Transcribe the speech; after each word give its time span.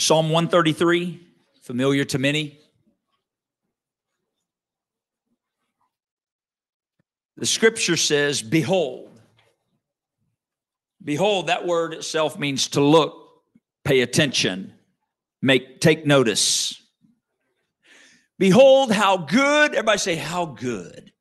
Psalm 0.00 0.30
133, 0.30 1.20
familiar 1.60 2.06
to 2.06 2.18
many. 2.18 2.58
The 7.36 7.44
scripture 7.44 7.98
says, 7.98 8.40
Behold. 8.40 9.20
Behold, 11.04 11.48
that 11.48 11.66
word 11.66 11.92
itself 11.92 12.38
means 12.38 12.68
to 12.68 12.80
look, 12.80 13.12
pay 13.84 14.00
attention, 14.00 14.72
make 15.42 15.82
take 15.82 16.06
notice. 16.06 16.82
Behold 18.38 18.90
how 18.92 19.18
good, 19.18 19.72
everybody 19.72 19.98
say, 19.98 20.16
how 20.16 20.46
good. 20.46 21.12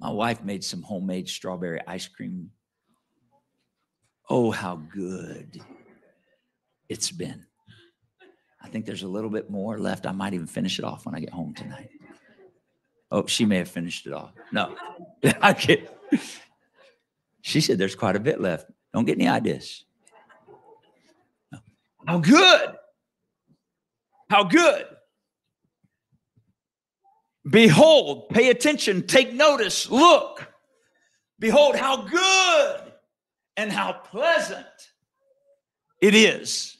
My 0.00 0.10
wife 0.10 0.42
made 0.42 0.64
some 0.64 0.82
homemade 0.82 1.28
strawberry 1.28 1.80
ice 1.86 2.08
cream. 2.08 2.50
Oh, 4.28 4.50
how 4.50 4.74
good 4.74 5.62
it's 6.88 7.10
been. 7.10 7.46
I 8.62 8.68
think 8.68 8.86
there's 8.86 9.02
a 9.02 9.08
little 9.08 9.30
bit 9.30 9.50
more 9.50 9.78
left. 9.78 10.06
I 10.06 10.12
might 10.12 10.34
even 10.34 10.46
finish 10.46 10.78
it 10.78 10.84
off 10.84 11.06
when 11.06 11.14
I 11.14 11.20
get 11.20 11.30
home 11.30 11.54
tonight. 11.54 11.90
Oh, 13.10 13.26
she 13.26 13.44
may 13.44 13.58
have 13.58 13.68
finished 13.68 14.06
it 14.06 14.12
off. 14.12 14.32
No, 14.52 14.74
I 15.40 15.52
can't. 15.52 15.88
She 17.42 17.60
said 17.60 17.78
there's 17.78 17.94
quite 17.94 18.16
a 18.16 18.20
bit 18.20 18.40
left. 18.40 18.70
Don't 18.92 19.04
get 19.04 19.18
any 19.18 19.28
ideas. 19.28 19.84
How 22.06 22.18
good. 22.18 22.74
How 24.30 24.44
good. 24.44 24.86
Behold, 27.48 28.30
pay 28.30 28.48
attention, 28.48 29.06
take 29.06 29.34
notice, 29.34 29.90
look. 29.90 30.50
Behold, 31.38 31.76
how 31.76 32.02
good 32.02 32.92
and 33.56 33.70
how 33.70 33.92
pleasant 33.92 34.66
it 36.00 36.14
is 36.14 36.73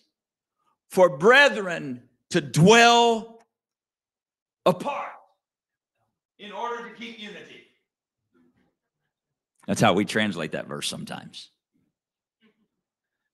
for 0.94 1.18
brethren 1.18 2.00
to 2.30 2.40
dwell 2.40 3.40
apart 4.64 5.10
in 6.38 6.52
order 6.52 6.88
to 6.88 6.94
keep 6.94 7.18
unity. 7.18 7.62
That's 9.66 9.80
how 9.80 9.92
we 9.94 10.04
translate 10.04 10.52
that 10.52 10.68
verse 10.68 10.88
sometimes. 10.88 11.50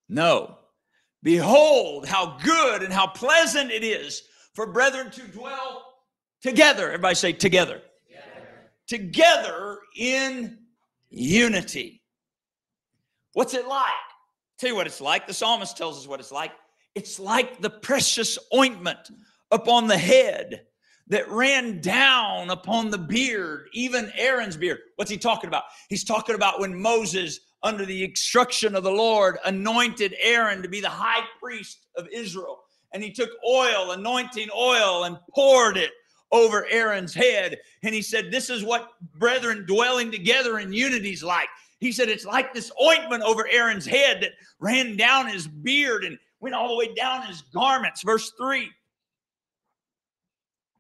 No. 0.09 0.57
Behold, 1.23 2.07
how 2.07 2.39
good 2.43 2.83
and 2.83 2.91
how 2.95 3.09
pleasant 3.09 3.71
it 3.71 3.85
is 3.85 4.23
for 4.55 4.73
brethren 4.73 5.11
to 5.11 5.23
dwell 5.29 5.85
together. 6.41 6.87
Everybody 6.87 7.15
say 7.15 7.35
together. 7.35 7.83
Together, 8.09 8.71
together 8.89 9.79
in 9.99 10.61
unity. 11.11 12.01
What's 13.35 13.53
it 13.53 13.69
like? 13.69 13.93
Tell 14.59 14.71
you 14.71 14.77
what 14.77 14.87
it's 14.87 15.03
like. 15.03 15.27
The 15.27 15.35
psalmist 15.35 15.77
tells 15.77 15.99
us 15.99 16.09
what 16.09 16.21
it's 16.21 16.33
like. 16.33 16.53
It's 16.95 17.19
like 17.19 17.61
the 17.61 17.71
precious 17.71 18.39
ointment 18.55 19.11
upon 19.51 19.87
the 19.87 19.99
head 19.99 20.67
that 21.09 21.29
ran 21.29 21.81
down 21.81 22.51
upon 22.51 22.91
the 22.91 22.99
beard, 22.99 23.69
even 23.73 24.13
Aaron's 24.17 24.57
beard. 24.57 24.79
What's 24.97 25.11
he 25.11 25.19
talking 25.19 25.49
about? 25.49 25.65
He's 25.89 26.05
talking 26.05 26.37
about 26.37 26.61
when 26.61 26.81
Moses, 26.81 27.41
under 27.63 27.85
the 27.85 28.05
instruction 28.05 28.77
of 28.77 28.85
the 28.85 28.93
Lord, 28.93 29.39
anointed 29.45 30.15
Aaron 30.21 30.63
to 30.63 30.69
be 30.69 30.81
the 30.81 30.89
high 30.89 31.25
priest 31.41 31.87
of 31.97 32.07
Israel. 32.13 32.61
And 32.93 33.03
he 33.03 33.13
took 33.13 33.31
oil, 33.49 33.91
anointing 33.91 34.49
oil, 34.57 35.05
and 35.05 35.19
poured 35.35 35.77
it 35.77 35.91
over 36.33 36.67
Aaron's 36.71 37.15
head. 37.15 37.59
And 37.83 37.95
he 37.95 38.03
said, 38.03 38.31
This 38.31 38.49
is 38.49 38.65
what 38.65 38.91
brethren 39.19 39.65
dwelling 39.67 40.13
together 40.13 40.61
in 40.61 40.73
unity 40.73 41.13
is 41.13 41.25
like. 41.25 41.49
He 41.81 41.93
said, 41.93 42.09
It's 42.09 42.25
like 42.25 42.55
this 42.55 42.71
ointment 42.81 43.23
over 43.25 43.49
Aaron's 43.51 43.87
head 43.87 44.23
that 44.23 44.33
ran 44.61 44.97
down 44.97 45.27
his 45.27 45.47
beard 45.47 46.05
and 46.05 46.19
went 46.41 46.55
all 46.55 46.69
the 46.69 46.77
way 46.77 46.93
down 46.95 47.23
his 47.27 47.43
garments. 47.55 48.03
Verse 48.03 48.33
3. 48.39 48.69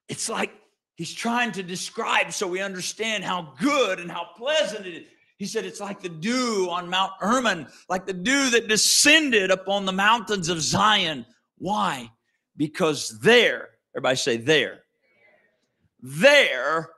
It's 0.09 0.29
like 0.29 0.53
he's 0.97 1.15
trying 1.15 1.53
to 1.53 1.62
describe 1.62 2.33
so 2.33 2.47
we 2.47 2.61
understand 2.61 3.25
how 3.25 3.55
good 3.61 4.01
and 4.01 4.11
how 4.11 4.29
pleasant 4.37 4.87
it 4.87 4.95
is. 4.95 5.07
He 5.37 5.47
said 5.47 5.65
it's 5.65 5.81
like 5.81 6.03
the 6.03 6.09
dew 6.11 6.69
on 6.71 6.91
Mount 6.91 7.12
Hermon, 7.19 7.67
like 7.89 8.05
the 8.05 8.12
dew 8.12 8.51
that 8.51 8.69
descended 8.69 9.51
upon 9.51 9.87
the 9.87 9.93
mountains 9.93 10.51
of 10.51 10.61
Zion. 10.61 11.25
Why? 11.57 12.11
Because 12.57 13.19
there, 13.21 13.71
everybody 13.95 14.17
say 14.17 14.37
there, 14.37 14.83
there 16.03 16.91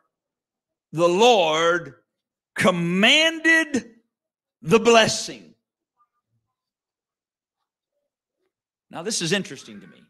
the 0.92 1.08
Lord 1.08 1.94
commanded 2.56 3.90
the 4.60 4.80
blessing. 4.80 5.51
Now, 8.92 9.02
this 9.02 9.22
is 9.22 9.32
interesting 9.32 9.80
to 9.80 9.86
me. 9.86 10.02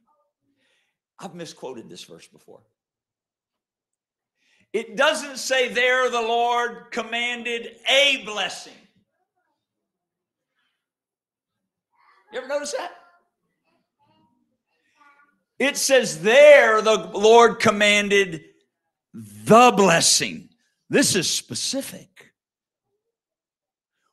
I've 1.21 1.37
misquoted 1.37 1.89
this 1.89 2.03
verse 2.03 2.27
before. 2.27 2.63
It 4.73 4.97
doesn't 4.97 5.37
say 5.39 5.69
there 5.69 6.11
the 6.11 6.21
Lord 6.21 6.91
commanded 6.91 7.77
a 7.89 8.25
blessing. 8.25 8.73
You 12.33 12.41
ever 12.41 12.49
notice 12.49 12.73
that? 12.73 12.91
It 15.61 15.77
says 15.77 16.21
there 16.23 16.83
the 16.83 17.09
Lord 17.15 17.61
commanded 17.61 18.43
the 19.15 19.73
blessing. 19.77 20.49
This 20.91 21.15
is 21.15 21.31
specific. 21.31 22.33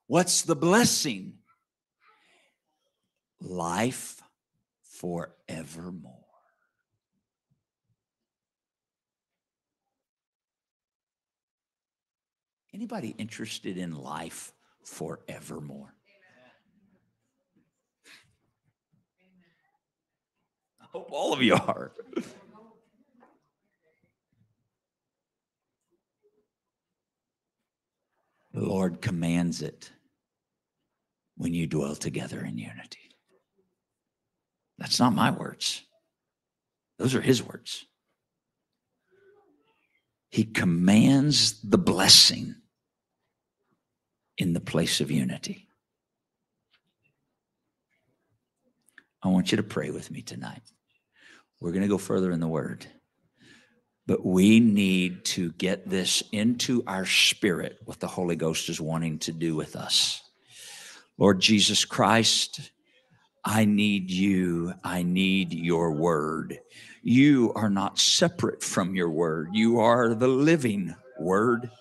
What's 0.06 0.44
the 0.44 0.56
blessing? 0.56 1.40
Life 3.41 4.19
forevermore. 5.00 6.14
Anybody 12.74 13.16
interested 13.18 13.78
in 13.78 13.96
life 13.96 14.52
forevermore? 14.84 15.96
I 20.82 20.86
hope 20.92 21.10
all 21.12 21.34
of 21.34 21.42
you 21.42 21.56
are. 21.56 21.94
The 28.54 28.62
Lord 28.62 29.02
commands 29.02 29.62
it 29.62 29.92
when 31.38 31.54
you 31.54 31.68
dwell 31.68 31.96
together 31.96 32.44
in 32.44 32.58
unity. 32.58 32.99
That's 34.79 35.00
not 35.00 35.13
my 35.13 35.29
words, 35.29 35.84
those 36.97 37.13
are 37.13 37.22
His 37.22 37.44
words. 37.44 37.85
He 40.31 40.45
commands 40.45 41.59
the 41.62 41.78
blessing 41.78 42.56
in 44.38 44.53
the 44.53 44.59
place 44.59 45.01
of 45.01 45.12
unity. 45.12 45.68
I 49.22 49.28
want 49.28 49.51
you 49.51 49.57
to 49.57 49.63
pray 49.63 49.89
with 49.89 50.12
me 50.12 50.22
tonight. 50.22 50.62
We're 51.59 51.72
going 51.72 51.81
to 51.81 51.89
go 51.89 51.97
further 51.97 52.31
in 52.31 52.39
the 52.39 52.47
Word, 52.47 52.85
but 54.07 54.25
we 54.25 54.59
need 54.59 55.25
to 55.25 55.51
get 55.53 55.89
this 55.89 56.23
into 56.31 56.84
our 56.88 57.06
spirit, 57.06 57.79
what 57.84 58.00
the 58.00 58.07
Holy 58.07 58.38
Ghost 58.38 58.69
is 58.69 58.79
wanting 58.79 59.19
to 59.19 59.34
do 59.34 59.56
with 59.56 59.75
us. 59.75 60.22
Lord 61.18 61.41
Jesus 61.41 61.84
Christ, 61.84 62.72
I 63.52 63.66
need 63.66 64.12
you. 64.12 64.76
I 64.84 65.02
need 65.02 65.54
your 65.54 65.92
Word. 65.92 66.60
You 67.02 67.52
are 67.56 67.72
not 67.72 67.98
separate 67.98 68.62
from 68.64 68.94
your 68.94 69.10
Word, 69.10 69.50
you 69.54 69.80
are 69.80 70.14
the 70.14 70.28
living 70.28 70.96
Word. 71.20 71.72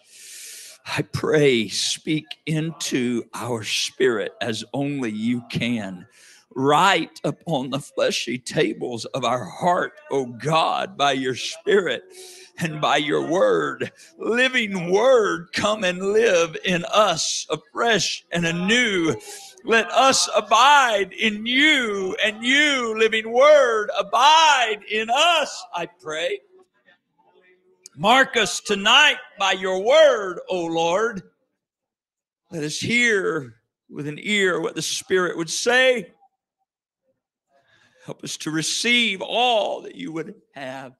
I 0.87 1.03
pray, 1.03 1.69
speak 1.69 2.25
into 2.47 3.25
our 3.35 3.63
spirit 3.65 4.33
as 4.41 4.65
only 4.73 5.11
you 5.11 5.43
can. 5.51 6.07
Write 6.55 7.21
upon 7.23 7.69
the 7.69 7.81
fleshy 7.81 8.39
tables 8.39 9.05
of 9.05 9.23
our 9.23 9.45
heart, 9.45 9.93
O 10.11 10.25
God, 10.25 10.97
by 10.97 11.13
your 11.13 11.35
spirit 11.35 12.03
and 12.59 12.81
by 12.81 12.97
your 12.97 13.27
word. 13.27 13.93
Living 14.19 14.91
word, 14.91 15.53
come 15.53 15.85
and 15.85 15.99
live 16.01 16.57
in 16.65 16.85
us 16.87 17.47
afresh 17.51 18.25
and 18.33 18.47
anew. 18.47 19.15
Let 19.69 19.93
us 19.93 20.31
abide 20.35 21.13
in 21.13 21.45
you 21.45 22.17
and 22.25 22.43
you, 22.43 22.99
living 22.99 23.31
word, 23.31 23.91
abide 23.99 24.79
in 24.91 25.11
us, 25.11 25.63
I 25.75 25.85
pray. 25.85 26.41
Mark 27.95 28.39
us 28.39 28.61
tonight 28.61 29.19
by 29.39 29.53
your 29.53 29.85
word, 29.85 30.41
O 30.49 30.65
Lord. 30.65 31.21
Let 32.51 32.63
us 32.65 32.79
hear 32.79 33.57
with 33.91 34.09
an 34.09 34.19
ear 34.23 34.59
what 34.59 34.75
the 34.75 34.81
Spirit 34.81 35.37
would 35.37 35.51
say. 35.51 36.15
Help 38.07 38.25
us 38.25 38.39
to 38.39 38.51
receive 38.51 39.21
all 39.21 39.83
that 39.83 39.97
you 39.97 40.13
would 40.13 40.35
have. 40.55 40.95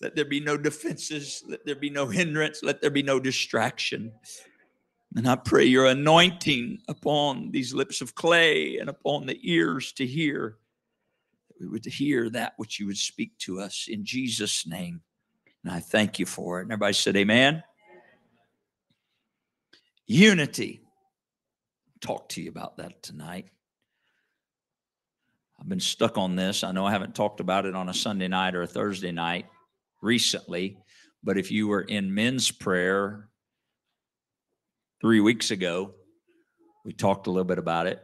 Let 0.00 0.14
there 0.14 0.24
be 0.24 0.38
no 0.38 0.56
defenses. 0.56 1.42
Let 1.48 1.66
there 1.66 1.74
be 1.74 1.90
no 1.90 2.06
hindrance. 2.06 2.62
Let 2.62 2.80
there 2.80 2.90
be 2.90 3.02
no 3.02 3.18
distraction. 3.18 4.12
And 5.16 5.28
I 5.28 5.36
pray 5.36 5.64
your 5.64 5.86
anointing 5.86 6.82
upon 6.88 7.52
these 7.52 7.72
lips 7.72 8.00
of 8.00 8.16
clay 8.16 8.78
and 8.78 8.90
upon 8.90 9.26
the 9.26 9.38
ears 9.42 9.92
to 9.92 10.06
hear 10.06 10.58
that 11.48 11.60
we 11.60 11.68
would 11.68 11.84
hear 11.84 12.28
that 12.30 12.54
which 12.56 12.80
you 12.80 12.86
would 12.86 12.98
speak 12.98 13.38
to 13.38 13.60
us 13.60 13.86
in 13.88 14.04
Jesus' 14.04 14.66
name. 14.66 15.02
And 15.62 15.72
I 15.72 15.78
thank 15.78 16.18
you 16.18 16.26
for 16.26 16.58
it. 16.58 16.64
And 16.64 16.72
everybody 16.72 16.94
said, 16.94 17.16
Amen. 17.16 17.62
Unity. 20.06 20.80
Talk 22.00 22.28
to 22.30 22.42
you 22.42 22.50
about 22.50 22.76
that 22.78 23.02
tonight. 23.02 23.46
I've 25.58 25.68
been 25.68 25.80
stuck 25.80 26.18
on 26.18 26.34
this. 26.34 26.64
I 26.64 26.72
know 26.72 26.84
I 26.84 26.90
haven't 26.90 27.14
talked 27.14 27.40
about 27.40 27.66
it 27.66 27.76
on 27.76 27.88
a 27.88 27.94
Sunday 27.94 28.28
night 28.28 28.54
or 28.54 28.62
a 28.62 28.66
Thursday 28.66 29.12
night 29.12 29.46
recently, 30.02 30.76
but 31.22 31.38
if 31.38 31.50
you 31.50 31.68
were 31.68 31.82
in 31.82 32.12
men's 32.12 32.50
prayer 32.50 33.30
three 35.00 35.20
weeks 35.20 35.50
ago, 35.50 35.94
we 36.84 36.92
talked 36.92 37.26
a 37.26 37.30
little 37.30 37.44
bit 37.44 37.58
about 37.58 37.86
it. 37.86 38.02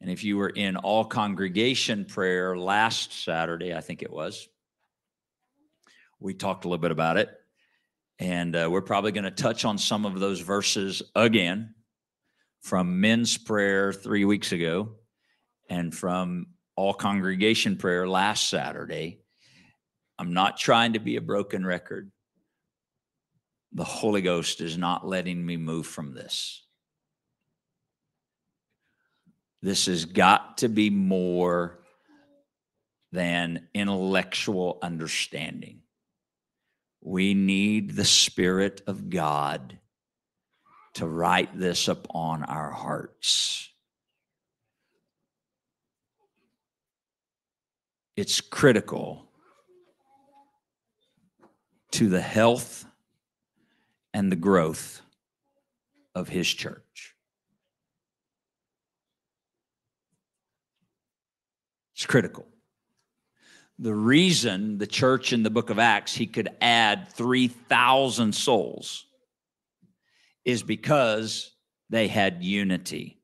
And 0.00 0.10
if 0.10 0.24
you 0.24 0.36
were 0.36 0.48
in 0.48 0.76
all 0.76 1.04
congregation 1.04 2.04
prayer 2.04 2.56
last 2.56 3.24
Saturday, 3.24 3.74
I 3.74 3.80
think 3.80 4.02
it 4.02 4.12
was, 4.12 4.48
we 6.18 6.34
talked 6.34 6.64
a 6.64 6.68
little 6.68 6.82
bit 6.82 6.90
about 6.90 7.18
it. 7.18 7.30
And 8.18 8.54
uh, 8.54 8.68
we're 8.70 8.82
probably 8.82 9.12
going 9.12 9.24
to 9.24 9.30
touch 9.30 9.64
on 9.64 9.78
some 9.78 10.04
of 10.04 10.18
those 10.18 10.40
verses 10.40 11.02
again 11.14 11.74
from 12.62 13.00
men's 13.00 13.36
prayer 13.38 13.92
three 13.92 14.24
weeks 14.24 14.52
ago 14.52 14.96
and 15.68 15.94
from 15.94 16.46
all 16.76 16.94
congregation 16.94 17.76
prayer 17.76 18.08
last 18.08 18.48
Saturday. 18.48 19.20
I'm 20.18 20.32
not 20.32 20.58
trying 20.58 20.92
to 20.92 21.00
be 21.00 21.16
a 21.16 21.20
broken 21.20 21.66
record. 21.66 22.10
The 23.74 23.84
Holy 23.84 24.20
Ghost 24.20 24.60
is 24.60 24.76
not 24.76 25.06
letting 25.06 25.44
me 25.44 25.56
move 25.56 25.86
from 25.86 26.12
this. 26.12 26.62
This 29.62 29.86
has 29.86 30.04
got 30.04 30.58
to 30.58 30.68
be 30.68 30.90
more 30.90 31.78
than 33.12 33.68
intellectual 33.72 34.78
understanding. 34.82 35.82
We 37.00 37.34
need 37.34 37.94
the 37.94 38.04
Spirit 38.04 38.82
of 38.86 39.08
God 39.08 39.78
to 40.94 41.06
write 41.06 41.58
this 41.58 41.88
upon 41.88 42.44
our 42.44 42.70
hearts. 42.70 43.70
It's 48.16 48.40
critical 48.40 49.28
to 51.92 52.08
the 52.08 52.20
health 52.20 52.84
and 54.14 54.30
the 54.30 54.36
growth 54.36 55.02
of 56.14 56.28
His 56.28 56.48
church. 56.48 57.14
It's 61.94 62.06
critical. 62.06 62.46
The 63.78 63.94
reason 63.94 64.78
the 64.78 64.86
church 64.86 65.32
in 65.32 65.42
the 65.42 65.50
book 65.50 65.70
of 65.70 65.78
Acts, 65.78 66.14
he 66.14 66.26
could 66.26 66.50
add 66.60 67.08
3,000 67.08 68.34
souls 68.34 69.06
is 70.44 70.62
because 70.62 71.52
they 71.90 72.08
had 72.08 72.42
unity. 72.42 73.20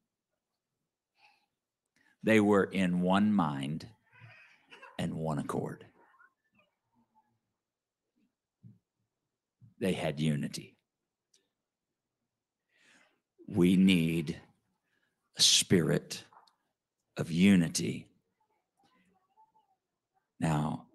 They 2.23 2.41
were 2.41 2.65
in 2.65 3.01
one 3.01 3.33
mind 3.33 3.87
and 4.99 5.15
one 5.15 5.39
accord. 5.39 5.85
They 9.81 9.93
had 9.93 10.21
unity. 10.21 10.78
We 13.49 13.77
need 13.77 14.39
a 15.37 15.43
spirit 15.43 16.23
of 17.17 17.31
unity. 17.31 18.07
Now, 20.39 20.87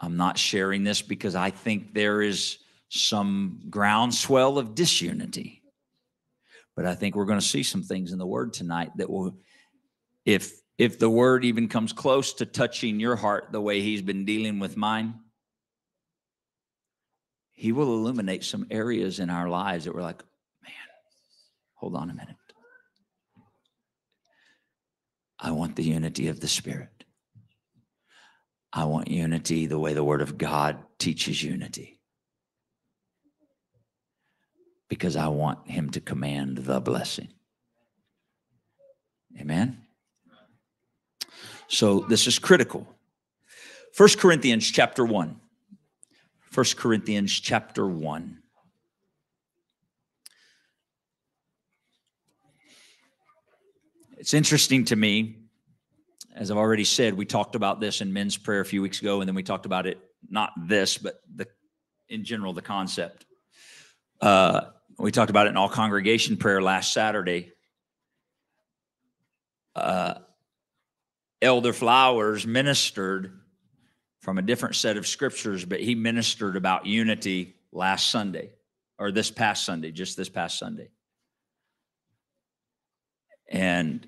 I'm 0.00 0.16
not 0.16 0.36
sharing 0.36 0.84
this 0.84 1.00
because 1.00 1.34
I 1.34 1.50
think 1.50 1.94
there 1.94 2.20
is 2.22 2.58
some 2.88 3.60
groundswell 3.70 4.58
of 4.58 4.74
disunity. 4.74 5.62
But 6.76 6.86
I 6.86 6.94
think 6.94 7.14
we're 7.14 7.26
going 7.26 7.40
to 7.40 7.46
see 7.46 7.62
some 7.62 7.82
things 7.82 8.12
in 8.12 8.18
the 8.18 8.26
word 8.26 8.52
tonight 8.52 8.90
that 8.96 9.08
will, 9.08 9.36
if 10.24 10.52
if 10.78 10.98
the 10.98 11.10
word 11.10 11.44
even 11.44 11.68
comes 11.68 11.92
close 11.92 12.34
to 12.34 12.46
touching 12.46 12.98
your 12.98 13.14
heart 13.14 13.52
the 13.52 13.60
way 13.60 13.80
he's 13.80 14.02
been 14.02 14.24
dealing 14.24 14.58
with 14.58 14.76
mine, 14.76 15.14
he 17.52 17.72
will 17.72 17.94
illuminate 17.94 18.42
some 18.42 18.66
areas 18.70 19.20
in 19.20 19.30
our 19.30 19.48
lives 19.48 19.84
that 19.84 19.94
we're 19.94 20.02
like, 20.02 20.22
hold 21.82 21.96
on 21.96 22.10
a 22.10 22.14
minute. 22.14 22.36
I 25.40 25.50
want 25.50 25.74
the 25.74 25.82
unity 25.82 26.28
of 26.28 26.38
the 26.38 26.46
Spirit. 26.46 27.04
I 28.72 28.84
want 28.84 29.08
unity 29.10 29.66
the 29.66 29.80
way 29.80 29.92
the 29.92 30.04
Word 30.04 30.22
of 30.22 30.38
God 30.38 30.78
teaches 31.00 31.42
unity 31.42 31.98
because 34.88 35.16
I 35.16 35.26
want 35.26 35.68
him 35.68 35.90
to 35.90 36.00
command 36.00 36.58
the 36.58 36.80
blessing. 36.80 37.32
Amen. 39.40 39.82
So 41.66 41.98
this 41.98 42.28
is 42.28 42.38
critical. 42.38 42.86
First 43.92 44.20
Corinthians 44.20 44.70
chapter 44.70 45.04
1. 45.04 45.40
First 46.48 46.76
Corinthians 46.76 47.32
chapter 47.32 47.88
1. 47.88 48.41
It's 54.22 54.34
interesting 54.34 54.84
to 54.84 54.94
me, 54.94 55.34
as 56.36 56.52
I've 56.52 56.56
already 56.56 56.84
said, 56.84 57.14
we 57.14 57.26
talked 57.26 57.56
about 57.56 57.80
this 57.80 58.00
in 58.00 58.12
men's 58.12 58.36
prayer 58.36 58.60
a 58.60 58.64
few 58.64 58.80
weeks 58.80 59.00
ago, 59.00 59.20
and 59.20 59.26
then 59.26 59.34
we 59.34 59.42
talked 59.42 59.66
about 59.66 59.84
it, 59.84 59.98
not 60.30 60.52
this, 60.56 60.96
but 60.96 61.20
the 61.34 61.48
in 62.08 62.22
general, 62.24 62.52
the 62.52 62.62
concept. 62.62 63.26
Uh, 64.20 64.60
we 64.96 65.10
talked 65.10 65.30
about 65.30 65.48
it 65.48 65.50
in 65.50 65.56
all 65.56 65.68
congregation 65.68 66.36
prayer 66.36 66.62
last 66.62 66.92
Saturday. 66.92 67.50
Uh, 69.74 70.14
Elder 71.42 71.72
Flowers 71.72 72.46
ministered 72.46 73.40
from 74.20 74.38
a 74.38 74.42
different 74.42 74.76
set 74.76 74.96
of 74.96 75.04
scriptures, 75.04 75.64
but 75.64 75.80
he 75.80 75.96
ministered 75.96 76.54
about 76.54 76.86
unity 76.86 77.56
last 77.72 78.08
Sunday 78.08 78.50
or 79.00 79.10
this 79.10 79.32
past 79.32 79.64
Sunday, 79.64 79.90
just 79.90 80.16
this 80.16 80.28
past 80.28 80.60
Sunday. 80.60 80.90
And 83.50 84.06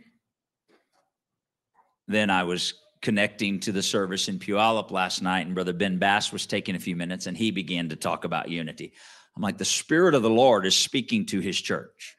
then 2.06 2.30
I 2.30 2.44
was 2.44 2.74
connecting 3.02 3.60
to 3.60 3.72
the 3.72 3.82
service 3.82 4.28
in 4.28 4.38
Puyallup 4.38 4.90
last 4.90 5.22
night, 5.22 5.46
and 5.46 5.54
Brother 5.54 5.72
Ben 5.72 5.98
Bass 5.98 6.32
was 6.32 6.46
taking 6.46 6.74
a 6.74 6.80
few 6.80 6.96
minutes, 6.96 7.26
and 7.26 7.36
he 7.36 7.50
began 7.50 7.90
to 7.90 7.96
talk 7.96 8.24
about 8.24 8.48
unity. 8.48 8.92
I'm 9.36 9.42
like, 9.42 9.58
the 9.58 9.64
Spirit 9.64 10.14
of 10.14 10.22
the 10.22 10.30
Lord 10.30 10.64
is 10.64 10.76
speaking 10.76 11.26
to 11.26 11.40
his 11.40 11.60
church. 11.60 12.16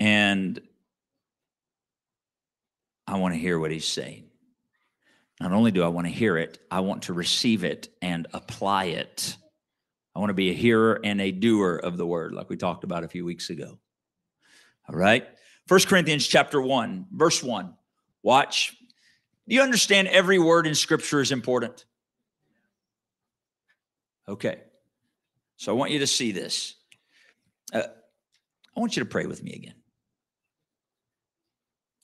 And 0.00 0.60
I 3.06 3.18
want 3.18 3.34
to 3.34 3.40
hear 3.40 3.58
what 3.58 3.70
he's 3.70 3.86
saying. 3.86 4.24
Not 5.40 5.52
only 5.52 5.70
do 5.70 5.84
I 5.84 5.88
want 5.88 6.06
to 6.06 6.12
hear 6.12 6.36
it, 6.36 6.58
I 6.70 6.80
want 6.80 7.02
to 7.02 7.12
receive 7.12 7.62
it 7.62 7.88
and 8.00 8.26
apply 8.32 8.86
it. 8.86 9.36
I 10.14 10.18
want 10.18 10.30
to 10.30 10.34
be 10.34 10.50
a 10.50 10.54
hearer 10.54 10.98
and 11.04 11.20
a 11.20 11.30
doer 11.30 11.76
of 11.76 11.98
the 11.98 12.06
word, 12.06 12.32
like 12.32 12.48
we 12.48 12.56
talked 12.56 12.84
about 12.84 13.04
a 13.04 13.08
few 13.08 13.24
weeks 13.24 13.50
ago. 13.50 13.78
All 14.88 14.96
right. 14.96 15.26
First 15.66 15.88
Corinthians 15.88 16.26
chapter 16.26 16.60
1, 16.60 17.06
verse 17.12 17.42
1. 17.42 17.74
Watch. 18.22 18.76
Do 19.48 19.54
you 19.54 19.62
understand 19.62 20.08
every 20.08 20.38
word 20.38 20.66
in 20.66 20.74
scripture 20.74 21.20
is 21.20 21.32
important? 21.32 21.84
Okay. 24.28 24.60
So 25.56 25.72
I 25.72 25.74
want 25.74 25.90
you 25.90 26.00
to 26.00 26.06
see 26.06 26.32
this. 26.32 26.74
Uh, 27.72 27.82
I 28.76 28.80
want 28.80 28.96
you 28.96 29.02
to 29.02 29.08
pray 29.08 29.26
with 29.26 29.42
me 29.42 29.54
again. 29.54 29.74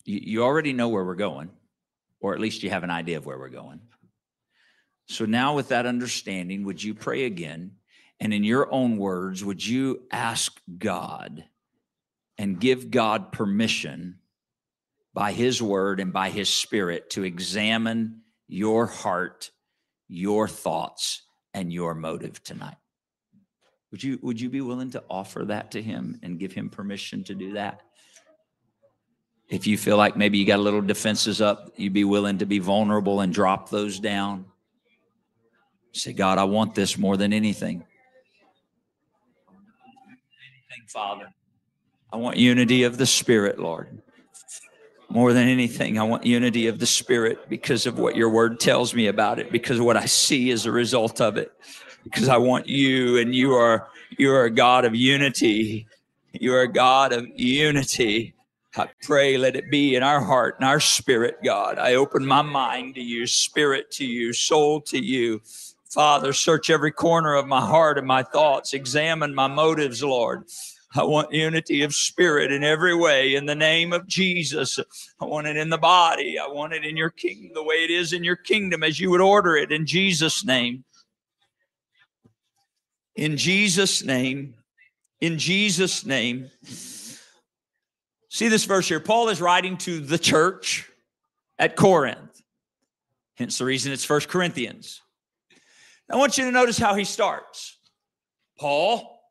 You, 0.05 0.21
you 0.23 0.43
already 0.43 0.73
know 0.73 0.89
where 0.89 1.05
we're 1.05 1.15
going, 1.15 1.51
or 2.21 2.35
at 2.35 2.41
least 2.41 2.63
you 2.63 2.71
have 2.71 2.83
an 2.83 2.91
idea 2.91 3.19
of 3.19 3.27
where 3.27 3.39
we're 3.39 3.49
going. 3.49 3.81
So 5.07 5.25
now, 5.25 5.55
with 5.55 5.69
that 5.69 5.87
understanding, 5.87 6.65
would 6.65 6.83
you 6.83 6.95
pray 6.95 7.27
again? 7.27 7.73
And 8.19 8.33
in 8.33 8.45
your 8.45 8.73
own 8.73 8.97
words, 8.97 9.45
would 9.45 9.65
you 9.65 10.03
ask 10.11 10.61
God 10.79 11.45
and 12.39 12.61
give 12.61 12.91
God 12.91 13.33
permission 13.33 14.19
by 15.15 15.33
His 15.33 15.63
word 15.63 16.01
and 16.01 16.13
by 16.13 16.31
His 16.31 16.49
spirit 16.49 17.11
to 17.11 17.25
examine 17.25 18.23
your 18.49 18.87
heart, 18.87 19.51
your 20.09 20.49
thoughts, 20.49 21.23
and 21.55 21.73
your 21.73 21.95
motive 21.95 22.43
tonight? 22.43 22.77
Would 23.91 24.03
you 24.03 24.19
would 24.23 24.41
you 24.41 24.49
be 24.49 24.63
willing 24.63 24.91
to 24.93 25.05
offer 25.09 25.45
that 25.45 25.73
to 25.73 25.83
him 25.83 26.19
and 26.23 26.39
give 26.39 26.53
him 26.53 26.71
permission 26.71 27.25
to 27.25 27.35
do 27.35 27.53
that? 27.53 27.83
If 29.51 29.67
you 29.67 29.77
feel 29.77 29.99
like 29.99 30.17
maybe 30.17 30.39
you 30.39 30.47
got 30.47 30.59
a 30.59 30.63
little 30.63 30.81
defenses 30.81 31.43
up, 31.43 31.73
you'd 31.77 31.93
be 31.93 32.05
willing 32.05 32.39
to 32.39 32.47
be 32.47 32.59
vulnerable 32.59 33.21
and 33.21 33.35
drop 33.35 33.69
those 33.69 34.01
down. 34.01 34.47
Say, 35.93 36.15
God, 36.15 36.39
I 36.39 36.45
want 36.45 36.75
this 36.75 36.97
more 36.97 37.19
than 37.19 37.35
anything. 37.35 37.85
Anything, 40.49 40.87
Father. 40.89 41.29
I 42.13 42.17
want 42.17 42.37
unity 42.37 42.83
of 42.83 42.99
the 42.99 43.07
Spirit, 43.07 43.59
Lord. 43.59 44.03
More 45.09 45.33
than 45.33 45.49
anything, 45.49 45.99
I 45.99 46.03
want 46.03 46.27
unity 46.27 46.67
of 46.67 46.79
the 46.79 46.87
Spirit 46.87 47.49
because 47.49 47.87
of 47.87 47.99
what 47.99 48.17
your 48.17 48.29
word 48.29 48.61
tells 48.61 48.95
me 48.95 49.07
about 49.07 49.39
it, 49.39 49.51
because 49.51 49.81
what 49.81 49.97
I 49.97 50.05
see 50.05 50.51
as 50.51 50.67
a 50.67 50.73
result 50.73 51.21
of 51.21 51.39
it. 51.39 51.53
Because 52.05 52.29
I 52.29 52.37
want 52.37 52.69
you, 52.69 53.19
and 53.19 53.35
you 53.35 53.55
are 53.55 53.89
you 54.19 54.31
are 54.33 54.45
a 54.45 54.51
God 54.51 54.85
of 54.85 54.95
unity. 54.95 55.87
You 56.33 56.55
are 56.55 56.63
a 56.63 56.73
God 56.73 57.13
of 57.13 57.27
unity. 57.35 58.35
I 58.77 58.89
pray, 59.03 59.37
let 59.37 59.57
it 59.57 59.71
be 59.71 59.95
in 59.97 60.03
our 60.03 60.21
heart 60.21 60.57
and 60.59 60.69
our 60.69 60.81
spirit, 60.81 61.39
God. 61.45 61.79
I 61.79 61.95
open 61.95 62.27
my 62.27 62.43
mind 62.43 62.95
to 62.95 63.03
you, 63.03 63.27
spirit 63.27 63.91
to 63.93 64.05
you, 64.05 64.33
soul 64.33 64.81
to 64.83 64.99
you. 64.99 65.41
Father, 65.91 66.33
search 66.33 66.71
every 66.71 66.91
corner 66.91 67.35
of 67.35 67.47
my 67.47 67.61
heart 67.61 67.99
and 67.99 68.07
my 68.07 68.23
thoughts. 68.23 68.73
Examine 68.73 69.35
my 69.35 69.47
motives, 69.47 70.03
Lord. 70.03 70.45
I 70.95 71.05
want 71.05 71.33
unity 71.33 71.83
of 71.83 71.95
spirit 71.95 72.53
in 72.53 72.63
every 72.63 72.95
way 72.95 73.35
in 73.35 73.47
the 73.47 73.55
name 73.55 73.93
of 73.93 74.07
Jesus. 74.07 74.79
I 75.21 75.25
want 75.25 75.47
it 75.47 75.57
in 75.57 75.71
the 75.71 75.79
body. 75.79 76.39
I 76.39 76.49
want 76.49 76.75
it 76.75 76.85
in 76.85 76.97
your 76.97 77.11
kingdom, 77.11 77.53
the 77.55 77.63
way 77.63 77.77
it 77.77 77.91
is 77.91 78.13
in 78.13 78.23
your 78.25 78.37
kingdom, 78.37 78.83
as 78.83 79.01
you 79.01 79.11
would 79.11 79.21
order 79.23 79.57
it 79.57 79.73
in 79.73 79.87
Jesus' 79.87 80.45
name. 80.45 80.85
In 83.17 83.37
Jesus' 83.37 84.05
name. 84.05 84.55
In 85.21 85.39
Jesus' 85.39 86.05
name. 86.05 86.51
See 88.29 88.49
this 88.49 88.65
verse 88.65 88.89
here. 88.89 89.01
Paul 89.01 89.29
is 89.29 89.41
writing 89.41 89.79
to 89.79 90.01
the 90.01 90.19
church 90.19 90.91
at 91.59 91.77
Corinth. 91.77 92.43
Hence 93.37 93.59
the 93.59 93.65
reason 93.65 93.93
it's 93.93 94.05
First 94.05 94.29
Corinthians. 94.29 95.01
I 96.11 96.17
want 96.17 96.37
you 96.37 96.45
to 96.45 96.51
notice 96.51 96.77
how 96.77 96.95
he 96.95 97.05
starts. 97.05 97.79
Paul, 98.59 99.22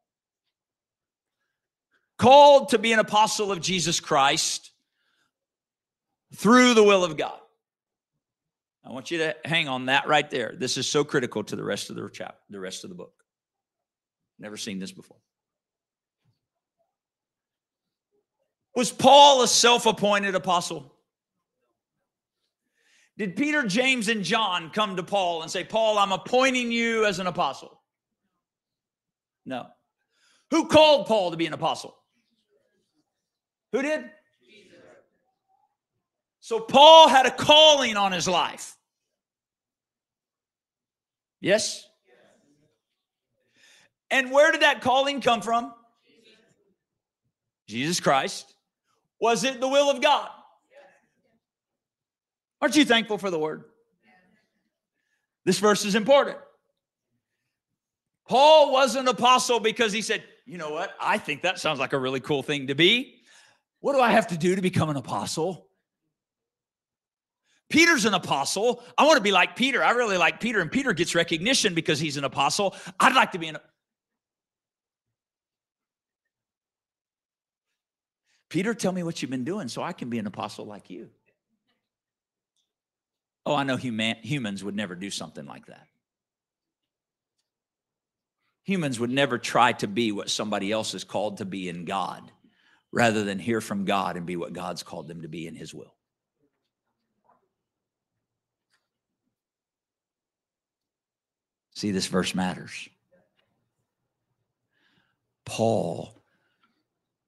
called 2.22 2.70
to 2.70 2.78
be 2.78 2.94
an 2.94 3.00
apostle 3.00 3.52
of 3.52 3.60
Jesus 3.60 4.00
Christ 4.00 4.70
through 6.36 6.76
the 6.76 6.84
will 6.84 7.04
of 7.04 7.18
God. 7.18 7.40
I 8.86 8.92
want 8.92 9.10
you 9.10 9.18
to 9.20 9.36
hang 9.44 9.68
on 9.68 9.88
that 9.88 10.08
right 10.08 10.30
there. 10.30 10.54
This 10.56 10.78
is 10.78 10.86
so 10.86 11.04
critical 11.04 11.44
to 11.44 11.56
the 11.56 11.64
rest 11.64 11.90
of 11.90 11.96
the 11.96 12.08
chapter, 12.14 12.38
the 12.52 12.60
rest 12.60 12.84
of 12.84 12.92
the 12.92 12.96
book. 12.96 13.14
Never 14.38 14.56
seen 14.56 14.78
this 14.78 14.92
before. 14.92 15.18
Was 18.76 18.92
Paul 18.92 19.42
a 19.42 19.48
self 19.48 19.88
appointed 19.88 20.36
apostle? 20.36 20.94
Did 23.18 23.36
Peter, 23.36 23.64
James, 23.66 24.10
and 24.10 24.24
John 24.24 24.70
come 24.70 24.98
to 24.98 25.04
Paul 25.04 25.42
and 25.42 25.50
say, 25.50 25.64
Paul, 25.64 25.98
I'm 25.98 26.12
appointing 26.12 26.72
you 26.72 27.04
as 27.06 27.18
an 27.18 27.26
apostle? 27.26 27.82
No. 29.44 29.66
Who 30.52 30.68
called 30.68 31.08
Paul 31.08 31.32
to 31.32 31.38
be 31.38 31.48
an 31.48 31.54
apostle? 31.54 31.98
Who 33.72 33.82
did? 33.82 34.10
So 36.40 36.60
Paul 36.60 37.08
had 37.08 37.26
a 37.26 37.32
calling 37.32 37.96
on 37.96 38.12
his 38.12 38.28
life. 38.28 38.76
Yes? 41.40 41.88
And 44.10 44.32
where 44.32 44.52
did 44.52 44.62
that 44.62 44.82
calling 44.82 45.22
come 45.22 45.42
from? 45.42 45.74
Jesus 47.68 48.00
Christ. 48.02 48.54
Was 49.20 49.44
it 49.44 49.62
the 49.62 49.68
will 49.68 49.90
of 49.90 50.02
God? 50.02 50.30
Aren't 52.60 52.76
you 52.76 52.86
thankful 52.86 53.18
for 53.18 53.32
the 53.32 53.40
word? 53.40 53.64
This 55.46 55.58
verse 55.58 55.86
is 55.86 55.96
important. 55.96 56.38
Paul 58.28 58.72
was 58.72 58.96
an 58.96 59.08
apostle 59.08 59.60
because 59.60 59.92
he 59.94 60.02
said, 60.02 60.24
You 60.46 60.58
know 60.58 60.72
what? 60.72 60.92
I 61.00 61.18
think 61.18 61.44
that 61.44 61.60
sounds 61.60 61.80
like 61.80 61.94
a 61.94 61.98
really 61.98 62.20
cool 62.20 62.44
thing 62.44 62.68
to 62.68 62.76
be. 62.76 63.21
What 63.82 63.94
do 63.94 64.00
I 64.00 64.12
have 64.12 64.28
to 64.28 64.38
do 64.38 64.56
to 64.56 64.62
become 64.62 64.90
an 64.90 64.96
apostle? 64.96 65.68
Peter's 67.70 68.06
an 68.06 68.14
apostle. 68.14 68.84
I 68.98 69.06
want 69.06 69.18
to 69.18 69.24
be 69.24 69.32
like 69.32 69.56
Peter. 69.56 69.84
I 69.84 69.92
really 69.92 70.18
like 70.18 70.40
Peter, 70.40 70.62
and 70.62 70.72
Peter 70.72 70.94
gets 70.94 71.16
recognition 71.16 71.74
because 71.74 72.00
he's 72.00 72.18
an 72.18 72.24
apostle. 72.24 72.76
I'd 73.00 73.16
like 73.16 73.32
to 73.32 73.40
be 73.40 73.48
an 73.48 73.58
Peter, 78.50 78.74
tell 78.74 78.92
me 78.92 79.02
what 79.02 79.22
you've 79.22 79.32
been 79.32 79.46
doing 79.46 79.70
so 79.70 79.82
I 79.82 79.94
can 79.94 80.10
be 80.10 80.20
an 80.20 80.28
apostle 80.28 80.66
like 80.66 80.90
you. 80.90 81.10
Oh, 83.46 83.56
I 83.56 83.64
know 83.64 83.78
human, 83.78 84.18
humans 84.22 84.62
would 84.62 84.76
never 84.76 84.94
do 84.94 85.10
something 85.10 85.46
like 85.46 85.68
that. 85.68 85.88
Humans 88.66 89.00
would 89.00 89.10
never 89.10 89.38
try 89.38 89.72
to 89.74 89.88
be 89.88 90.12
what 90.12 90.30
somebody 90.30 90.70
else 90.70 90.94
is 90.94 91.06
called 91.06 91.38
to 91.38 91.46
be 91.46 91.70
in 91.70 91.86
God 91.86 92.30
rather 92.92 93.24
than 93.24 93.40
hear 93.40 93.62
from 93.62 93.86
God 93.86 94.18
and 94.18 94.26
be 94.26 94.36
what 94.36 94.54
God's 94.54 94.84
called 94.84 95.08
them 95.08 95.22
to 95.22 95.28
be 95.28 95.48
in 95.48 95.56
His 95.56 95.74
will. 95.74 95.96
See, 101.74 101.92
this 101.92 102.08
verse 102.08 102.36
matters. 102.36 102.90
Paul 105.46 106.22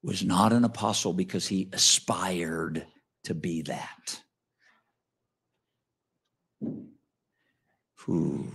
was 0.03 0.23
not 0.23 0.53
an 0.53 0.63
apostle 0.63 1.13
because 1.13 1.47
he 1.47 1.69
aspired 1.73 2.85
to 3.23 3.33
be 3.33 3.63
that. 3.63 4.21
Ooh, 8.07 8.51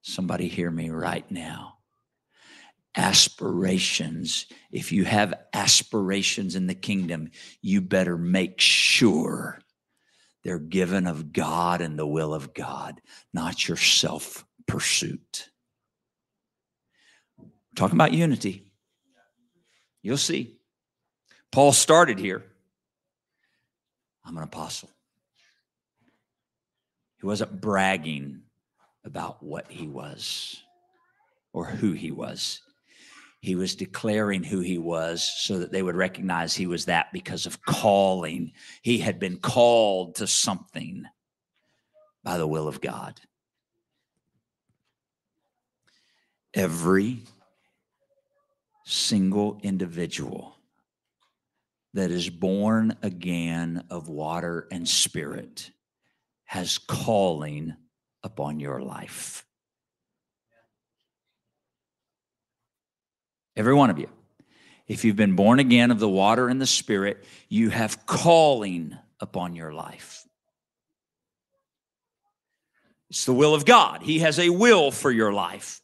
somebody 0.00 0.48
hear 0.48 0.70
me 0.70 0.90
right 0.90 1.28
now. 1.30 1.78
Aspirations. 2.96 4.46
If 4.70 4.92
you 4.92 5.04
have 5.04 5.34
aspirations 5.52 6.54
in 6.56 6.66
the 6.66 6.74
kingdom, 6.74 7.30
you 7.60 7.80
better 7.80 8.18
make 8.18 8.60
sure 8.60 9.60
they're 10.44 10.58
given 10.58 11.06
of 11.06 11.32
God 11.32 11.80
and 11.80 11.98
the 11.98 12.06
will 12.06 12.34
of 12.34 12.52
God, 12.52 13.00
not 13.32 13.68
your 13.68 13.76
self 13.76 14.44
pursuit. 14.66 15.48
talking 17.74 17.96
about 17.96 18.12
unity. 18.12 18.72
You'll 20.02 20.16
see. 20.16 20.58
Paul 21.50 21.72
started 21.72 22.18
here. 22.18 22.42
I'm 24.24 24.36
an 24.36 24.42
apostle. 24.42 24.90
He 27.20 27.26
wasn't 27.26 27.60
bragging 27.60 28.42
about 29.04 29.42
what 29.42 29.70
he 29.70 29.86
was 29.86 30.62
or 31.52 31.66
who 31.66 31.92
he 31.92 32.10
was. 32.10 32.60
He 33.42 33.56
was 33.56 33.74
declaring 33.74 34.44
who 34.44 34.60
he 34.60 34.78
was 34.78 35.20
so 35.22 35.58
that 35.58 35.72
they 35.72 35.82
would 35.82 35.96
recognize 35.96 36.54
he 36.54 36.68
was 36.68 36.84
that 36.84 37.12
because 37.12 37.44
of 37.44 37.60
calling. 37.60 38.52
He 38.82 38.98
had 38.98 39.18
been 39.18 39.38
called 39.38 40.14
to 40.16 40.28
something 40.28 41.06
by 42.22 42.38
the 42.38 42.46
will 42.46 42.68
of 42.68 42.80
God. 42.80 43.20
Every 46.54 47.24
single 48.84 49.58
individual 49.64 50.56
that 51.94 52.12
is 52.12 52.30
born 52.30 52.96
again 53.02 53.82
of 53.90 54.08
water 54.08 54.68
and 54.70 54.88
spirit 54.88 55.72
has 56.44 56.78
calling 56.78 57.74
upon 58.22 58.60
your 58.60 58.80
life. 58.80 59.44
Every 63.56 63.74
one 63.74 63.90
of 63.90 63.98
you. 63.98 64.08
If 64.88 65.04
you've 65.04 65.16
been 65.16 65.36
born 65.36 65.58
again 65.58 65.90
of 65.90 65.98
the 65.98 66.08
water 66.08 66.48
and 66.48 66.60
the 66.60 66.66
spirit, 66.66 67.24
you 67.48 67.70
have 67.70 68.04
calling 68.06 68.96
upon 69.20 69.54
your 69.54 69.72
life. 69.72 70.24
It's 73.10 73.24
the 73.24 73.34
will 73.34 73.54
of 73.54 73.64
God. 73.64 74.02
He 74.02 74.20
has 74.20 74.38
a 74.38 74.48
will 74.48 74.90
for 74.90 75.10
your 75.10 75.32
life. 75.32 75.80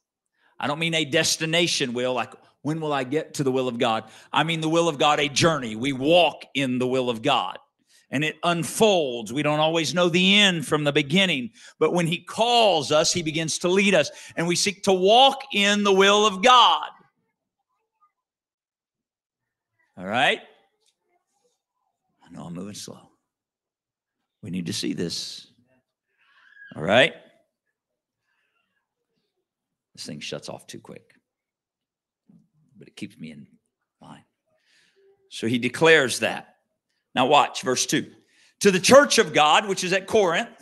I 0.59 0.67
don't 0.67 0.79
mean 0.79 0.95
a 0.95 1.05
destination 1.05 1.93
will, 1.93 2.15
like 2.15 2.33
when 2.63 2.81
will 2.81 2.93
I 2.93 3.05
get 3.05 3.35
to 3.35 3.45
the 3.45 3.53
will 3.53 3.69
of 3.69 3.79
God? 3.79 4.05
I 4.33 4.45
mean, 4.45 4.61
the 4.61 4.69
will 4.69 4.89
of 4.89 4.99
God, 4.99 5.21
a 5.21 5.29
journey. 5.29 5.77
We 5.77 5.93
walk 5.93 6.45
in 6.55 6.79
the 6.79 6.87
will 6.87 7.11
of 7.11 7.23
God 7.23 7.59
and 8.11 8.25
it 8.25 8.37
unfolds. 8.43 9.33
We 9.33 9.43
don't 9.43 9.61
always 9.61 9.95
know 9.95 10.09
the 10.09 10.39
end 10.39 10.67
from 10.67 10.85
the 10.85 10.93
beginning, 10.93 11.51
but 11.79 11.93
when 11.93 12.07
He 12.07 12.19
calls 12.19 12.91
us, 12.91 13.13
He 13.13 13.23
begins 13.23 13.59
to 13.59 13.69
lead 13.69 13.95
us, 13.95 14.11
and 14.37 14.47
we 14.47 14.57
seek 14.57 14.83
to 14.85 14.93
walk 14.93 15.43
in 15.53 15.85
the 15.85 15.93
will 15.93 16.27
of 16.27 16.43
God. 16.43 16.89
All 19.99 20.07
right? 20.07 20.41
I 22.25 22.31
know 22.31 22.45
I'm 22.45 22.55
moving 22.55 22.75
slow. 22.75 23.11
We 24.43 24.51
need 24.51 24.67
to 24.67 24.73
see 24.73 24.93
this. 24.93 25.49
All 26.77 26.83
right? 26.83 27.13
This 29.95 30.07
thing 30.07 30.21
shuts 30.21 30.49
off 30.49 30.67
too 30.67 30.79
quick 30.79 31.19
but 32.79 32.89
it 32.89 32.97
keeps 32.97 33.19
me 33.19 33.33
in 33.33 33.47
line. 34.01 34.25
So 35.31 35.47
he 35.47 35.59
declares 35.59 36.21
that. 36.21 36.55
Now, 37.15 37.27
watch 37.27 37.63
verse 37.63 37.85
2. 37.87 38.07
To 38.61 38.71
the 38.71 38.81
church 38.81 39.19
of 39.19 39.33
God, 39.35 39.69
which 39.69 39.85
is 39.85 39.93
at 39.93 40.07
Corinth, 40.07 40.58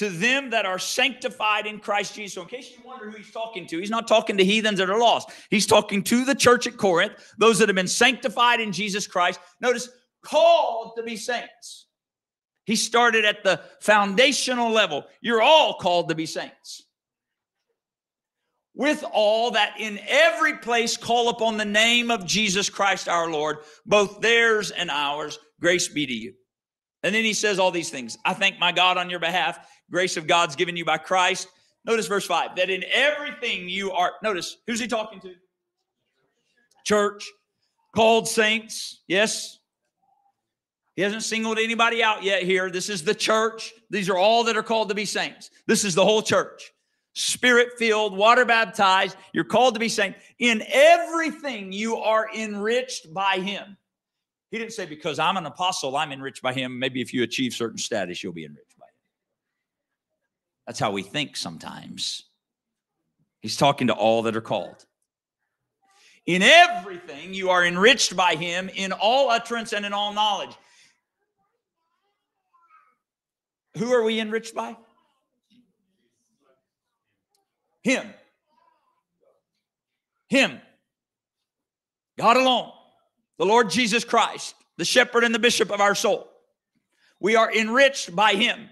to 0.00 0.08
them 0.08 0.48
that 0.48 0.64
are 0.64 0.78
sanctified 0.78 1.66
in 1.66 1.78
Christ 1.78 2.14
Jesus. 2.14 2.32
So, 2.32 2.40
in 2.40 2.48
case 2.48 2.70
you 2.70 2.82
wonder 2.86 3.10
who 3.10 3.18
he's 3.18 3.30
talking 3.30 3.66
to, 3.66 3.78
he's 3.78 3.90
not 3.90 4.08
talking 4.08 4.38
to 4.38 4.44
heathens 4.44 4.78
that 4.78 4.88
are 4.88 4.98
lost. 4.98 5.28
He's 5.50 5.66
talking 5.66 6.02
to 6.04 6.24
the 6.24 6.34
church 6.34 6.66
at 6.66 6.78
Corinth, 6.78 7.12
those 7.36 7.58
that 7.58 7.68
have 7.68 7.76
been 7.76 7.86
sanctified 7.86 8.60
in 8.60 8.72
Jesus 8.72 9.06
Christ. 9.06 9.40
Notice, 9.60 9.90
called 10.24 10.92
to 10.96 11.02
be 11.02 11.18
saints. 11.18 11.84
He 12.64 12.76
started 12.76 13.26
at 13.26 13.44
the 13.44 13.60
foundational 13.82 14.70
level. 14.70 15.04
You're 15.20 15.42
all 15.42 15.74
called 15.74 16.08
to 16.08 16.14
be 16.14 16.24
saints. 16.24 16.82
With 18.74 19.04
all 19.12 19.50
that 19.50 19.74
in 19.78 20.00
every 20.08 20.56
place 20.56 20.96
call 20.96 21.28
upon 21.28 21.58
the 21.58 21.66
name 21.66 22.10
of 22.10 22.24
Jesus 22.24 22.70
Christ 22.70 23.06
our 23.06 23.30
Lord, 23.30 23.58
both 23.84 24.22
theirs 24.22 24.70
and 24.70 24.90
ours, 24.90 25.38
grace 25.60 25.88
be 25.88 26.06
to 26.06 26.14
you. 26.14 26.32
And 27.02 27.14
then 27.14 27.24
he 27.24 27.34
says 27.34 27.58
all 27.58 27.70
these 27.70 27.90
things. 27.90 28.16
I 28.24 28.34
thank 28.34 28.58
my 28.58 28.72
God 28.72 28.96
on 28.96 29.10
your 29.10 29.20
behalf. 29.20 29.58
Grace 29.90 30.16
of 30.16 30.26
God's 30.26 30.56
given 30.56 30.76
you 30.76 30.84
by 30.84 30.98
Christ. 30.98 31.48
Notice 31.84 32.06
verse 32.06 32.26
5 32.26 32.56
that 32.56 32.70
in 32.70 32.84
everything 32.92 33.68
you 33.68 33.92
are, 33.92 34.12
notice, 34.22 34.58
who's 34.66 34.80
he 34.80 34.86
talking 34.86 35.20
to? 35.20 35.34
Church, 36.84 37.28
called 37.94 38.28
saints. 38.28 39.02
Yes. 39.08 39.58
He 40.96 41.02
hasn't 41.02 41.22
singled 41.22 41.58
anybody 41.58 42.02
out 42.02 42.22
yet 42.22 42.42
here. 42.42 42.70
This 42.70 42.88
is 42.88 43.04
the 43.04 43.14
church. 43.14 43.72
These 43.90 44.08
are 44.08 44.18
all 44.18 44.44
that 44.44 44.56
are 44.56 44.62
called 44.62 44.88
to 44.90 44.94
be 44.94 45.04
saints. 45.04 45.50
This 45.66 45.84
is 45.84 45.94
the 45.94 46.04
whole 46.04 46.22
church. 46.22 46.72
Spirit 47.12 47.70
filled, 47.78 48.16
water 48.16 48.44
baptized. 48.44 49.16
You're 49.32 49.44
called 49.44 49.74
to 49.74 49.80
be 49.80 49.88
saints. 49.88 50.18
In 50.38 50.62
everything, 50.68 51.72
you 51.72 51.96
are 51.96 52.28
enriched 52.34 53.12
by 53.12 53.38
Him. 53.38 53.76
He 54.50 54.58
didn't 54.58 54.72
say, 54.72 54.84
because 54.84 55.18
I'm 55.18 55.36
an 55.36 55.46
apostle, 55.46 55.96
I'm 55.96 56.10
enriched 56.10 56.42
by 56.42 56.52
him. 56.52 56.78
Maybe 56.78 57.00
if 57.00 57.14
you 57.14 57.22
achieve 57.22 57.54
certain 57.54 57.78
status, 57.78 58.22
you'll 58.22 58.32
be 58.32 58.44
enriched. 58.44 58.69
That's 60.70 60.78
how 60.78 60.92
we 60.92 61.02
think 61.02 61.36
sometimes. 61.36 62.22
He's 63.40 63.56
talking 63.56 63.88
to 63.88 63.92
all 63.92 64.22
that 64.22 64.36
are 64.36 64.40
called. 64.40 64.86
In 66.26 66.42
everything, 66.42 67.34
you 67.34 67.50
are 67.50 67.66
enriched 67.66 68.14
by 68.14 68.36
him 68.36 68.70
in 68.72 68.92
all 68.92 69.30
utterance 69.30 69.72
and 69.72 69.84
in 69.84 69.92
all 69.92 70.14
knowledge. 70.14 70.52
Who 73.78 73.92
are 73.92 74.04
we 74.04 74.20
enriched 74.20 74.54
by? 74.54 74.76
Him. 77.82 78.06
Him. 80.28 80.60
God 82.16 82.36
alone 82.36 82.70
the 83.38 83.44
Lord 83.44 83.70
Jesus 83.70 84.04
Christ, 84.04 84.54
the 84.76 84.84
shepherd 84.84 85.24
and 85.24 85.34
the 85.34 85.40
bishop 85.40 85.72
of 85.72 85.80
our 85.80 85.96
soul. 85.96 86.30
We 87.18 87.34
are 87.34 87.52
enriched 87.52 88.14
by 88.14 88.34
him. 88.34 88.68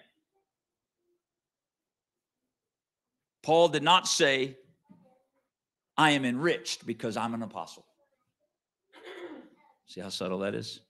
Paul 3.43 3.69
did 3.69 3.83
not 3.83 4.07
say, 4.07 4.57
I 5.97 6.11
am 6.11 6.25
enriched 6.25 6.87
because 6.87 7.17
I'm 7.17 7.35
an 7.35 7.43
apostle. 7.43 7.85
See 9.87 10.01
how 10.01 10.11
subtle 10.11 10.41
that 10.41 10.55
is? 10.55 10.81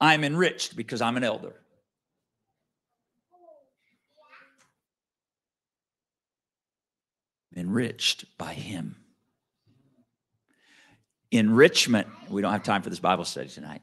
I'm 0.00 0.24
enriched 0.24 0.76
because 0.76 1.00
I'm 1.00 1.16
an 1.16 1.24
elder. 1.24 1.54
Enriched 7.54 8.24
by 8.38 8.54
him 8.54 9.02
enrichment, 11.32 12.06
we 12.28 12.42
don't 12.42 12.52
have 12.52 12.62
time 12.62 12.82
for 12.82 12.90
this 12.90 13.00
Bible 13.00 13.24
study 13.24 13.48
tonight, 13.48 13.82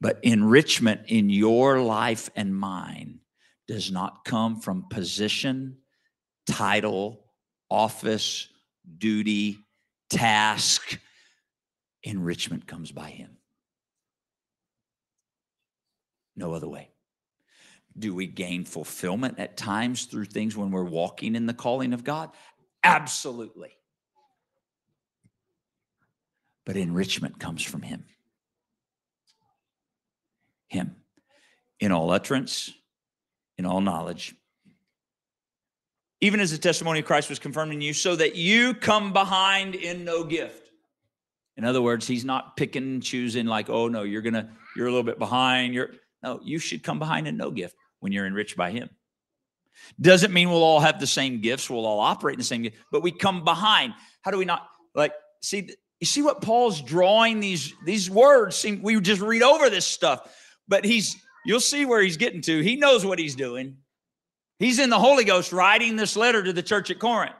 but 0.00 0.18
enrichment 0.22 1.02
in 1.06 1.30
your 1.30 1.80
life 1.80 2.30
and 2.34 2.56
mine 2.56 3.20
does 3.68 3.92
not 3.92 4.24
come 4.24 4.60
from 4.60 4.88
position, 4.90 5.76
title, 6.46 7.24
office, 7.70 8.48
duty, 8.98 9.58
task. 10.10 10.98
Enrichment 12.02 12.66
comes 12.66 12.90
by 12.90 13.10
Him. 13.10 13.36
No 16.34 16.54
other 16.54 16.68
way. 16.68 16.90
Do 17.96 18.14
we 18.14 18.26
gain 18.26 18.64
fulfillment 18.64 19.38
at 19.38 19.56
times 19.56 20.04
through 20.04 20.26
things 20.26 20.56
when 20.56 20.70
we're 20.70 20.84
walking 20.84 21.34
in 21.34 21.46
the 21.46 21.54
calling 21.54 21.92
of 21.92 22.04
God? 22.04 22.30
Absolutely 22.82 23.78
but 26.68 26.76
enrichment 26.76 27.40
comes 27.40 27.62
from 27.62 27.80
Him. 27.80 28.04
Him. 30.66 30.96
In 31.80 31.92
all 31.92 32.10
utterance, 32.10 32.70
in 33.58 33.66
all 33.66 33.80
knowledge. 33.80 34.34
Even 36.20 36.40
as 36.40 36.50
the 36.50 36.58
testimony 36.58 37.00
of 37.00 37.04
Christ 37.04 37.28
was 37.28 37.38
confirmed 37.38 37.72
in 37.72 37.80
you, 37.80 37.92
so 37.92 38.16
that 38.16 38.34
you 38.34 38.74
come 38.74 39.12
behind 39.12 39.74
in 39.74 40.04
no 40.04 40.24
gift. 40.24 40.70
In 41.56 41.64
other 41.64 41.82
words, 41.82 42.06
he's 42.06 42.24
not 42.24 42.56
picking 42.56 42.82
and 42.82 43.02
choosing 43.02 43.46
like, 43.46 43.68
oh 43.68 43.88
no, 43.88 44.02
you're 44.02 44.22
gonna, 44.22 44.48
you're 44.76 44.86
a 44.86 44.90
little 44.90 45.04
bit 45.04 45.18
behind. 45.18 45.74
You're 45.74 45.90
no, 46.22 46.40
you 46.42 46.58
should 46.58 46.82
come 46.82 46.98
behind 46.98 47.28
in 47.28 47.36
no 47.36 47.50
gift 47.50 47.76
when 48.00 48.12
you're 48.12 48.26
enriched 48.26 48.56
by 48.56 48.70
him. 48.70 48.90
Doesn't 50.00 50.32
mean 50.32 50.50
we'll 50.50 50.64
all 50.64 50.80
have 50.80 50.98
the 50.98 51.06
same 51.06 51.40
gifts, 51.40 51.70
we'll 51.70 51.86
all 51.86 52.00
operate 52.00 52.34
in 52.34 52.38
the 52.38 52.44
same 52.44 52.62
gift, 52.62 52.78
but 52.90 53.02
we 53.02 53.12
come 53.12 53.44
behind. 53.44 53.94
How 54.22 54.32
do 54.32 54.38
we 54.38 54.44
not 54.44 54.68
like 54.94 55.12
see 55.40 55.68
you 56.00 56.06
see 56.06 56.22
what 56.22 56.42
Paul's 56.42 56.80
drawing 56.80 57.38
these 57.40 57.74
these 57.84 58.10
words 58.10 58.56
seem 58.56 58.82
we 58.82 59.00
just 59.00 59.20
read 59.20 59.42
over 59.42 59.70
this 59.70 59.86
stuff 59.86 60.28
but 60.68 60.84
he's 60.84 61.16
you'll 61.48 61.58
see 61.58 61.84
where 61.86 62.02
he's 62.02 62.16
getting 62.16 62.42
to. 62.42 62.60
He 62.60 62.76
knows 62.76 63.04
what 63.04 63.18
he's 63.18 63.34
doing. 63.34 63.78
He's 64.58 64.78
in 64.78 64.90
the 64.90 64.98
Holy 64.98 65.24
Ghost 65.24 65.52
writing 65.52 65.96
this 65.96 66.14
letter 66.14 66.42
to 66.42 66.52
the 66.52 66.62
church 66.62 66.90
at 66.90 66.98
Corinth. 66.98 67.34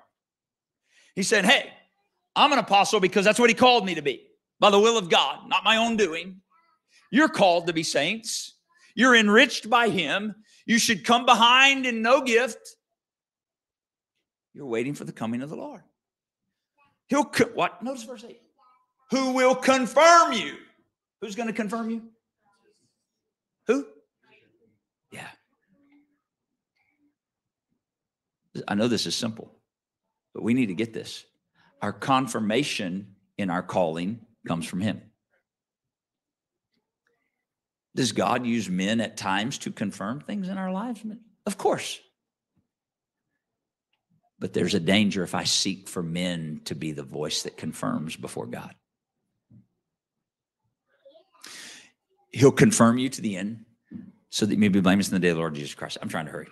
He 1.15 1.23
said 1.23 1.45
hey 1.45 1.71
I'm 2.35 2.53
an 2.53 2.59
apostle 2.59 2.99
because 2.99 3.25
that's 3.25 3.39
what 3.39 3.51
he 3.51 3.55
called 3.55 3.85
me 3.85 3.95
to 3.95 4.03
be 4.03 4.27
by 4.59 4.71
the 4.71 4.79
will 4.79 4.99
of 4.99 5.11
God 5.11 5.49
not 5.49 5.63
my 5.63 5.77
own 5.77 5.97
doing. 5.97 6.41
You're 7.11 7.29
called 7.29 7.69
to 7.69 7.73
be 7.73 7.83
saints. 7.83 8.55
You're 8.95 9.15
enriched 9.15 9.71
by 9.71 9.89
him. 9.89 10.35
You 10.67 10.79
should 10.79 11.05
come 11.05 11.25
behind 11.25 11.87
in 11.87 12.03
no 12.03 12.21
gift. 12.21 12.77
You're 14.55 14.67
waiting 14.67 14.95
for 14.95 15.05
the 15.05 15.13
coming 15.13 15.43
of 15.43 15.51
the 15.51 15.57
Lord. 15.57 15.83
He'll 17.07 17.25
what? 17.55 17.83
Notice 17.83 18.03
verse 18.03 18.25
8 18.29 18.41
who 19.11 19.33
will 19.33 19.55
confirm 19.55 20.33
you. 20.33 20.57
Who's 21.21 21.35
going 21.35 21.49
to 21.49 21.55
confirm 21.55 21.91
you? 21.91 22.03
Who? 23.67 23.87
Yeah. 25.13 25.27
I 28.67 28.75
know 28.75 28.89
this 28.89 29.07
is 29.07 29.15
simple, 29.15 29.53
but 30.35 30.43
we 30.43 30.55
need 30.55 30.67
to 30.67 30.75
get 30.75 30.93
this. 30.93 31.25
Our 31.81 31.93
confirmation 31.93 33.15
in 33.37 33.51
our 33.51 33.63
calling 33.63 34.21
comes 34.47 34.67
from 34.67 34.81
Him. 34.81 35.03
Does 37.95 38.13
God 38.13 38.47
use 38.47 38.69
men 38.69 39.01
at 39.01 39.17
times 39.17 39.59
to 39.59 39.71
confirm 39.71 40.21
things 40.21 40.49
in 40.49 40.59
our 40.59 40.73
lives? 40.73 41.03
Of 41.47 41.59
course. 41.59 42.01
But 44.39 44.53
there's 44.53 44.75
a 44.75 44.81
danger 44.81 45.25
if 45.25 45.35
I 45.35 45.45
seek 45.45 45.89
for 45.89 46.03
men 46.03 46.61
to 46.67 46.75
be 46.75 46.93
the 46.93 47.03
voice 47.03 47.43
that 47.43 47.57
confirms 47.57 48.15
before 48.15 48.47
God. 48.47 48.75
He'll 52.31 52.53
confirm 52.53 52.99
you 52.99 53.09
to 53.09 53.21
the 53.21 53.37
end 53.37 53.65
so 54.31 54.47
that 54.47 54.55
you 54.55 54.61
may 54.61 54.69
be 54.69 54.81
blameless 54.81 55.09
in 55.09 55.15
the 55.15 55.21
day 55.21 55.31
of 55.31 55.37
the 55.37 55.41
Lord 55.41 55.55
Jesus 55.55 55.75
Christ. 55.75 55.99
I'm 56.01 56.09
trying 56.09 56.27
to 56.27 56.31
hurry. 56.31 56.49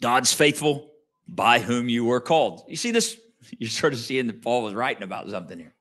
God's 0.00 0.32
faithful 0.32 0.90
by 1.28 1.60
whom 1.60 1.88
you 1.88 2.04
were 2.04 2.20
called. 2.20 2.64
You 2.68 2.76
see 2.76 2.90
this? 2.90 3.18
You're 3.58 3.70
sort 3.70 3.92
of 3.92 3.98
seeing 3.98 4.26
that 4.26 4.42
Paul 4.42 4.62
was 4.62 4.74
writing 4.74 5.02
about 5.02 5.28
something 5.30 5.58
here. 5.58 5.74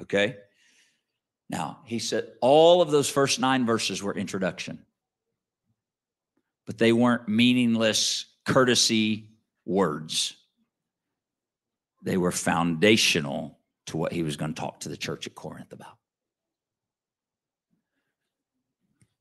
Okay. 0.00 0.36
Now, 1.48 1.80
he 1.84 1.98
said 1.98 2.28
all 2.40 2.80
of 2.80 2.90
those 2.90 3.08
first 3.08 3.40
nine 3.40 3.66
verses 3.66 4.02
were 4.02 4.14
introduction, 4.14 4.84
but 6.64 6.78
they 6.78 6.92
weren't 6.92 7.28
meaningless 7.28 8.26
courtesy 8.46 9.28
words. 9.64 10.36
They 12.02 12.16
were 12.16 12.32
foundational 12.32 13.58
to 13.86 13.96
what 13.96 14.12
he 14.12 14.22
was 14.22 14.36
going 14.36 14.54
to 14.54 14.60
talk 14.60 14.80
to 14.80 14.88
the 14.88 14.96
church 14.96 15.26
at 15.26 15.34
Corinth 15.34 15.72
about. 15.72 15.98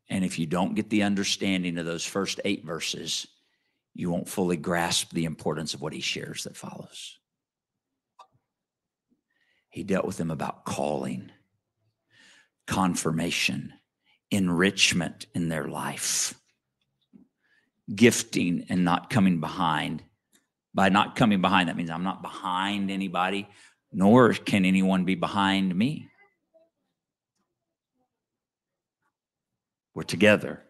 And 0.08 0.24
if 0.24 0.40
you 0.40 0.46
don't 0.46 0.76
get 0.76 0.90
the 0.90 1.04
understanding 1.04 1.78
of 1.78 1.86
those 1.86 2.06
first 2.06 2.40
eight 2.46 2.66
verses, 2.66 3.28
you 3.94 4.10
won't 4.10 4.30
fully 4.30 4.58
grasp 4.58 5.12
the 5.12 5.26
importance 5.26 5.74
of 5.74 5.82
what 5.82 5.94
he 5.94 6.02
shares 6.02 6.44
that 6.44 6.56
follows. 6.56 7.18
He 9.70 9.84
dealt 9.84 10.06
with 10.06 10.18
them 10.18 10.32
about 10.32 10.66
calling, 10.66 11.32
confirmation, 12.66 13.74
enrichment 14.32 15.26
in 15.34 15.50
their 15.50 15.68
life, 15.68 16.34
gifting 17.94 18.66
and 18.70 18.84
not 18.84 19.10
coming 19.10 19.40
behind. 19.40 20.04
By 20.74 20.90
not 20.90 21.16
coming 21.16 21.42
behind, 21.42 21.70
that 21.70 21.76
means 21.76 21.90
I'm 21.90 22.04
not 22.04 22.22
behind 22.22 22.92
anybody, 22.92 23.48
nor 23.92 24.34
can 24.34 24.66
anyone 24.66 25.04
be 25.04 25.16
behind 25.16 25.76
me. 25.76 26.08
We're 29.96 30.04
together. 30.04 30.64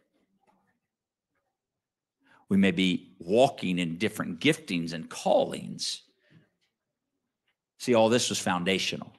We 2.50 2.58
may 2.58 2.72
be 2.72 3.14
walking 3.20 3.78
in 3.80 3.98
different 3.98 4.40
giftings 4.40 4.94
and 4.94 5.10
callings. 5.10 6.02
See, 7.78 7.94
all 7.94 8.10
this 8.10 8.30
was 8.30 8.40
foundational. 8.40 9.14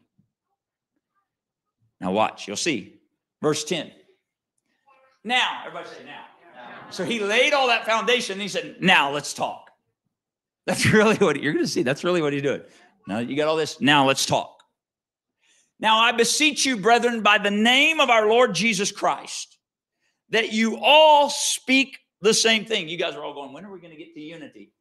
Now, 2.01 2.13
watch, 2.13 2.49
you'll 2.49 2.57
see. 2.57 3.01
Verse 3.41 3.65
10 3.65 3.91
Now, 5.25 5.63
everybody 5.67 5.89
say 5.89 6.05
now. 6.05 6.25
So 6.91 7.05
he 7.05 7.21
laid 7.21 7.53
all 7.53 7.69
that 7.69 7.87
foundation 7.87 8.35
and 8.35 8.43
he 8.43 8.49
said, 8.49 8.77
Now 8.81 9.13
let's 9.13 9.33
talk. 9.33 9.71
That's 10.67 10.87
really 10.93 11.17
what 11.17 11.41
you're 11.41 11.53
going 11.53 11.65
to 11.65 11.71
see. 11.71 11.83
That's 11.83 12.05
really 12.05 12.21
what 12.21 12.33
he's 12.33 12.43
doing. 12.43 12.63
Now 13.07 13.21
you 13.21 13.37
got 13.37 13.49
all 13.49 13.57
this. 13.57 13.81
Now 13.81 14.07
let's 14.07 14.27
talk. 14.27 14.57
Now 15.79 15.99
I 15.99 16.13
beseech 16.13 16.67
you, 16.67 16.77
brethren, 16.77 17.23
by 17.23 17.39
the 17.39 17.51
name 17.51 18.01
of 18.01 18.11
our 18.11 18.29
Lord 18.29 18.55
Jesus 18.55 18.93
Christ, 18.93 19.57
that 20.31 20.53
you 20.53 20.77
all 20.77 21.31
speak 21.31 21.99
the 22.21 22.35
same 22.35 22.65
thing. 22.65 22.89
You 22.89 22.97
guys 22.97 23.15
are 23.15 23.23
all 23.23 23.35
going, 23.35 23.53
when 23.53 23.65
are 23.65 23.73
we 23.73 23.81
going 23.81 23.93
to 23.93 23.97
get 23.97 24.15
to 24.15 24.21
unity? 24.21 24.73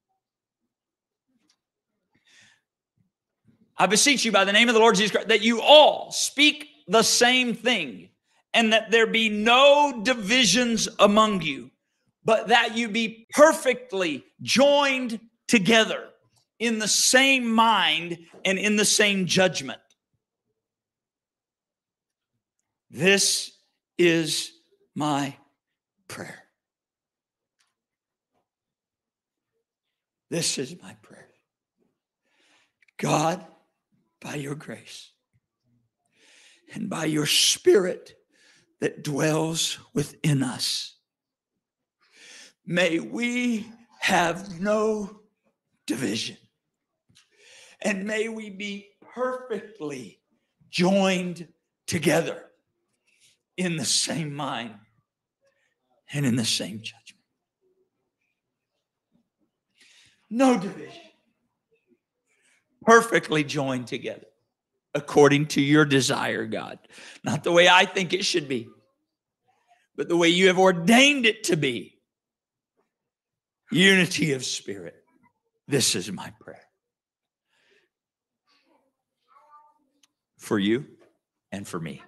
I 3.77 3.85
beseech 3.85 4.25
you 4.25 4.31
by 4.31 4.43
the 4.43 4.51
name 4.51 4.67
of 4.67 4.73
the 4.73 4.79
Lord 4.79 4.95
Jesus 4.95 5.11
Christ 5.11 5.29
that 5.29 5.41
you 5.41 5.61
all 5.61 6.11
speak 6.11 6.67
the 6.87 7.01
same 7.01 7.53
thing 7.53 8.09
and 8.53 8.73
that 8.73 8.91
there 8.91 9.07
be 9.07 9.29
no 9.29 10.01
divisions 10.03 10.89
among 10.99 11.41
you, 11.41 11.71
but 12.25 12.49
that 12.49 12.75
you 12.75 12.89
be 12.89 13.27
perfectly 13.31 14.25
joined 14.41 15.19
together 15.47 16.09
in 16.59 16.79
the 16.79 16.87
same 16.87 17.49
mind 17.49 18.17
and 18.43 18.59
in 18.59 18.75
the 18.75 18.85
same 18.85 19.25
judgment. 19.25 19.79
This 22.89 23.51
is 23.97 24.51
my 24.95 25.37
prayer. 26.07 26.48
This 30.29 30.57
is 30.57 30.81
my 30.81 30.93
prayer. 31.01 31.27
God, 32.97 33.45
by 34.21 34.35
your 34.35 34.55
grace 34.55 35.11
and 36.73 36.89
by 36.89 37.05
your 37.05 37.25
spirit 37.25 38.15
that 38.79 39.03
dwells 39.03 39.79
within 39.93 40.43
us, 40.43 40.95
may 42.65 42.99
we 42.99 43.65
have 43.99 44.59
no 44.59 45.21
division. 45.87 46.37
And 47.81 48.05
may 48.05 48.27
we 48.27 48.49
be 48.49 48.89
perfectly 49.13 50.19
joined 50.69 51.47
together 51.87 52.43
in 53.57 53.77
the 53.77 53.85
same 53.85 54.33
mind 54.33 54.75
and 56.13 56.25
in 56.25 56.35
the 56.35 56.45
same 56.45 56.81
judgment. 56.81 56.98
No 60.29 60.59
division. 60.59 61.01
Perfectly 62.85 63.43
joined 63.43 63.87
together 63.87 64.27
according 64.93 65.47
to 65.47 65.61
your 65.61 65.85
desire, 65.85 66.45
God. 66.45 66.79
Not 67.23 67.43
the 67.43 67.51
way 67.51 67.67
I 67.67 67.85
think 67.85 68.13
it 68.13 68.25
should 68.25 68.47
be, 68.47 68.67
but 69.95 70.07
the 70.07 70.17
way 70.17 70.29
you 70.29 70.47
have 70.47 70.59
ordained 70.59 71.25
it 71.25 71.45
to 71.45 71.57
be. 71.57 71.95
Unity 73.71 74.33
of 74.33 74.43
spirit. 74.43 74.95
This 75.67 75.93
is 75.95 76.11
my 76.11 76.33
prayer. 76.41 76.65
For 80.39 80.57
you 80.57 80.85
and 81.51 81.67
for 81.67 81.79
me. 81.79 82.01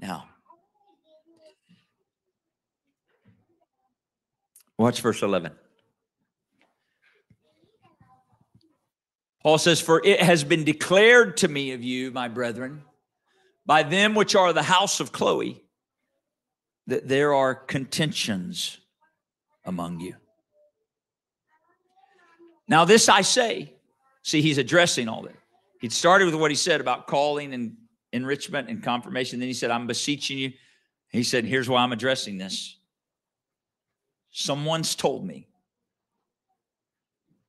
Now, 0.00 0.28
watch 4.78 5.00
verse 5.00 5.22
11. 5.22 5.52
Paul 9.42 9.58
says, 9.58 9.80
For 9.80 10.00
it 10.04 10.20
has 10.20 10.44
been 10.44 10.64
declared 10.64 11.38
to 11.38 11.48
me 11.48 11.72
of 11.72 11.82
you, 11.82 12.10
my 12.12 12.28
brethren, 12.28 12.82
by 13.66 13.82
them 13.82 14.14
which 14.14 14.34
are 14.34 14.52
the 14.52 14.62
house 14.62 15.00
of 15.00 15.12
Chloe, 15.12 15.62
that 16.86 17.08
there 17.08 17.34
are 17.34 17.54
contentions 17.54 18.78
among 19.64 20.00
you. 20.00 20.14
Now, 22.68 22.84
this 22.84 23.08
I 23.08 23.22
say, 23.22 23.72
see, 24.22 24.40
he's 24.40 24.58
addressing 24.58 25.08
all 25.08 25.22
that. 25.22 25.36
He 25.80 25.88
started 25.88 26.26
with 26.26 26.34
what 26.34 26.50
he 26.50 26.56
said 26.56 26.80
about 26.80 27.06
calling 27.08 27.52
and 27.52 27.76
enrichment 28.12 28.68
and 28.68 28.82
confirmation. 28.82 29.40
Then 29.40 29.48
he 29.48 29.54
said, 29.54 29.70
I'm 29.70 29.86
beseeching 29.86 30.38
you. 30.38 30.52
He 31.10 31.24
said, 31.24 31.44
Here's 31.44 31.68
why 31.68 31.82
I'm 31.82 31.92
addressing 31.92 32.38
this. 32.38 32.78
Someone's 34.32 34.94
told 34.94 35.26
me. 35.26 35.46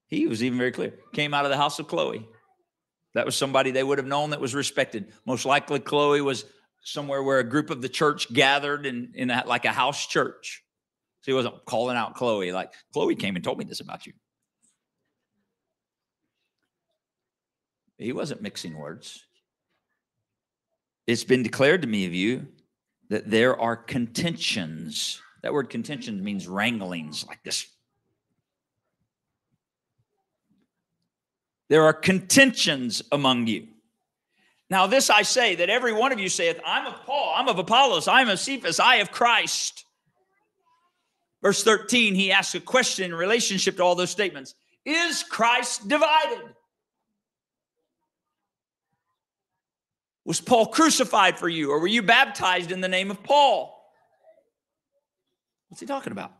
He 0.07 0.27
was 0.27 0.43
even 0.43 0.59
very 0.59 0.71
clear. 0.71 0.93
Came 1.13 1.33
out 1.33 1.45
of 1.45 1.51
the 1.51 1.57
house 1.57 1.79
of 1.79 1.87
Chloe. 1.87 2.27
That 3.15 3.25
was 3.25 3.35
somebody 3.35 3.71
they 3.71 3.83
would 3.83 3.97
have 3.97 4.07
known 4.07 4.31
that 4.31 4.41
was 4.41 4.53
respected. 4.53 5.13
Most 5.25 5.45
likely, 5.45 5.79
Chloe 5.79 6.21
was 6.21 6.45
somewhere 6.83 7.23
where 7.23 7.39
a 7.39 7.43
group 7.43 7.69
of 7.69 7.81
the 7.81 7.89
church 7.89 8.31
gathered 8.31 8.85
in, 8.85 9.11
in 9.15 9.29
a, 9.29 9.43
like 9.47 9.65
a 9.65 9.71
house 9.71 10.05
church. 10.05 10.63
So 11.21 11.31
he 11.31 11.35
wasn't 11.35 11.65
calling 11.65 11.95
out 11.95 12.15
Chloe, 12.15 12.51
like, 12.51 12.73
Chloe 12.91 13.15
came 13.15 13.35
and 13.35 13.43
told 13.43 13.57
me 13.57 13.63
this 13.63 13.79
about 13.79 14.05
you. 14.05 14.13
He 17.97 18.11
wasn't 18.11 18.41
mixing 18.41 18.77
words. 18.77 19.23
It's 21.07 21.23
been 21.23 21.43
declared 21.43 21.81
to 21.83 21.87
me 21.87 22.05
of 22.05 22.13
you 22.13 22.47
that 23.09 23.29
there 23.29 23.59
are 23.59 23.77
contentions. 23.77 25.21
That 25.43 25.53
word 25.53 25.69
contention 25.69 26.23
means 26.23 26.47
wranglings 26.47 27.25
like 27.27 27.43
this. 27.43 27.67
There 31.69 31.83
are 31.83 31.93
contentions 31.93 33.03
among 33.11 33.47
you. 33.47 33.67
Now, 34.69 34.87
this 34.87 35.09
I 35.09 35.21
say 35.21 35.55
that 35.55 35.69
every 35.69 35.93
one 35.93 36.11
of 36.11 36.19
you 36.19 36.29
saith, 36.29 36.59
I'm 36.65 36.87
of 36.87 36.95
Paul, 37.05 37.33
I'm 37.35 37.47
of 37.47 37.59
Apollos, 37.59 38.07
I'm 38.07 38.29
of 38.29 38.39
Cephas, 38.39 38.79
I 38.79 38.95
of 38.95 39.11
Christ. 39.11 39.85
Verse 41.41 41.63
13, 41.63 42.15
he 42.15 42.31
asks 42.31 42.55
a 42.55 42.61
question 42.61 43.05
in 43.05 43.15
relationship 43.15 43.77
to 43.77 43.83
all 43.83 43.95
those 43.95 44.09
statements 44.09 44.55
Is 44.85 45.23
Christ 45.23 45.87
divided? 45.87 46.55
Was 50.25 50.39
Paul 50.39 50.67
crucified 50.67 51.37
for 51.37 51.49
you, 51.49 51.71
or 51.71 51.79
were 51.79 51.87
you 51.87 52.01
baptized 52.01 52.71
in 52.71 52.79
the 52.79 52.87
name 52.87 53.11
of 53.11 53.21
Paul? 53.23 53.72
What's 55.73 55.81
he 55.81 55.87
talking 55.87 56.11
about? 56.11 56.31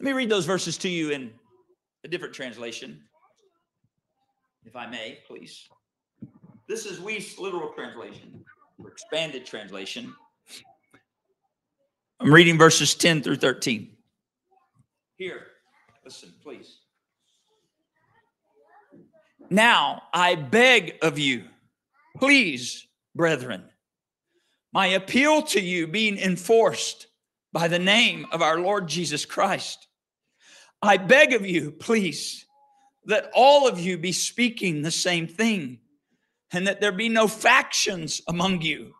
Let 0.00 0.04
me 0.04 0.12
read 0.14 0.28
those 0.28 0.46
verses 0.46 0.76
to 0.78 0.88
you 0.88 1.10
in 1.10 1.32
a 2.02 2.08
different 2.08 2.34
translation, 2.34 3.00
if 4.64 4.74
I 4.74 4.88
may, 4.88 5.20
please. 5.28 5.68
This 6.68 6.84
is 6.84 6.98
Wuest's 6.98 7.38
literal 7.38 7.68
translation, 7.68 8.44
or 8.82 8.90
expanded 8.90 9.46
translation. 9.46 10.12
I'm 12.18 12.34
reading 12.34 12.58
verses 12.58 12.96
10 12.96 13.22
through 13.22 13.36
13. 13.36 13.92
Here, 15.18 15.42
listen, 16.04 16.32
please. 16.42 16.78
Now 19.50 20.02
I 20.12 20.34
beg 20.34 20.98
of 21.00 21.16
you, 21.16 21.44
please 22.16 22.88
brethren, 23.14 23.62
my 24.72 24.86
appeal 24.86 25.42
to 25.42 25.60
you 25.60 25.86
being 25.86 26.18
enforced 26.18 27.06
by 27.54 27.68
the 27.68 27.78
name 27.78 28.26
of 28.32 28.42
our 28.42 28.58
Lord 28.58 28.88
Jesus 28.88 29.24
Christ, 29.24 29.86
I 30.82 30.96
beg 30.96 31.32
of 31.32 31.46
you, 31.46 31.70
please, 31.70 32.44
that 33.04 33.30
all 33.32 33.68
of 33.68 33.78
you 33.78 33.96
be 33.96 34.10
speaking 34.10 34.82
the 34.82 34.90
same 34.90 35.28
thing 35.28 35.78
and 36.52 36.66
that 36.66 36.80
there 36.80 36.90
be 36.90 37.08
no 37.08 37.28
factions 37.28 38.20
among 38.26 38.62
you, 38.62 38.92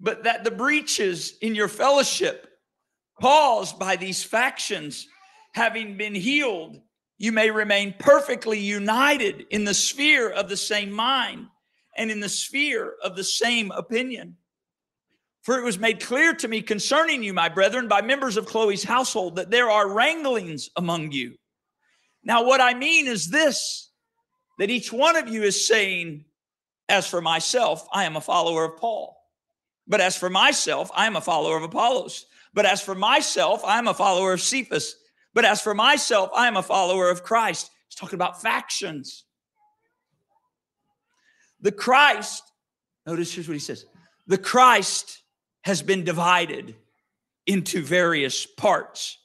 but 0.00 0.24
that 0.24 0.42
the 0.42 0.50
breaches 0.50 1.34
in 1.40 1.54
your 1.54 1.68
fellowship 1.68 2.48
caused 3.22 3.78
by 3.78 3.94
these 3.94 4.24
factions 4.24 5.06
having 5.54 5.96
been 5.96 6.16
healed, 6.16 6.80
you 7.16 7.30
may 7.30 7.48
remain 7.48 7.94
perfectly 7.96 8.58
united 8.58 9.46
in 9.50 9.64
the 9.64 9.72
sphere 9.72 10.28
of 10.28 10.48
the 10.48 10.56
same 10.56 10.90
mind 10.90 11.46
and 11.96 12.10
in 12.10 12.18
the 12.18 12.28
sphere 12.28 12.94
of 13.04 13.14
the 13.14 13.24
same 13.24 13.70
opinion. 13.70 14.36
For 15.46 15.56
it 15.56 15.62
was 15.62 15.78
made 15.78 16.02
clear 16.02 16.34
to 16.34 16.48
me 16.48 16.60
concerning 16.60 17.22
you, 17.22 17.32
my 17.32 17.48
brethren, 17.48 17.86
by 17.86 18.02
members 18.02 18.36
of 18.36 18.46
Chloe's 18.46 18.82
household, 18.82 19.36
that 19.36 19.48
there 19.48 19.70
are 19.70 19.88
wranglings 19.88 20.70
among 20.74 21.12
you. 21.12 21.36
Now, 22.24 22.44
what 22.44 22.60
I 22.60 22.74
mean 22.74 23.06
is 23.06 23.30
this 23.30 23.92
that 24.58 24.70
each 24.70 24.92
one 24.92 25.14
of 25.14 25.28
you 25.28 25.44
is 25.44 25.64
saying, 25.64 26.24
As 26.88 27.06
for 27.06 27.20
myself, 27.20 27.86
I 27.92 28.06
am 28.06 28.16
a 28.16 28.20
follower 28.20 28.64
of 28.64 28.76
Paul. 28.76 29.16
But 29.86 30.00
as 30.00 30.16
for 30.16 30.28
myself, 30.28 30.90
I 30.92 31.06
am 31.06 31.14
a 31.14 31.20
follower 31.20 31.56
of 31.56 31.62
Apollos. 31.62 32.26
But 32.52 32.66
as 32.66 32.82
for 32.82 32.96
myself, 32.96 33.64
I 33.64 33.78
am 33.78 33.86
a 33.86 33.94
follower 33.94 34.32
of 34.32 34.40
Cephas. 34.40 34.96
But 35.32 35.44
as 35.44 35.60
for 35.60 35.74
myself, 35.74 36.30
I 36.34 36.48
am 36.48 36.56
a 36.56 36.62
follower 36.62 37.08
of 37.08 37.22
Christ. 37.22 37.70
He's 37.88 37.94
talking 37.94 38.16
about 38.16 38.42
factions. 38.42 39.22
The 41.60 41.70
Christ, 41.70 42.42
notice 43.06 43.32
here's 43.32 43.46
what 43.46 43.54
he 43.54 43.60
says 43.60 43.86
the 44.26 44.38
Christ 44.38 45.22
has 45.66 45.82
been 45.82 46.04
divided 46.04 46.74
into 47.46 47.82
various 47.82 48.46
parts, 48.46 49.18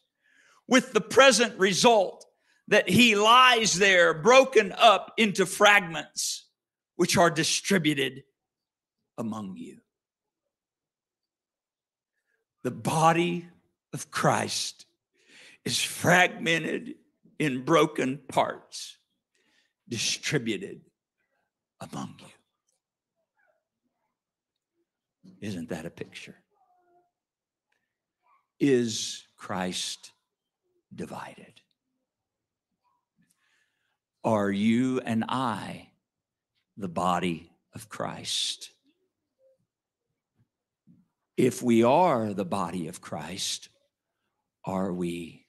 with 0.67 0.91
the 0.91 1.01
present 1.01 1.58
result 1.58 2.25
that 2.67 2.89
he 2.89 3.15
lies 3.15 3.80
there 3.80 4.13
broken 4.13 4.73
up 4.77 5.13
into 5.17 5.45
fragments, 5.45 6.45
which 6.97 7.15
are 7.15 7.30
distributed 7.30 8.23
among 9.17 9.56
you. 9.56 9.77
the 12.63 12.71
body 12.71 13.47
of 13.93 14.12
Christ 14.12 14.86
is 15.65 15.82
fragmented 15.82 16.95
in 17.39 17.63
broken 17.63 18.19
parts, 18.27 18.97
distributed 19.89 20.82
among 21.80 22.15
you. 22.19 22.40
Isn't 25.42 25.70
that 25.70 25.86
a 25.86 25.90
picture? 25.90 26.36
Is 28.60 29.24
Christ 29.38 30.12
divided? 30.94 31.54
Are 34.24 34.52
you 34.52 35.00
and 35.00 35.26
I 35.28 35.90
the 36.78 36.88
body 36.88 37.52
of 37.74 37.90
Christ? 37.90 38.72
If 41.38 41.64
we 41.64 41.84
are 41.84 42.34
the 42.34 42.46
body 42.46 42.88
of 42.88 43.02
Christ, 43.02 43.70
are 44.64 44.94
we 44.94 45.48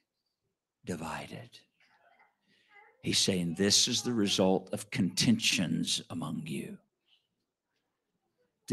divided? 0.87 1.51
He's 3.03 3.19
saying 3.19 3.57
this 3.59 3.89
is 3.89 4.03
the 4.03 4.13
result 4.13 4.71
of 4.73 4.91
contentions 4.91 6.01
among 6.09 6.43
you. 6.47 6.79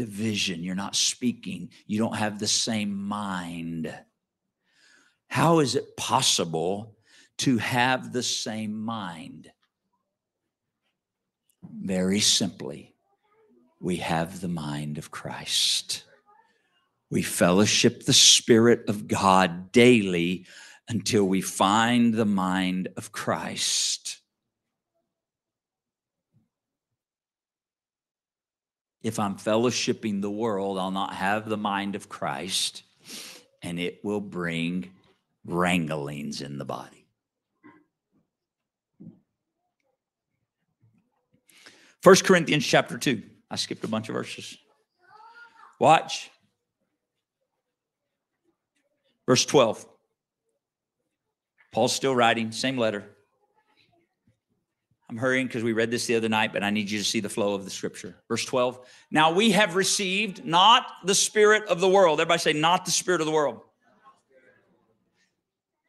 Division. 0.00 0.64
You're 0.64 0.74
not 0.74 0.96
speaking. 0.96 1.68
You 1.86 1.98
don't 1.98 2.16
have 2.16 2.38
the 2.38 2.48
same 2.48 2.94
mind. 3.06 3.94
How 5.28 5.58
is 5.58 5.76
it 5.76 5.94
possible 5.94 6.96
to 7.36 7.58
have 7.58 8.10
the 8.10 8.22
same 8.22 8.80
mind? 8.80 9.52
Very 11.62 12.20
simply, 12.20 12.94
we 13.78 13.96
have 13.96 14.40
the 14.40 14.48
mind 14.48 14.96
of 14.96 15.10
Christ. 15.10 16.04
We 17.10 17.20
fellowship 17.20 18.04
the 18.04 18.14
Spirit 18.14 18.88
of 18.88 19.06
God 19.06 19.70
daily 19.70 20.46
until 20.88 21.26
we 21.26 21.42
find 21.42 22.14
the 22.14 22.24
mind 22.24 22.88
of 22.96 23.12
Christ. 23.12 24.19
If 29.02 29.18
I'm 29.18 29.36
fellowshipping 29.36 30.20
the 30.20 30.30
world, 30.30 30.78
I'll 30.78 30.90
not 30.90 31.14
have 31.14 31.48
the 31.48 31.56
mind 31.56 31.94
of 31.94 32.08
Christ, 32.08 32.82
and 33.62 33.78
it 33.78 34.04
will 34.04 34.20
bring 34.20 34.90
wranglings 35.44 36.42
in 36.42 36.58
the 36.58 36.64
body. 36.64 37.06
First 42.02 42.24
Corinthians 42.24 42.66
chapter 42.66 42.98
2. 42.98 43.22
I 43.50 43.56
skipped 43.56 43.84
a 43.84 43.88
bunch 43.88 44.08
of 44.08 44.14
verses. 44.14 44.56
Watch. 45.78 46.30
Verse 49.26 49.44
12. 49.44 49.86
Paul's 51.72 51.92
still 51.92 52.14
writing, 52.14 52.52
same 52.52 52.76
letter. 52.76 53.04
I'm 55.10 55.16
hurrying 55.16 55.48
because 55.48 55.64
we 55.64 55.72
read 55.72 55.90
this 55.90 56.06
the 56.06 56.14
other 56.14 56.28
night, 56.28 56.52
but 56.52 56.62
I 56.62 56.70
need 56.70 56.88
you 56.88 56.98
to 57.00 57.04
see 57.04 57.18
the 57.18 57.28
flow 57.28 57.54
of 57.54 57.64
the 57.64 57.70
scripture. 57.70 58.14
Verse 58.28 58.44
12. 58.44 58.78
Now 59.10 59.32
we 59.32 59.50
have 59.50 59.74
received 59.74 60.44
not 60.44 60.86
the 61.04 61.16
spirit 61.16 61.66
of 61.66 61.80
the 61.80 61.88
world. 61.88 62.20
Everybody 62.20 62.38
say, 62.38 62.52
not 62.52 62.84
the 62.84 62.92
spirit 62.92 63.20
of 63.20 63.26
the 63.26 63.32
world. 63.32 63.60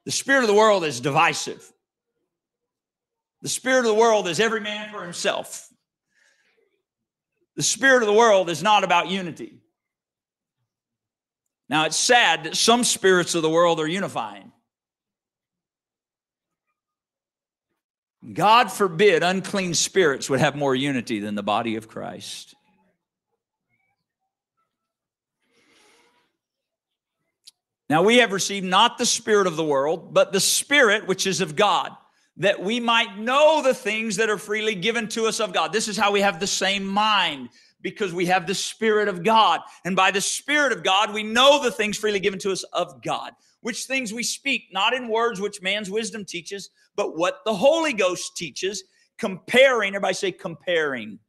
The 0.05 0.11
spirit 0.11 0.41
of 0.41 0.47
the 0.47 0.55
world 0.55 0.83
is 0.83 0.99
divisive. 0.99 1.71
The 3.43 3.49
spirit 3.49 3.81
of 3.81 3.85
the 3.85 3.93
world 3.93 4.27
is 4.27 4.39
every 4.39 4.59
man 4.59 4.91
for 4.91 5.03
himself. 5.03 5.69
The 7.55 7.63
spirit 7.63 8.01
of 8.01 8.07
the 8.07 8.13
world 8.13 8.49
is 8.49 8.63
not 8.63 8.83
about 8.83 9.07
unity. 9.09 9.59
Now, 11.69 11.85
it's 11.85 11.95
sad 11.95 12.45
that 12.45 12.57
some 12.57 12.83
spirits 12.83 13.35
of 13.35 13.43
the 13.43 13.49
world 13.49 13.79
are 13.79 13.87
unifying. 13.87 14.50
God 18.33 18.71
forbid 18.71 19.23
unclean 19.23 19.73
spirits 19.73 20.29
would 20.29 20.39
have 20.39 20.55
more 20.55 20.75
unity 20.75 21.19
than 21.19 21.35
the 21.35 21.43
body 21.43 21.75
of 21.75 21.87
Christ. 21.87 22.55
Now 27.89 28.03
we 28.03 28.17
have 28.17 28.31
received 28.31 28.65
not 28.65 28.97
the 28.97 29.05
spirit 29.05 29.47
of 29.47 29.57
the 29.57 29.65
world, 29.65 30.13
but 30.13 30.31
the 30.31 30.39
spirit 30.39 31.07
which 31.07 31.27
is 31.27 31.41
of 31.41 31.55
God, 31.55 31.91
that 32.37 32.63
we 32.63 32.79
might 32.79 33.17
know 33.17 33.61
the 33.61 33.73
things 33.73 34.15
that 34.15 34.29
are 34.29 34.37
freely 34.37 34.75
given 34.75 35.09
to 35.09 35.25
us 35.25 35.39
of 35.39 35.51
God. 35.51 35.73
This 35.73 35.87
is 35.87 35.97
how 35.97 36.11
we 36.11 36.21
have 36.21 36.39
the 36.39 36.47
same 36.47 36.85
mind 36.85 37.49
because 37.81 38.13
we 38.13 38.27
have 38.27 38.47
the 38.47 38.55
Spirit 38.55 39.07
of 39.07 39.23
God. 39.23 39.61
And 39.83 39.95
by 39.95 40.11
the 40.11 40.21
Spirit 40.21 40.71
of 40.71 40.83
God, 40.83 41.13
we 41.13 41.23
know 41.23 41.61
the 41.61 41.71
things 41.71 41.97
freely 41.97 42.19
given 42.19 42.39
to 42.39 42.51
us 42.51 42.63
of 42.71 43.01
God, 43.01 43.33
which 43.61 43.85
things 43.85 44.13
we 44.13 44.23
speak, 44.23 44.69
not 44.71 44.93
in 44.93 45.07
words 45.07 45.39
which 45.39 45.61
man's 45.61 45.89
wisdom 45.89 46.25
teaches, 46.25 46.69
but 46.95 47.17
what 47.17 47.39
the 47.45 47.53
Holy 47.53 47.93
Ghost 47.93 48.35
teaches, 48.35 48.83
comparing. 49.17 49.95
Everybody 49.95 50.13
say, 50.13 50.31
comparing. 50.31 51.19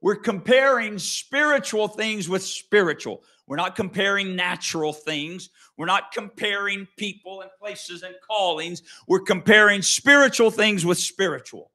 We're 0.00 0.16
comparing 0.16 0.98
spiritual 0.98 1.88
things 1.88 2.28
with 2.28 2.42
spiritual. 2.42 3.22
We're 3.46 3.56
not 3.56 3.76
comparing 3.76 4.34
natural 4.34 4.92
things. 4.92 5.50
We're 5.76 5.86
not 5.86 6.12
comparing 6.12 6.88
people 6.96 7.42
and 7.42 7.50
places 7.58 8.02
and 8.02 8.14
callings. 8.26 8.82
We're 9.06 9.20
comparing 9.20 9.82
spiritual 9.82 10.50
things 10.50 10.84
with 10.84 10.98
spiritual. 10.98 11.70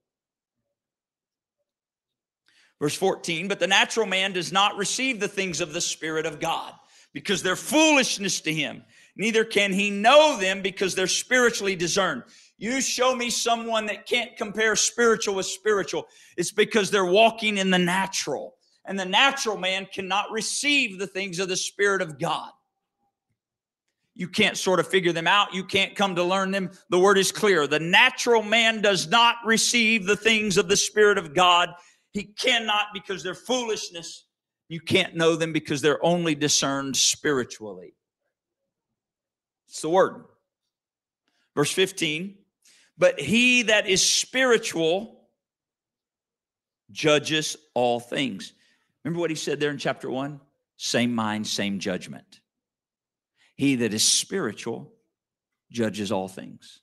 Verse 2.80 2.96
14, 2.96 3.48
but 3.48 3.60
the 3.60 3.68
natural 3.68 4.06
man 4.06 4.34
does 4.34 4.52
not 4.52 4.78
receive 4.78 5.20
the 5.20 5.28
things 5.28 5.62
of 5.62 5.74
the 5.74 5.82
Spirit 5.82 6.28
of 6.28 6.40
God 6.40 6.74
because 7.12 7.42
they're 7.42 7.56
foolishness 7.56 8.40
to 8.42 8.54
him. 8.54 8.84
Neither 9.18 9.44
can 9.44 9.74
he 9.74 9.90
know 9.90 10.38
them 10.38 10.62
because 10.62 10.96
they're 10.96 11.08
spiritually 11.08 11.76
discerned. 11.76 12.24
You 12.58 12.82
show 12.82 13.16
me 13.16 13.30
someone 13.30 13.86
that 13.88 14.06
can't 14.06 14.36
compare 14.38 14.76
spiritual 14.76 15.36
with 15.36 15.46
spiritual. 15.46 16.08
It's 16.38 16.52
because 16.52 16.90
they're 16.90 17.06
walking 17.06 17.58
in 17.58 17.70
the 17.70 17.80
natural. 17.80 18.56
And 18.86 18.98
the 18.98 19.06
natural 19.06 19.58
man 19.58 19.88
cannot 19.94 20.32
receive 20.32 20.98
the 20.98 21.08
things 21.08 21.40
of 21.40 21.50
the 21.50 21.58
Spirit 21.58 22.02
of 22.02 22.18
God. 22.18 22.52
You 24.16 24.28
can't 24.28 24.58
sort 24.58 24.80
of 24.80 24.88
figure 24.88 25.12
them 25.12 25.28
out. 25.28 25.54
You 25.54 25.64
can't 25.64 25.96
come 25.96 26.16
to 26.16 26.24
learn 26.24 26.52
them. 26.52 26.72
The 26.90 27.00
word 27.00 27.18
is 27.18 27.32
clear. 27.32 27.68
The 27.68 27.80
natural 27.80 28.42
man 28.42 28.82
does 28.82 29.08
not 29.08 29.36
receive 29.46 30.08
the 30.08 30.16
things 30.16 30.58
of 30.58 30.70
the 30.70 30.78
Spirit 30.78 31.18
of 31.18 31.36
God 31.36 31.70
he 32.18 32.24
cannot 32.24 32.88
because 32.94 33.22
they're 33.22 33.36
foolishness. 33.36 34.26
You 34.70 34.80
can't 34.80 35.16
know 35.16 35.36
them 35.36 35.54
because 35.54 35.82
they're 35.82 36.04
only 36.04 36.34
discerned 36.34 36.98
spiritually. 36.98 37.94
It's 39.68 39.82
the 39.82 39.90
word. 39.90 40.26
Verse 41.56 41.72
15, 41.72 42.36
but 42.98 43.20
he 43.20 43.64
that 43.64 43.88
is 43.88 44.02
spiritual 44.02 45.28
judges 46.92 47.58
all 47.74 48.00
things. 48.00 48.54
Remember 49.04 49.20
what 49.20 49.32
he 49.32 49.36
said 49.36 49.60
there 49.60 49.72
in 49.72 49.78
chapter 49.78 50.10
1? 50.10 50.40
Same 50.78 51.16
mind, 51.16 51.48
same 51.48 51.80
judgment. 51.80 52.42
He 53.56 53.76
that 53.76 53.94
is 53.94 54.04
spiritual 54.04 54.94
judges 55.72 56.12
all 56.12 56.28
things. 56.28 56.82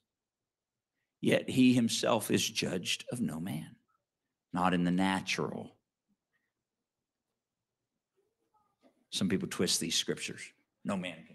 Yet 1.20 1.48
he 1.48 1.72
himself 1.72 2.30
is 2.30 2.46
judged 2.46 3.04
of 3.12 3.20
no 3.20 3.38
man 3.38 3.76
not 4.54 4.72
in 4.72 4.84
the 4.84 4.90
natural. 4.90 5.74
Some 9.10 9.28
people 9.28 9.48
twist 9.48 9.80
these 9.80 9.96
scriptures. 9.96 10.42
No 10.84 10.96
man 10.96 11.16
can. 11.26 11.33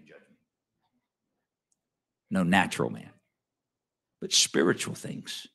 No 2.32 2.44
natural 2.44 2.90
man, 2.90 3.10
but 4.22 4.34
spiritual 4.34 4.94
things. 4.94 5.48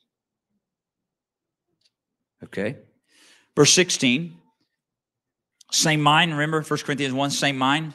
Okay. 2.43 2.77
Verse 3.57 3.73
16. 3.73 4.37
Same 5.73 6.01
mind. 6.01 6.33
Remember 6.33 6.63
1 6.63 6.79
Corinthians 6.81 7.15
1, 7.15 7.31
same 7.31 7.57
mind. 7.57 7.95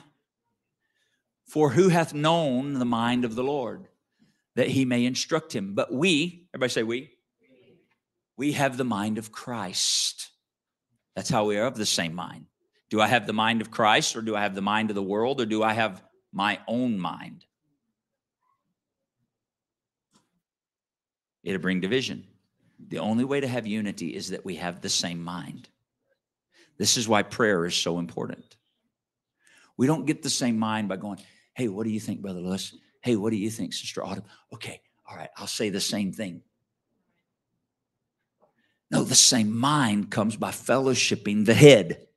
For 1.47 1.71
who 1.71 1.89
hath 1.89 2.13
known 2.13 2.73
the 2.73 2.85
mind 2.85 3.25
of 3.25 3.35
the 3.35 3.43
Lord 3.43 3.87
that 4.55 4.67
he 4.67 4.85
may 4.85 5.05
instruct 5.05 5.53
him? 5.53 5.73
But 5.73 5.91
we, 5.91 6.47
everybody 6.53 6.71
say 6.71 6.83
we, 6.83 7.11
we 8.37 8.53
have 8.53 8.77
the 8.77 8.83
mind 8.83 9.17
of 9.17 9.31
Christ. 9.31 10.29
That's 11.15 11.29
how 11.29 11.45
we 11.45 11.57
are 11.57 11.65
of 11.65 11.75
the 11.75 11.85
same 11.85 12.13
mind. 12.13 12.45
Do 12.89 13.01
I 13.01 13.07
have 13.07 13.27
the 13.27 13.33
mind 13.33 13.61
of 13.61 13.71
Christ 13.71 14.15
or 14.15 14.21
do 14.21 14.35
I 14.35 14.41
have 14.41 14.55
the 14.55 14.61
mind 14.61 14.89
of 14.89 14.95
the 14.95 15.03
world 15.03 15.41
or 15.41 15.45
do 15.45 15.63
I 15.63 15.73
have 15.73 16.01
my 16.31 16.59
own 16.67 16.99
mind? 16.99 17.45
It'll 21.43 21.61
bring 21.61 21.81
division. 21.81 22.25
The 22.87 22.99
only 22.99 23.23
way 23.23 23.39
to 23.39 23.47
have 23.47 23.67
unity 23.67 24.15
is 24.15 24.29
that 24.29 24.45
we 24.45 24.55
have 24.55 24.81
the 24.81 24.89
same 24.89 25.23
mind. 25.23 25.69
This 26.77 26.97
is 26.97 27.07
why 27.07 27.23
prayer 27.23 27.65
is 27.65 27.75
so 27.75 27.99
important. 27.99 28.55
We 29.77 29.87
don't 29.87 30.05
get 30.05 30.23
the 30.23 30.29
same 30.29 30.57
mind 30.57 30.89
by 30.89 30.97
going, 30.97 31.19
hey, 31.53 31.67
what 31.67 31.83
do 31.83 31.89
you 31.89 31.99
think, 31.99 32.21
Brother 32.21 32.41
Lewis? 32.41 32.75
Hey, 33.01 33.15
what 33.15 33.31
do 33.31 33.37
you 33.37 33.49
think, 33.49 33.73
Sister 33.73 34.03
Autumn? 34.03 34.25
Okay, 34.53 34.81
all 35.09 35.15
right, 35.15 35.29
I'll 35.37 35.47
say 35.47 35.69
the 35.69 35.81
same 35.81 36.11
thing. 36.11 36.41
No, 38.91 39.03
the 39.03 39.15
same 39.15 39.55
mind 39.55 40.09
comes 40.09 40.35
by 40.35 40.51
fellowshipping 40.51 41.45
the 41.45 41.53
head. 41.53 42.07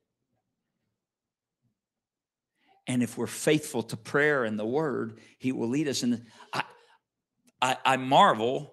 And 2.87 3.03
if 3.03 3.17
we're 3.17 3.27
faithful 3.27 3.83
to 3.83 3.97
prayer 3.97 4.43
and 4.43 4.59
the 4.59 4.65
word, 4.65 5.19
he 5.37 5.51
will 5.51 5.69
lead 5.69 5.87
us. 5.87 6.03
And 6.03 6.25
I, 6.51 6.63
I, 7.61 7.77
I 7.85 7.97
marvel 7.97 8.72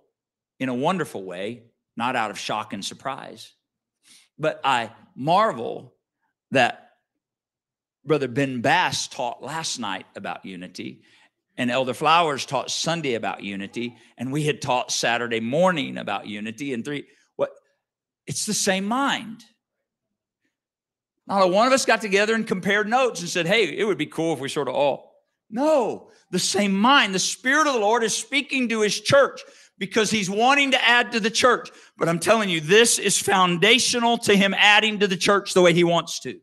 in 0.61 0.69
a 0.69 0.75
wonderful 0.75 1.25
way, 1.25 1.63
not 1.97 2.15
out 2.15 2.31
of 2.31 2.39
shock 2.39 2.73
and 2.73 2.85
surprise, 2.85 3.53
but 4.39 4.61
I 4.63 4.93
marvel 5.17 5.95
that 6.53 6.91
Brother 8.05 8.29
Ben 8.29 8.61
Bass 8.61 9.09
taught 9.09 9.43
last 9.43 9.79
night 9.79 10.07
about 10.15 10.45
unity, 10.45 11.03
and 11.57 11.71
Elder 11.71 11.95
Flowers 11.95 12.47
taught 12.47 12.71
Sunday 12.71 13.15
about 13.15 13.43
unity, 13.43 13.97
and 14.17 14.33
we 14.33 14.45
had 14.45 14.63
taught 14.63 14.93
Saturday 14.93 15.41
morning 15.41 15.99
about 15.99 16.27
unity, 16.27 16.73
and 16.73 16.85
three, 16.85 17.07
what 17.37 17.51
it's 18.27 18.47
the 18.47 18.55
same 18.55 18.85
mind. 18.85 19.43
Not 21.27 21.43
a 21.43 21.47
one 21.47 21.67
of 21.67 21.73
us 21.73 21.85
got 21.85 22.01
together 22.01 22.35
and 22.35 22.47
compared 22.47 22.89
notes 22.89 23.21
and 23.21 23.29
said, 23.29 23.47
hey, 23.47 23.65
it 23.65 23.85
would 23.85 23.99
be 23.99 24.07
cool 24.07 24.35
if 24.35 24.41
we 24.41 24.49
sort 24.49 24.69
of 24.69 24.75
all. 24.75 25.15
No, 25.49 26.11
the 26.31 26.39
same 26.39 26.73
mind. 26.73 27.15
The 27.15 27.19
Spirit 27.19 27.67
of 27.67 27.75
the 27.75 27.81
Lord 27.81 28.03
is 28.03 28.17
speaking 28.17 28.69
to 28.69 28.81
His 28.81 29.01
church 29.01 29.41
because 29.81 30.13
He's 30.13 30.31
wanting 30.31 30.71
to 30.71 30.89
add 30.89 31.11
to 31.11 31.19
the 31.19 31.31
church. 31.31 31.71
But 31.99 32.09
I'm 32.09 32.21
telling 32.21 32.49
you, 32.49 32.61
this 32.61 33.01
is 33.01 33.19
foundational 33.19 34.17
to 34.19 34.37
Him 34.37 34.55
adding 34.57 35.01
to 35.01 35.09
the 35.09 35.17
church 35.17 35.55
the 35.55 35.63
way 35.63 35.73
He 35.73 35.83
wants 35.83 36.21
to. 36.21 36.39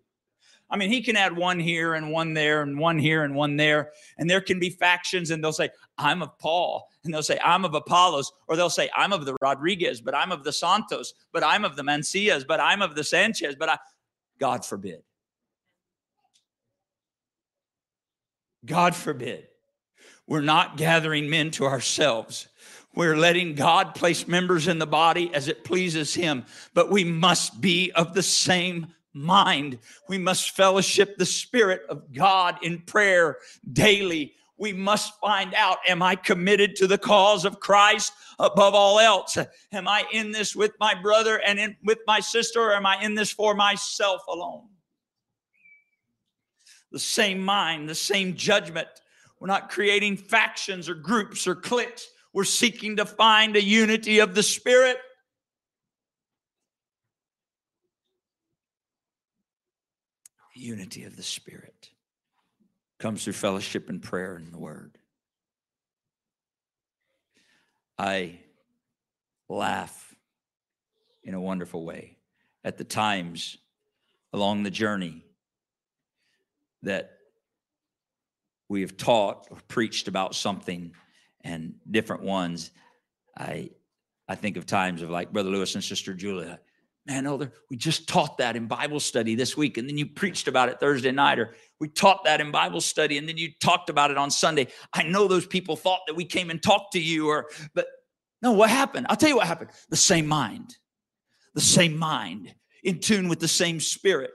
I 0.70 0.76
mean, 0.76 0.90
he 0.90 1.02
can 1.02 1.16
add 1.16 1.36
one 1.36 1.60
here 1.60 1.94
and 1.94 2.12
one 2.12 2.34
there 2.34 2.62
and 2.62 2.78
one 2.78 3.00
here 3.00 3.24
and 3.24 3.34
one 3.34 3.56
there. 3.56 3.92
And 4.18 4.30
there 4.30 4.42
can 4.42 4.60
be 4.60 4.70
factions, 4.70 5.32
and 5.32 5.42
they'll 5.42 5.54
say, 5.54 5.70
I'm 5.98 6.22
of 6.22 6.38
Paul. 6.40 6.90
And 7.04 7.14
they'll 7.14 7.24
say, 7.24 7.40
I'm 7.44 7.64
of 7.64 7.74
Apollos. 7.74 8.32
Or 8.48 8.58
they'll 8.58 8.70
say, 8.70 8.90
I'm 8.96 9.14
of 9.14 9.26
the 9.26 9.38
Rodriguez, 9.42 10.02
but 10.02 10.14
I'm 10.14 10.32
of 10.32 10.44
the 10.44 10.52
Santos, 10.52 11.14
but 11.32 11.44
I'm 11.44 11.64
of 11.64 11.78
the 11.78 11.84
Mancias, 11.84 12.46
but 12.46 12.60
I'm 12.60 12.82
of 12.82 12.96
the 12.96 13.04
Sanchez, 13.04 13.56
but 13.58 13.70
I, 13.70 13.78
God 14.40 14.66
forbid. 14.66 15.04
God 18.66 18.94
forbid. 18.94 19.48
We're 20.28 20.42
not 20.42 20.76
gathering 20.76 21.30
men 21.30 21.52
to 21.52 21.66
ourselves. 21.66 22.50
We're 22.98 23.16
letting 23.16 23.54
God 23.54 23.94
place 23.94 24.28
members 24.28 24.68
in 24.68 24.80
the 24.80 24.88
body 24.88 25.32
as 25.32 25.48
it 25.48 25.64
pleases 25.64 26.16
Him, 26.16 26.46
but 26.74 26.90
we 26.90 27.04
must 27.04 27.62
be 27.62 27.92
of 27.92 28.16
the 28.16 28.24
same 28.24 28.88
mind. 29.14 29.78
We 30.10 30.18
must 30.18 30.56
fellowship 30.56 31.16
the 31.16 31.26
Spirit 31.28 31.84
of 31.90 32.12
God 32.12 32.58
in 32.64 32.80
prayer 32.80 33.38
daily. 33.72 34.34
We 34.58 34.74
must 34.74 35.14
find 35.22 35.54
out 35.54 35.78
Am 35.88 36.02
I 36.02 36.16
committed 36.16 36.76
to 36.78 36.88
the 36.88 36.98
cause 36.98 37.46
of 37.46 37.60
Christ 37.60 38.14
above 38.40 38.74
all 38.74 39.00
else? 39.00 39.38
Am 39.72 39.88
I 39.88 40.04
in 40.12 40.32
this 40.32 40.56
with 40.56 40.72
my 40.80 40.96
brother 41.00 41.40
and 41.46 41.60
in, 41.60 41.76
with 41.84 42.00
my 42.08 42.20
sister, 42.20 42.62
or 42.62 42.74
am 42.74 42.88
I 42.88 43.00
in 43.04 43.14
this 43.14 43.32
for 43.32 43.54
myself 43.54 44.24
alone? 44.28 44.70
The 46.92 46.98
same 46.98 47.44
mind, 47.44 47.88
the 47.88 47.94
same 47.94 48.36
judgment. 48.36 48.88
We're 49.40 49.46
not 49.46 49.70
creating 49.70 50.18
factions 50.18 50.90
or 50.90 50.96
groups 50.96 51.46
or 51.46 51.54
cliques. 51.54 52.08
We're 52.34 52.44
seeking 52.44 52.98
to 52.98 53.06
find 53.06 53.56
a 53.56 53.64
unity 53.64 54.20
of 54.20 54.36
the 54.36 54.44
Spirit 54.44 54.98
unity 60.58 61.04
of 61.04 61.16
the 61.16 61.24
Spirit 61.24 61.90
comes 63.00 63.24
through 63.24 63.34
fellowship 63.34 63.90
and 63.90 64.02
prayer 64.02 64.36
and 64.36 64.52
the 64.52 64.58
Word. 64.58 64.98
I 67.98 68.40
laugh 69.50 70.16
in 71.24 71.34
a 71.34 71.42
wonderful 71.42 71.86
way 71.86 72.18
at 72.64 72.78
the 72.78 72.84
times 72.84 73.58
along 74.34 74.64
the 74.64 74.72
journey 74.72 75.24
that 76.84 77.12
we 78.70 78.82
have 78.82 78.98
taught 78.98 79.48
or 79.50 79.58
preached 79.68 80.08
about 80.08 80.36
something 80.36 80.92
and 81.48 81.74
different 81.90 82.24
ones. 82.24 82.72
I 83.38 83.72
I 84.28 84.36
think 84.36 84.58
of 84.58 84.66
times 84.66 85.02
of 85.02 85.10
like 85.10 85.32
Brother 85.32 85.50
Lewis 85.50 85.76
and 85.76 85.84
Sister 85.84 86.14
Julia 86.14 86.60
man, 87.08 87.26
Elder, 87.26 87.54
we 87.70 87.78
just 87.78 88.08
taught 88.10 88.38
that 88.38 88.58
in 88.58 88.68
Bible 88.68 89.00
study 89.00 89.34
this 89.34 89.56
week, 89.56 89.78
and 89.78 89.88
then 89.88 89.98
you 89.98 90.06
preached 90.06 90.50
about 90.50 90.68
it 90.68 90.78
Thursday 90.80 91.12
night, 91.12 91.40
or 91.40 91.56
we 91.80 91.88
taught 91.88 92.26
that 92.26 92.42
in 92.42 92.52
Bible 92.52 92.82
study, 92.82 93.18
and 93.18 93.28
then 93.28 93.38
you 93.38 93.50
talked 93.62 93.90
about 93.90 94.12
it 94.12 94.18
on 94.18 94.30
Sunday. 94.30 94.68
I 94.94 95.04
know 95.04 95.28
those 95.28 95.48
people 95.48 95.78
thought 95.78 96.02
that 96.08 96.16
we 96.16 96.26
came 96.26 96.50
and 96.50 96.62
talked 96.62 96.92
to 96.94 97.00
you, 97.00 97.30
or 97.30 97.48
but 97.74 97.88
no, 98.42 98.52
what 98.52 98.70
happened? 98.70 99.08
I'll 99.10 99.16
tell 99.16 99.30
you 99.30 99.38
what 99.38 99.48
happened. 99.48 99.70
The 99.90 99.96
same 99.96 100.28
mind, 100.28 100.76
the 101.56 101.62
same 101.62 101.98
mind, 101.98 102.54
in 102.84 103.00
tune 103.00 103.30
with 103.30 103.40
the 103.40 103.48
same 103.48 103.80
spirit. 103.80 104.32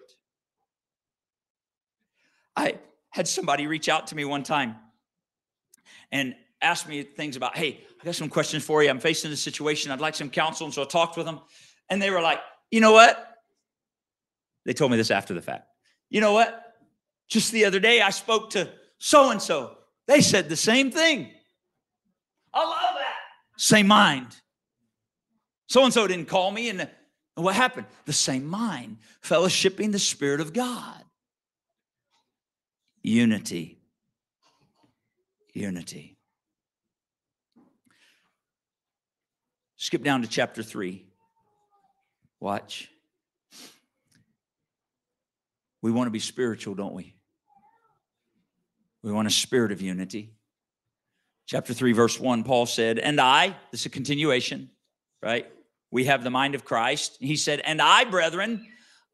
I 2.57 2.79
had 3.11 3.29
somebody 3.29 3.67
reach 3.67 3.91
out 3.91 4.07
to 4.09 4.17
me 4.17 4.25
one 4.25 4.43
time 4.43 4.77
and 6.11 6.35
ask 6.63 6.89
me 6.89 7.03
things 7.03 7.37
about, 7.37 7.57
hey, 7.57 7.85
I 8.01 8.05
got 8.05 8.15
some 8.15 8.29
questions 8.29 8.65
for 8.65 8.83
you. 8.83 8.89
I'm 8.89 9.01
facing 9.01 9.31
this 9.31 9.43
situation. 9.43 9.91
I'd 9.91 10.01
like 10.01 10.15
some 10.15 10.31
counsel. 10.31 10.67
And 10.67 10.73
so 10.75 10.83
I 10.83 10.85
talked 10.87 11.17
with 11.17 11.27
them. 11.27 11.41
And 11.91 12.01
they 12.01 12.11
were 12.11 12.21
like, 12.23 12.41
you 12.71 12.81
know 12.81 12.93
what? 12.93 13.29
They 14.65 14.73
told 14.73 14.91
me 14.91 14.97
this 14.97 15.11
after 15.11 15.35
the 15.35 15.43
fact. 15.43 15.67
You 16.09 16.21
know 16.21 16.33
what? 16.33 16.75
Just 17.29 17.53
the 17.53 17.65
other 17.65 17.81
day, 17.81 18.01
I 18.01 18.11
spoke 18.11 18.51
to 18.51 18.71
so 18.99 19.31
and 19.31 19.43
so. 19.43 19.77
They 20.07 20.21
said 20.21 20.49
the 20.49 20.57
same 20.57 20.91
thing. 20.91 21.31
I 22.55 22.65
love 22.65 22.95
that. 22.95 23.17
Same 23.57 23.87
mind. 23.87 24.29
So 25.69 25.85
and 25.85 25.93
so 25.93 26.07
didn't 26.07 26.29
call 26.29 26.51
me, 26.51 26.69
and 26.69 26.89
what 27.35 27.55
happened? 27.55 27.87
The 28.05 28.13
same 28.13 28.45
mind, 28.45 28.99
fellowshipping 29.25 29.93
the 29.93 29.99
Spirit 29.99 30.41
of 30.41 30.53
God. 30.53 31.03
Unity. 33.03 33.79
Unity. 35.55 36.19
Skip 39.83 40.05
down 40.05 40.23
to 40.23 40.29
chapter 40.29 40.63
3. 40.63 41.05
Watch. 42.39 42.89
We 45.83 45.91
want 45.91 46.07
to 46.07 46.13
be 46.13 46.21
spiritual, 46.21 46.77
don't 46.77 46.95
we? 46.95 47.17
We 49.03 49.11
want 49.11 49.27
a 49.27 49.31
spirit 49.33 49.73
of 49.73 49.83
unity. 49.83 50.35
Chapter 51.49 51.75
3, 51.75 51.95
verse 51.95 52.21
1, 52.21 52.45
Paul 52.45 52.67
said, 52.67 53.01
And 53.01 53.21
I, 53.21 53.57
this 53.73 53.81
is 53.81 53.87
a 53.87 53.91
continuation, 53.91 54.71
right? 55.21 55.51
We 55.91 56.05
have 56.05 56.23
the 56.23 56.31
mind 56.31 56.55
of 56.55 56.65
Christ. 56.65 57.17
He 57.19 57.35
said, 57.35 57.59
And 57.59 57.83
I, 57.83 58.05
brethren, 58.05 58.65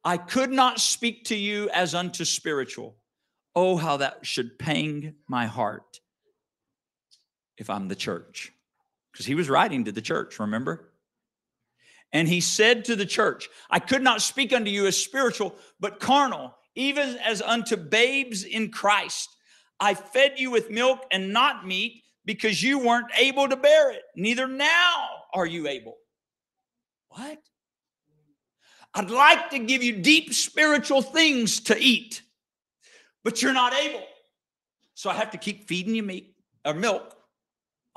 I 0.05 0.19
could 0.19 0.51
not 0.51 0.81
speak 0.81 1.25
to 1.29 1.35
you 1.35 1.71
as 1.71 1.95
unto 1.95 2.27
spiritual. 2.27 2.95
Oh, 3.57 3.79
how 3.79 3.97
that 3.97 4.27
should 4.27 4.59
pang 4.59 5.15
my 5.27 5.47
heart 5.47 6.01
if 7.57 7.71
I'm 7.71 7.89
the 7.89 7.97
church. 7.97 8.53
Because 9.19 9.27
he 9.27 9.35
was 9.35 9.51
writing 9.51 9.85
to 9.87 9.91
the 9.91 10.01
church, 10.01 10.39
remember? 10.39 10.93
And 12.13 12.29
he 12.29 12.41
said 12.41 12.85
to 12.85 12.95
the 12.95 13.05
church, 13.05 13.49
I 13.69 13.81
could 13.81 14.01
not 14.01 14.23
speak 14.23 14.53
unto 14.53 14.71
you 14.71 14.87
as 14.87 14.97
spiritual, 14.97 15.57
but 15.81 15.99
carnal, 15.99 16.55
even 16.77 17.17
as 17.17 17.43
unto 17.43 17.77
babes 17.77 18.45
in 18.45 18.71
Christ. 18.71 19.29
I 19.81 19.95
fed 19.95 20.35
you 20.37 20.53
with 20.53 20.71
milk 20.71 21.05
and 21.11 21.33
not 21.33 21.67
meat 21.67 22.05
because 22.25 22.63
you 22.63 22.79
weren't 22.79 23.11
able 23.19 23.49
to 23.49 23.57
bear 23.57 23.91
it. 23.91 24.03
Neither 24.15 24.47
now 24.47 25.09
are 25.35 25.47
you 25.47 25.67
able. 25.67 25.97
What? 27.09 27.41
I'd 28.95 29.11
like 29.11 29.51
to 29.51 29.59
give 29.59 29.83
you 29.83 29.97
deep 29.97 30.33
spiritual 30.33 31.03
things 31.03 31.59
to 31.63 31.77
eat, 31.77 32.23
but 33.25 33.43
you're 33.43 33.53
not 33.53 33.75
able. 33.75 34.07
So 34.95 35.11
I 35.11 35.14
have 35.14 35.33
to 35.33 35.39
keep 35.39 35.66
feeding 35.66 35.97
you 35.97 36.05
meat 36.05 36.37
or 36.64 36.73
milk 36.73 37.18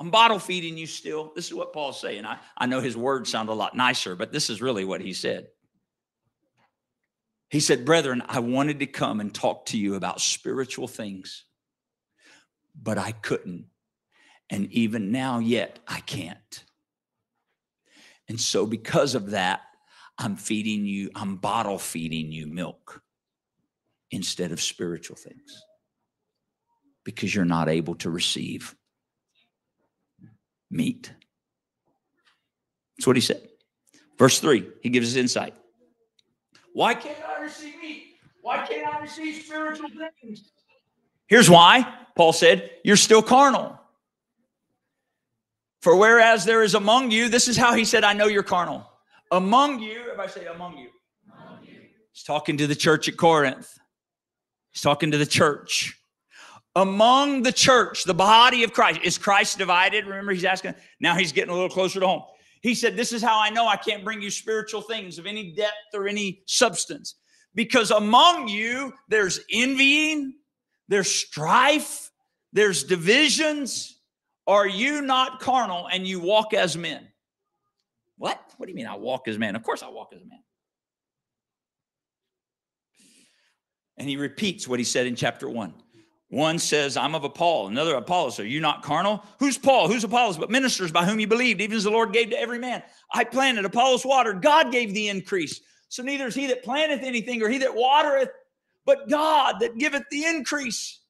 I'm 0.02 0.10
bottle 0.10 0.40
feeding 0.40 0.76
you 0.76 0.88
still. 0.88 1.30
This 1.36 1.46
is 1.46 1.54
what 1.54 1.72
Paul's 1.72 2.00
saying. 2.00 2.26
I, 2.26 2.38
I 2.58 2.66
know 2.66 2.80
his 2.80 2.96
words 2.96 3.30
sound 3.30 3.48
a 3.48 3.52
lot 3.52 3.76
nicer, 3.76 4.16
but 4.16 4.32
this 4.32 4.50
is 4.50 4.60
really 4.60 4.84
what 4.84 5.00
he 5.00 5.12
said. 5.12 5.46
He 7.50 7.60
said, 7.60 7.84
Brethren, 7.84 8.20
I 8.26 8.40
wanted 8.40 8.80
to 8.80 8.86
come 8.86 9.20
and 9.20 9.32
talk 9.32 9.66
to 9.66 9.78
you 9.78 9.94
about 9.94 10.20
spiritual 10.20 10.88
things, 10.88 11.44
but 12.74 12.98
I 12.98 13.12
couldn't. 13.12 13.66
And 14.50 14.72
even 14.72 15.12
now, 15.12 15.38
yet, 15.38 15.78
I 15.86 16.00
can't. 16.00 16.64
And 18.28 18.40
so, 18.40 18.66
because 18.66 19.14
of 19.14 19.30
that, 19.30 19.60
I'm 20.18 20.34
feeding 20.34 20.84
you, 20.84 21.12
I'm 21.14 21.36
bottle 21.36 21.78
feeding 21.78 22.32
you 22.32 22.48
milk 22.48 23.02
instead 24.10 24.50
of 24.50 24.60
spiritual 24.60 25.14
things 25.14 25.62
because 27.04 27.32
you're 27.32 27.44
not 27.44 27.68
able 27.68 27.94
to 27.94 28.10
receive 28.10 28.74
meat. 30.72 31.12
That's 32.96 33.06
what 33.06 33.16
he 33.16 33.22
said. 33.22 33.46
Verse 34.18 34.40
3, 34.40 34.68
he 34.82 34.88
gives 34.88 35.10
us 35.10 35.16
insight. 35.16 35.54
Why 36.72 36.94
can't 36.94 37.18
I 37.28 37.42
receive 37.42 37.74
meat? 37.80 38.04
Why 38.40 38.66
can't 38.66 38.92
I 38.92 39.00
receive 39.00 39.44
spiritual 39.44 39.88
things? 40.20 40.50
Here's 41.26 41.48
why 41.48 41.86
Paul 42.16 42.32
said, 42.32 42.70
You're 42.84 42.96
still 42.96 43.22
carnal. 43.22 43.78
For 45.80 45.96
whereas 45.96 46.44
there 46.44 46.62
is 46.62 46.74
among 46.74 47.10
you, 47.10 47.28
this 47.28 47.48
is 47.48 47.56
how 47.56 47.74
he 47.74 47.84
said, 47.84 48.04
I 48.04 48.12
know 48.12 48.26
you're 48.26 48.44
carnal. 48.44 48.88
Among 49.32 49.80
you, 49.80 50.12
if 50.12 50.18
I 50.18 50.26
say 50.26 50.46
among 50.46 50.76
you, 50.78 50.88
among 51.26 51.64
you. 51.64 51.80
he's 52.12 52.22
talking 52.22 52.56
to 52.58 52.66
the 52.66 52.76
church 52.76 53.08
at 53.08 53.16
Corinth. 53.16 53.78
He's 54.70 54.82
talking 54.82 55.10
to 55.10 55.18
the 55.18 55.26
church. 55.26 55.98
Among 56.74 57.42
the 57.42 57.52
church, 57.52 58.04
the 58.04 58.14
body 58.14 58.64
of 58.64 58.72
Christ. 58.72 59.00
Is 59.02 59.18
Christ 59.18 59.58
divided? 59.58 60.06
Remember, 60.06 60.32
he's 60.32 60.44
asking. 60.44 60.74
Now 61.00 61.16
he's 61.16 61.32
getting 61.32 61.50
a 61.50 61.54
little 61.54 61.68
closer 61.68 62.00
to 62.00 62.06
home. 62.06 62.22
He 62.62 62.74
said, 62.74 62.96
This 62.96 63.12
is 63.12 63.22
how 63.22 63.40
I 63.40 63.50
know 63.50 63.66
I 63.66 63.76
can't 63.76 64.04
bring 64.04 64.22
you 64.22 64.30
spiritual 64.30 64.80
things 64.80 65.18
of 65.18 65.26
any 65.26 65.52
depth 65.52 65.94
or 65.94 66.08
any 66.08 66.42
substance. 66.46 67.16
Because 67.54 67.90
among 67.90 68.48
you, 68.48 68.92
there's 69.08 69.40
envying, 69.52 70.34
there's 70.88 71.10
strife, 71.10 72.10
there's 72.52 72.84
divisions. 72.84 73.98
Are 74.46 74.66
you 74.66 75.02
not 75.02 75.40
carnal 75.40 75.88
and 75.92 76.06
you 76.06 76.20
walk 76.20 76.54
as 76.54 76.76
men? 76.76 77.06
What? 78.16 78.40
What 78.56 78.66
do 78.66 78.70
you 78.70 78.76
mean 78.76 78.86
I 78.86 78.96
walk 78.96 79.28
as 79.28 79.38
man? 79.38 79.56
Of 79.56 79.62
course 79.62 79.82
I 79.82 79.88
walk 79.88 80.12
as 80.14 80.22
a 80.22 80.26
man. 80.26 80.38
And 83.98 84.08
he 84.08 84.16
repeats 84.16 84.66
what 84.66 84.78
he 84.78 84.84
said 84.84 85.06
in 85.06 85.14
chapter 85.14 85.48
one. 85.48 85.74
One 86.32 86.58
says, 86.58 86.96
I'm 86.96 87.14
of 87.14 87.34
Paul, 87.34 87.66
another 87.66 87.94
Apollos. 87.94 88.40
Are 88.40 88.46
you 88.46 88.58
not 88.58 88.82
carnal? 88.82 89.22
Who's 89.38 89.58
Paul? 89.58 89.88
Who's 89.88 90.02
Apollos? 90.02 90.38
But 90.38 90.50
ministers 90.50 90.90
by 90.90 91.04
whom 91.04 91.20
you 91.20 91.26
believed, 91.26 91.60
even 91.60 91.76
as 91.76 91.84
the 91.84 91.90
Lord 91.90 92.14
gave 92.14 92.30
to 92.30 92.40
every 92.40 92.58
man. 92.58 92.82
I 93.12 93.24
planted, 93.24 93.66
Apollos 93.66 94.02
watered, 94.02 94.40
God 94.40 94.72
gave 94.72 94.94
the 94.94 95.10
increase. 95.10 95.60
So 95.90 96.02
neither 96.02 96.28
is 96.28 96.34
he 96.34 96.46
that 96.46 96.64
planteth 96.64 97.02
anything 97.02 97.42
or 97.42 97.50
he 97.50 97.58
that 97.58 97.74
watereth, 97.74 98.30
but 98.86 99.10
God 99.10 99.56
that 99.60 99.76
giveth 99.76 100.04
the 100.10 100.24
increase. 100.24 101.00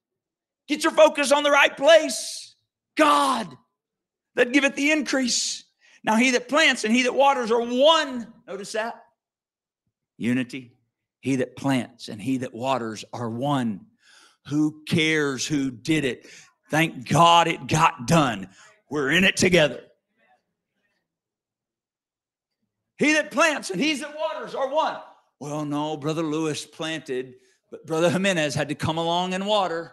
Get 0.66 0.83
your 0.83 0.93
focus 0.93 1.31
on 1.31 1.45
the 1.45 1.53
right 1.53 1.77
place. 1.77 2.57
God 2.97 3.47
that 4.35 4.53
giveth 4.53 4.75
the 4.75 4.91
increase. 4.91 5.62
Now 6.03 6.16
he 6.16 6.33
that 6.33 6.49
plants 6.49 6.83
and 6.83 6.93
he 6.93 7.05
that 7.05 7.14
waters 7.14 7.53
are 7.53 7.62
one. 7.62 8.27
Notice 8.49 8.73
that. 8.73 9.05
Unity. 10.18 10.73
He 11.20 11.37
that 11.37 11.55
plants 11.55 12.09
and 12.09 12.20
he 12.20 12.39
that 12.39 12.53
waters 12.53 13.05
are 13.12 13.31
one. 13.31 13.87
Who 14.47 14.82
cares 14.88 15.47
who 15.47 15.70
did 15.70 16.05
it? 16.05 16.26
Thank 16.70 17.09
God 17.09 17.49
it 17.49 17.66
got 17.66 18.07
done. 18.07 18.49
We're 18.90 19.11
in 19.11 19.24
it 19.24 19.36
together. 19.36 19.80
He 22.99 23.12
that 23.14 23.30
plants 23.30 23.70
and 23.70 23.80
he 23.80 23.95
that 23.95 24.16
waters 24.16 24.55
are 24.55 24.68
one. 24.68 24.97
Well, 25.40 25.64
no, 25.64 25.97
Brother 25.97 26.22
Lewis 26.22 26.64
planted, 26.64 27.34
but 27.70 27.84
Brother 27.86 28.11
Jimenez 28.11 28.55
had 28.55 28.68
to 28.68 28.74
come 28.74 28.97
along 28.97 29.34
and 29.34 29.47
water. 29.47 29.93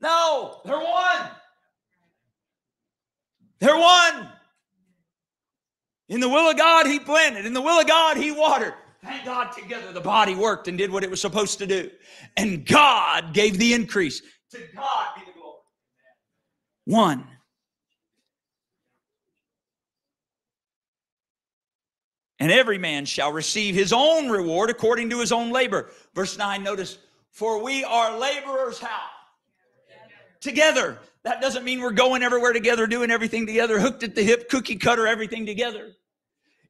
No, 0.00 0.60
they're 0.64 0.78
one. 0.78 1.30
They're 3.58 3.78
one. 3.78 4.28
In 6.08 6.20
the 6.20 6.28
will 6.28 6.48
of 6.50 6.56
God, 6.56 6.86
he 6.86 6.98
planted. 6.98 7.46
In 7.46 7.52
the 7.52 7.60
will 7.60 7.80
of 7.80 7.86
God, 7.86 8.16
he 8.16 8.30
watered. 8.30 8.74
Thank 9.06 9.24
God 9.24 9.52
together 9.52 9.92
the 9.92 10.00
body 10.00 10.34
worked 10.34 10.66
and 10.66 10.76
did 10.76 10.90
what 10.90 11.04
it 11.04 11.10
was 11.10 11.20
supposed 11.20 11.58
to 11.60 11.66
do. 11.66 11.90
And 12.36 12.66
God 12.66 13.32
gave 13.32 13.56
the 13.56 13.72
increase. 13.72 14.20
To 14.50 14.58
God 14.74 15.06
be 15.14 15.22
the 15.24 15.38
glory. 15.38 15.58
One. 16.84 17.24
And 22.38 22.50
every 22.50 22.78
man 22.78 23.06
shall 23.06 23.32
receive 23.32 23.74
his 23.74 23.92
own 23.92 24.28
reward 24.28 24.70
according 24.70 25.10
to 25.10 25.20
his 25.20 25.32
own 25.32 25.52
labor. 25.52 25.90
Verse 26.14 26.36
9, 26.36 26.62
notice, 26.62 26.98
for 27.30 27.62
we 27.62 27.84
are 27.84 28.18
laborers 28.18 28.78
how? 28.78 29.02
Together. 30.40 30.98
That 31.22 31.40
doesn't 31.40 31.64
mean 31.64 31.80
we're 31.80 31.92
going 31.92 32.22
everywhere 32.22 32.52
together, 32.52 32.86
doing 32.86 33.10
everything 33.10 33.46
together, 33.46 33.80
hooked 33.80 34.02
at 34.02 34.14
the 34.14 34.22
hip, 34.22 34.48
cookie 34.48 34.76
cutter, 34.76 35.06
everything 35.06 35.46
together. 35.46 35.92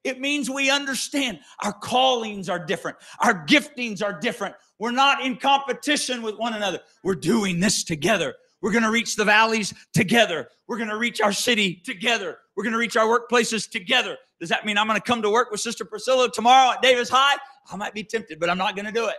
It 0.07 0.21
means 0.21 0.49
we 0.49 0.71
understand 0.71 1.41
our 1.61 1.73
callings 1.73 2.47
are 2.47 2.63
different, 2.65 2.97
our 3.19 3.45
giftings 3.45 4.01
are 4.01 4.17
different. 4.17 4.55
We're 4.79 4.91
not 4.91 5.25
in 5.25 5.35
competition 5.35 6.21
with 6.21 6.37
one 6.37 6.53
another. 6.53 6.79
We're 7.03 7.15
doing 7.15 7.59
this 7.59 7.83
together. 7.83 8.35
We're 8.61 8.71
going 8.71 8.85
to 8.85 8.91
reach 8.91 9.17
the 9.17 9.25
valleys 9.25 9.73
together. 9.93 10.47
We're 10.65 10.77
going 10.77 10.89
to 10.89 10.97
reach 10.97 11.19
our 11.19 11.33
city 11.33 11.81
together. 11.83 12.37
We're 12.55 12.63
going 12.63 12.73
to 12.73 12.79
reach 12.79 12.95
our 12.95 13.05
workplaces 13.05 13.69
together. 13.69 14.17
Does 14.39 14.47
that 14.47 14.65
mean 14.65 14.77
I'm 14.77 14.87
going 14.87 14.99
to 14.99 15.03
come 15.03 15.21
to 15.23 15.29
work 15.29 15.51
with 15.51 15.59
Sister 15.59 15.83
Priscilla 15.83 16.31
tomorrow 16.31 16.71
at 16.71 16.81
Davis 16.81 17.09
High? 17.09 17.37
I 17.69 17.75
might 17.75 17.93
be 17.93 18.03
tempted, 18.03 18.39
but 18.39 18.49
I'm 18.49 18.57
not 18.57 18.75
going 18.75 18.85
to 18.85 18.93
do 18.93 19.07
it. 19.07 19.17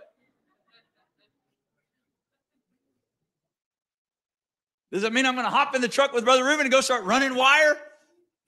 Does 4.90 5.02
that 5.02 5.12
mean 5.12 5.26
I'm 5.26 5.34
going 5.34 5.44
to 5.44 5.50
hop 5.50 5.74
in 5.74 5.82
the 5.82 5.88
truck 5.88 6.14
with 6.14 6.24
Brother 6.24 6.44
Reuben 6.44 6.62
and 6.62 6.70
go 6.70 6.80
start 6.80 7.04
running 7.04 7.34
wire? 7.34 7.76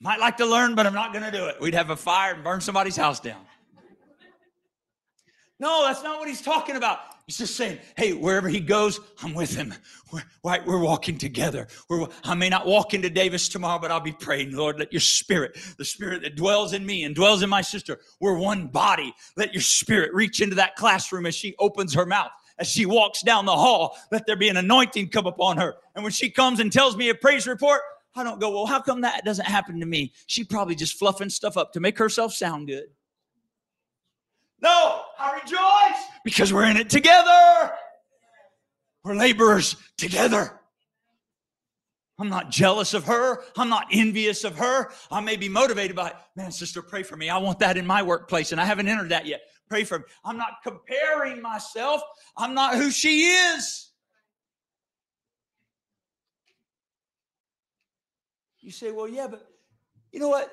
Might 0.00 0.18
like 0.18 0.38
to 0.38 0.46
learn, 0.46 0.74
but 0.74 0.86
I'm 0.86 0.94
not 0.94 1.12
going 1.12 1.24
to 1.24 1.30
do 1.30 1.46
it. 1.46 1.60
We'd 1.60 1.74
have 1.74 1.90
a 1.90 1.96
fire 1.96 2.34
and 2.34 2.42
burn 2.42 2.60
somebody's 2.60 2.96
house 2.96 3.20
down. 3.20 3.40
No, 5.58 5.84
that's 5.86 6.02
not 6.02 6.18
what 6.18 6.26
he's 6.26 6.40
talking 6.40 6.76
about. 6.76 7.00
He's 7.26 7.36
just 7.36 7.54
saying, 7.54 7.78
hey, 7.96 8.14
wherever 8.14 8.48
he 8.48 8.60
goes, 8.60 8.98
I'm 9.22 9.34
with 9.34 9.54
him. 9.54 9.74
We're, 10.10 10.22
right, 10.42 10.66
we're 10.66 10.80
walking 10.80 11.18
together. 11.18 11.68
We're, 11.88 12.08
I 12.24 12.34
may 12.34 12.48
not 12.48 12.66
walk 12.66 12.94
into 12.94 13.10
Davis 13.10 13.48
tomorrow, 13.48 13.78
but 13.78 13.90
I'll 13.90 14.00
be 14.00 14.10
praying, 14.10 14.56
Lord, 14.56 14.78
let 14.78 14.90
your 14.90 15.00
spirit, 15.00 15.56
the 15.76 15.84
spirit 15.84 16.22
that 16.22 16.34
dwells 16.34 16.72
in 16.72 16.84
me 16.84 17.04
and 17.04 17.14
dwells 17.14 17.42
in 17.42 17.50
my 17.50 17.60
sister, 17.60 18.00
we're 18.20 18.38
one 18.38 18.68
body. 18.68 19.14
Let 19.36 19.52
your 19.52 19.60
spirit 19.60 20.14
reach 20.14 20.40
into 20.40 20.56
that 20.56 20.76
classroom 20.76 21.26
as 21.26 21.34
she 21.34 21.54
opens 21.58 21.92
her 21.94 22.06
mouth. 22.06 22.32
As 22.58 22.68
she 22.68 22.84
walks 22.86 23.22
down 23.22 23.44
the 23.44 23.52
hall, 23.52 23.96
let 24.10 24.26
there 24.26 24.36
be 24.36 24.48
an 24.48 24.56
anointing 24.56 25.10
come 25.10 25.26
upon 25.26 25.58
her. 25.58 25.76
And 25.94 26.02
when 26.02 26.12
she 26.12 26.30
comes 26.30 26.58
and 26.58 26.72
tells 26.72 26.96
me 26.96 27.10
a 27.10 27.14
praise 27.14 27.46
report, 27.46 27.82
I 28.14 28.24
don't 28.24 28.40
go, 28.40 28.50
well, 28.50 28.66
how 28.66 28.80
come 28.80 29.02
that 29.02 29.24
doesn't 29.24 29.46
happen 29.46 29.80
to 29.80 29.86
me? 29.86 30.12
She 30.26 30.44
probably 30.44 30.74
just 30.74 30.98
fluffing 30.98 31.30
stuff 31.30 31.56
up 31.56 31.72
to 31.74 31.80
make 31.80 31.98
herself 31.98 32.34
sound 32.34 32.66
good. 32.66 32.86
No, 34.60 35.02
I 35.18 35.40
rejoice 35.42 36.04
because 36.24 36.52
we're 36.52 36.66
in 36.66 36.76
it 36.76 36.90
together. 36.90 37.72
We're 39.04 39.14
laborers 39.14 39.76
together. 39.96 40.60
I'm 42.18 42.28
not 42.28 42.50
jealous 42.50 42.92
of 42.92 43.04
her. 43.04 43.42
I'm 43.56 43.70
not 43.70 43.86
envious 43.90 44.44
of 44.44 44.58
her. 44.58 44.90
I 45.10 45.20
may 45.20 45.36
be 45.36 45.48
motivated 45.48 45.96
by, 45.96 46.12
man, 46.36 46.52
sister, 46.52 46.82
pray 46.82 47.02
for 47.02 47.16
me. 47.16 47.30
I 47.30 47.38
want 47.38 47.60
that 47.60 47.78
in 47.78 47.86
my 47.86 48.02
workplace, 48.02 48.52
and 48.52 48.60
I 48.60 48.66
haven't 48.66 48.88
entered 48.88 49.08
that 49.08 49.24
yet. 49.24 49.40
Pray 49.70 49.84
for 49.84 50.00
me. 50.00 50.04
I'm 50.22 50.36
not 50.36 50.62
comparing 50.62 51.40
myself. 51.40 52.02
I'm 52.36 52.52
not 52.52 52.74
who 52.74 52.90
she 52.90 53.22
is. 53.22 53.89
You 58.70 58.74
say, 58.74 58.92
well, 58.92 59.08
yeah, 59.08 59.26
but 59.26 59.44
you 60.12 60.20
know 60.20 60.28
what? 60.28 60.48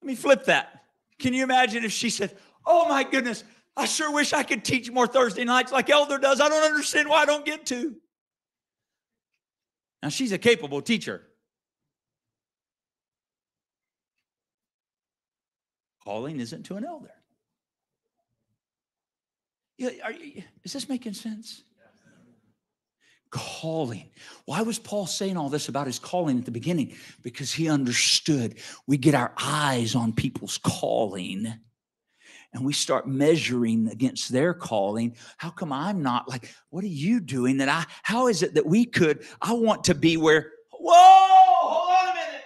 Let 0.00 0.06
me 0.06 0.14
flip 0.14 0.44
that. 0.44 0.84
Can 1.18 1.34
you 1.34 1.42
imagine 1.42 1.84
if 1.84 1.90
she 1.90 2.10
said, 2.10 2.30
oh 2.64 2.88
my 2.88 3.02
goodness, 3.02 3.42
I 3.76 3.86
sure 3.86 4.12
wish 4.12 4.32
I 4.32 4.44
could 4.44 4.64
teach 4.64 4.88
more 4.88 5.08
Thursday 5.08 5.42
nights 5.42 5.72
like 5.72 5.90
Elder 5.90 6.16
does. 6.16 6.40
I 6.40 6.48
don't 6.48 6.62
understand 6.62 7.08
why 7.08 7.22
I 7.22 7.24
don't 7.24 7.44
get 7.44 7.66
to. 7.66 7.96
Now, 10.00 10.10
she's 10.10 10.30
a 10.30 10.38
capable 10.38 10.80
teacher. 10.80 11.22
Calling 16.04 16.38
isn't 16.38 16.66
to 16.66 16.76
an 16.76 16.84
elder. 16.84 17.10
Yeah, 19.76 19.90
you, 20.08 20.44
is 20.62 20.72
this 20.72 20.88
making 20.88 21.14
sense? 21.14 21.64
Calling. 23.36 24.08
Why 24.46 24.62
was 24.62 24.78
Paul 24.78 25.06
saying 25.06 25.36
all 25.36 25.50
this 25.50 25.68
about 25.68 25.86
his 25.86 25.98
calling 25.98 26.38
at 26.38 26.46
the 26.46 26.50
beginning? 26.50 26.96
Because 27.22 27.52
he 27.52 27.68
understood 27.68 28.56
we 28.86 28.96
get 28.96 29.14
our 29.14 29.34
eyes 29.38 29.94
on 29.94 30.14
people's 30.14 30.58
calling 30.58 31.52
and 32.54 32.64
we 32.64 32.72
start 32.72 33.06
measuring 33.06 33.88
against 33.88 34.32
their 34.32 34.54
calling. 34.54 35.14
How 35.36 35.50
come 35.50 35.72
I'm 35.72 36.02
not 36.02 36.28
like, 36.28 36.54
what 36.70 36.82
are 36.82 36.88
you 36.88 37.20
doing 37.20 37.58
that 37.58 37.68
I, 37.68 37.84
how 38.02 38.28
is 38.28 38.42
it 38.42 38.54
that 38.54 38.64
we 38.64 38.86
could, 38.86 39.26
I 39.42 39.52
want 39.52 39.84
to 39.84 39.94
be 39.94 40.16
where, 40.16 40.52
whoa, 40.72 40.94
hold 40.94 41.90
on 41.92 42.08
a 42.08 42.14
minute. 42.14 42.44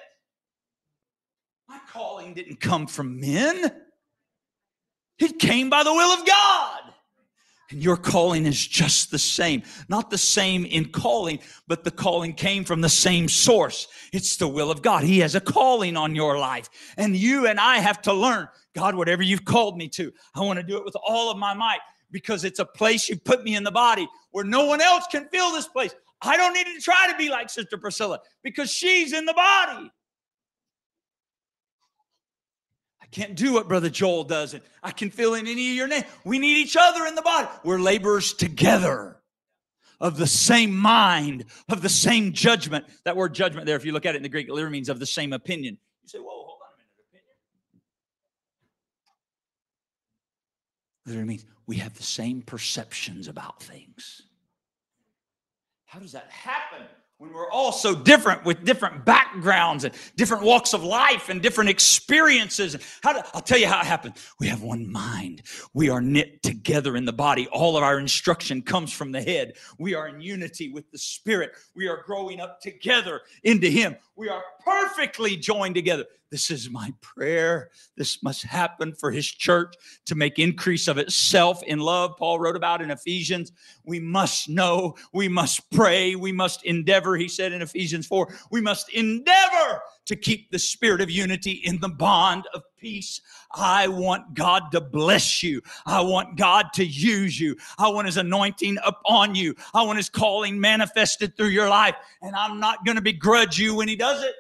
My 1.68 1.78
calling 1.88 2.34
didn't 2.34 2.60
come 2.60 2.88
from 2.88 3.20
men, 3.20 3.72
it 5.20 5.38
came 5.38 5.70
by 5.70 5.84
the 5.84 5.92
will 5.92 6.18
of 6.18 6.26
God. 6.26 6.79
And 7.70 7.82
your 7.82 7.96
calling 7.96 8.46
is 8.46 8.66
just 8.66 9.10
the 9.10 9.18
same. 9.18 9.62
Not 9.88 10.10
the 10.10 10.18
same 10.18 10.64
in 10.64 10.86
calling, 10.86 11.38
but 11.68 11.84
the 11.84 11.90
calling 11.90 12.34
came 12.34 12.64
from 12.64 12.80
the 12.80 12.88
same 12.88 13.28
source. 13.28 13.86
It's 14.12 14.36
the 14.36 14.48
will 14.48 14.70
of 14.70 14.82
God. 14.82 15.04
He 15.04 15.20
has 15.20 15.34
a 15.34 15.40
calling 15.40 15.96
on 15.96 16.14
your 16.14 16.38
life. 16.38 16.68
And 16.96 17.16
you 17.16 17.46
and 17.46 17.60
I 17.60 17.76
have 17.78 18.02
to 18.02 18.12
learn 18.12 18.48
God, 18.74 18.94
whatever 18.94 19.22
you've 19.22 19.44
called 19.44 19.76
me 19.76 19.88
to, 19.88 20.12
I 20.34 20.40
want 20.40 20.58
to 20.58 20.62
do 20.62 20.76
it 20.76 20.84
with 20.84 20.96
all 21.06 21.30
of 21.30 21.38
my 21.38 21.54
might 21.54 21.80
because 22.10 22.44
it's 22.44 22.58
a 22.58 22.64
place 22.64 23.08
you 23.08 23.16
put 23.16 23.42
me 23.42 23.54
in 23.54 23.64
the 23.64 23.70
body 23.70 24.08
where 24.30 24.44
no 24.44 24.66
one 24.66 24.80
else 24.80 25.06
can 25.10 25.28
fill 25.28 25.52
this 25.52 25.66
place. 25.66 25.94
I 26.22 26.36
don't 26.36 26.52
need 26.52 26.66
to 26.66 26.80
try 26.80 27.08
to 27.10 27.16
be 27.16 27.30
like 27.30 27.50
Sister 27.50 27.78
Priscilla 27.78 28.20
because 28.42 28.70
she's 28.70 29.12
in 29.12 29.24
the 29.24 29.34
body 29.34 29.90
can't 33.10 33.34
do 33.34 33.52
what 33.52 33.68
Brother 33.68 33.90
Joel 33.90 34.24
does. 34.24 34.54
And 34.54 34.62
I 34.82 34.92
can 34.92 35.10
fill 35.10 35.34
in 35.34 35.46
any 35.46 35.70
of 35.70 35.76
your 35.76 35.88
name. 35.88 36.04
We 36.24 36.38
need 36.38 36.58
each 36.58 36.76
other 36.78 37.06
in 37.06 37.14
the 37.14 37.22
body. 37.22 37.48
We're 37.64 37.80
laborers 37.80 38.32
together 38.32 39.16
of 40.00 40.16
the 40.16 40.26
same 40.26 40.74
mind, 40.74 41.44
of 41.68 41.82
the 41.82 41.88
same 41.88 42.32
judgment. 42.32 42.86
That 43.04 43.16
word 43.16 43.34
judgment 43.34 43.66
there, 43.66 43.76
if 43.76 43.84
you 43.84 43.92
look 43.92 44.06
at 44.06 44.14
it 44.14 44.18
in 44.18 44.22
the 44.22 44.28
Greek, 44.28 44.48
it 44.48 44.52
literally 44.52 44.72
means 44.72 44.88
of 44.88 44.98
the 44.98 45.06
same 45.06 45.32
opinion. 45.32 45.76
You 46.02 46.08
say, 46.08 46.18
whoa, 46.18 46.30
hold 46.30 46.58
on 46.62 46.74
a 46.74 46.78
minute, 46.78 46.90
opinion. 47.10 47.36
Literally 51.06 51.28
means 51.28 51.44
we 51.66 51.76
have 51.76 51.94
the 51.94 52.02
same 52.02 52.42
perceptions 52.42 53.28
about 53.28 53.62
things. 53.62 54.22
How 55.84 55.98
does 55.98 56.12
that 56.12 56.30
happen? 56.30 56.86
When 57.20 57.34
we're 57.34 57.50
all 57.50 57.70
so 57.70 57.94
different 57.94 58.46
with 58.46 58.64
different 58.64 59.04
backgrounds 59.04 59.84
and 59.84 59.92
different 60.16 60.42
walks 60.42 60.72
of 60.72 60.82
life 60.82 61.28
and 61.28 61.42
different 61.42 61.68
experiences. 61.68 62.74
How 63.02 63.12
do, 63.12 63.20
I'll 63.34 63.42
tell 63.42 63.58
you 63.58 63.66
how 63.66 63.78
it 63.80 63.84
happened. 63.84 64.14
We 64.38 64.46
have 64.46 64.62
one 64.62 64.90
mind. 64.90 65.42
We 65.74 65.90
are 65.90 66.00
knit 66.00 66.42
together 66.42 66.96
in 66.96 67.04
the 67.04 67.12
body. 67.12 67.46
All 67.48 67.76
of 67.76 67.82
our 67.82 67.98
instruction 67.98 68.62
comes 68.62 68.90
from 68.90 69.12
the 69.12 69.20
head. 69.20 69.58
We 69.76 69.94
are 69.94 70.08
in 70.08 70.22
unity 70.22 70.70
with 70.70 70.90
the 70.92 70.96
Spirit. 70.96 71.52
We 71.74 71.88
are 71.88 72.02
growing 72.06 72.40
up 72.40 72.62
together 72.62 73.20
into 73.44 73.68
Him. 73.68 73.96
We 74.16 74.30
are 74.30 74.42
perfectly 74.64 75.36
joined 75.36 75.74
together. 75.74 76.04
This 76.30 76.50
is 76.52 76.70
my 76.70 76.94
prayer. 77.00 77.70
This 77.96 78.22
must 78.22 78.44
happen 78.44 78.94
for 78.94 79.10
his 79.10 79.26
church 79.26 79.74
to 80.06 80.14
make 80.14 80.38
increase 80.38 80.86
of 80.86 80.96
itself 80.96 81.60
in 81.64 81.80
love. 81.80 82.16
Paul 82.16 82.38
wrote 82.38 82.54
about 82.54 82.80
in 82.80 82.92
Ephesians. 82.92 83.50
We 83.84 83.98
must 83.98 84.48
know, 84.48 84.94
we 85.12 85.26
must 85.26 85.68
pray, 85.70 86.14
we 86.14 86.30
must 86.30 86.64
endeavor. 86.64 87.16
He 87.16 87.26
said 87.26 87.52
in 87.52 87.62
Ephesians 87.62 88.06
4, 88.06 88.32
we 88.52 88.60
must 88.60 88.90
endeavor 88.90 89.82
to 90.06 90.14
keep 90.14 90.52
the 90.52 90.58
spirit 90.58 91.00
of 91.00 91.10
unity 91.10 91.62
in 91.64 91.80
the 91.80 91.88
bond 91.88 92.44
of 92.54 92.62
peace. 92.78 93.20
I 93.52 93.88
want 93.88 94.34
God 94.34 94.70
to 94.70 94.80
bless 94.80 95.42
you. 95.42 95.60
I 95.84 96.00
want 96.00 96.36
God 96.36 96.72
to 96.74 96.84
use 96.84 97.40
you. 97.40 97.56
I 97.76 97.88
want 97.88 98.06
his 98.06 98.18
anointing 98.18 98.78
upon 98.84 99.34
you. 99.34 99.56
I 99.74 99.82
want 99.82 99.98
his 99.98 100.08
calling 100.08 100.60
manifested 100.60 101.36
through 101.36 101.48
your 101.48 101.68
life. 101.68 101.96
And 102.22 102.36
I'm 102.36 102.60
not 102.60 102.84
going 102.84 102.96
to 102.96 103.02
begrudge 103.02 103.58
you 103.58 103.74
when 103.74 103.88
he 103.88 103.96
does 103.96 104.22
it. 104.22 104.34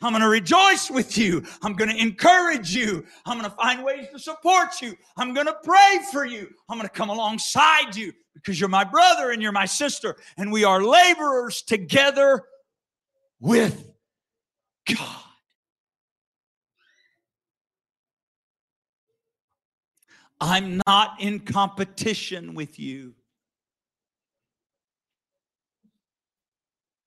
I'm 0.00 0.12
going 0.12 0.22
to 0.22 0.28
rejoice 0.28 0.90
with 0.90 1.18
you. 1.18 1.42
I'm 1.62 1.74
going 1.74 1.90
to 1.90 2.00
encourage 2.00 2.74
you. 2.74 3.04
I'm 3.26 3.38
going 3.38 3.50
to 3.50 3.56
find 3.56 3.82
ways 3.82 4.06
to 4.12 4.18
support 4.18 4.80
you. 4.80 4.96
I'm 5.16 5.34
going 5.34 5.46
to 5.46 5.56
pray 5.64 5.98
for 6.12 6.24
you. 6.24 6.48
I'm 6.68 6.78
going 6.78 6.88
to 6.88 6.94
come 6.94 7.08
alongside 7.08 7.96
you 7.96 8.12
because 8.34 8.60
you're 8.60 8.68
my 8.68 8.84
brother 8.84 9.32
and 9.32 9.42
you're 9.42 9.50
my 9.50 9.64
sister, 9.64 10.16
and 10.36 10.52
we 10.52 10.62
are 10.62 10.82
laborers 10.82 11.62
together 11.62 12.44
with 13.40 13.90
God. 14.86 15.24
I'm 20.40 20.80
not 20.86 21.20
in 21.20 21.40
competition 21.40 22.54
with 22.54 22.78
you. 22.78 23.14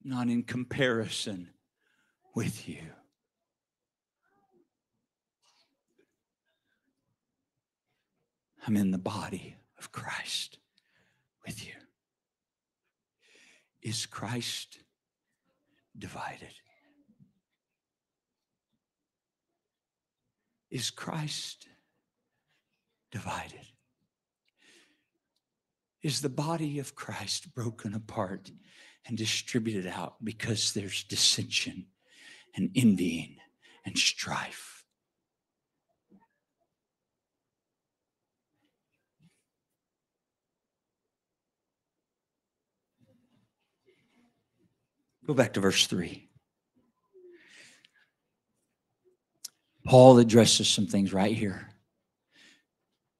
Not 0.03 0.27
in 0.27 0.43
comparison 0.43 1.47
with 2.33 2.67
you. 2.67 2.79
I'm 8.65 8.77
in 8.77 8.91
the 8.91 8.97
body 8.97 9.55
of 9.79 9.91
Christ 9.91 10.59
with 11.45 11.65
you. 11.65 11.73
Is 13.81 14.05
Christ 14.05 14.77
divided? 15.97 16.53
Is 20.69 20.89
Christ 20.89 21.67
divided? 23.11 23.67
Is 26.03 26.21
the 26.21 26.29
body 26.29 26.79
of 26.79 26.95
Christ 26.95 27.53
broken 27.53 27.93
apart 27.93 28.51
and 29.05 29.17
distributed 29.17 29.87
out 29.87 30.15
because 30.23 30.73
there's 30.73 31.03
dissension 31.03 31.87
and 32.55 32.69
envying 32.75 33.37
and 33.85 33.97
strife. 33.97 34.83
Go 45.25 45.33
back 45.33 45.53
to 45.53 45.59
verse 45.59 45.87
3. 45.87 46.27
Paul 49.85 50.19
addresses 50.19 50.67
some 50.67 50.87
things 50.87 51.13
right 51.13 51.35
here. 51.35 51.69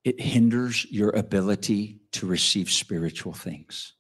It 0.03 0.19
hinders 0.19 0.85
your 0.89 1.11
ability 1.11 2.01
to 2.13 2.25
receive 2.25 2.69
spiritual 2.69 3.33
things. 3.33 3.93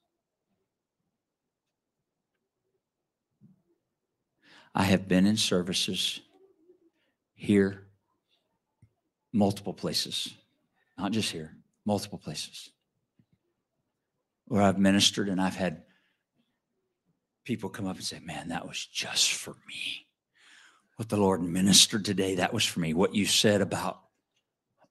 I 4.73 4.83
have 4.83 5.07
been 5.07 5.25
in 5.25 5.37
services 5.37 6.21
here, 7.33 7.87
multiple 9.33 9.73
places, 9.73 10.33
not 10.97 11.11
just 11.11 11.31
here, 11.31 11.55
multiple 11.85 12.19
places, 12.19 12.69
where 14.45 14.61
I've 14.61 14.79
ministered 14.79 15.27
and 15.27 15.41
I've 15.41 15.55
had 15.55 15.83
people 17.43 17.69
come 17.69 17.87
up 17.87 17.97
and 17.97 18.05
say, 18.05 18.19
Man, 18.19 18.49
that 18.49 18.67
was 18.67 18.85
just 18.85 19.33
for 19.33 19.55
me. 19.67 20.07
What 20.95 21.09
the 21.09 21.17
Lord 21.17 21.41
ministered 21.41 22.05
today, 22.05 22.35
that 22.35 22.53
was 22.53 22.63
for 22.63 22.79
me. 22.79 22.93
What 22.93 23.15
you 23.15 23.25
said 23.25 23.61
about, 23.61 24.01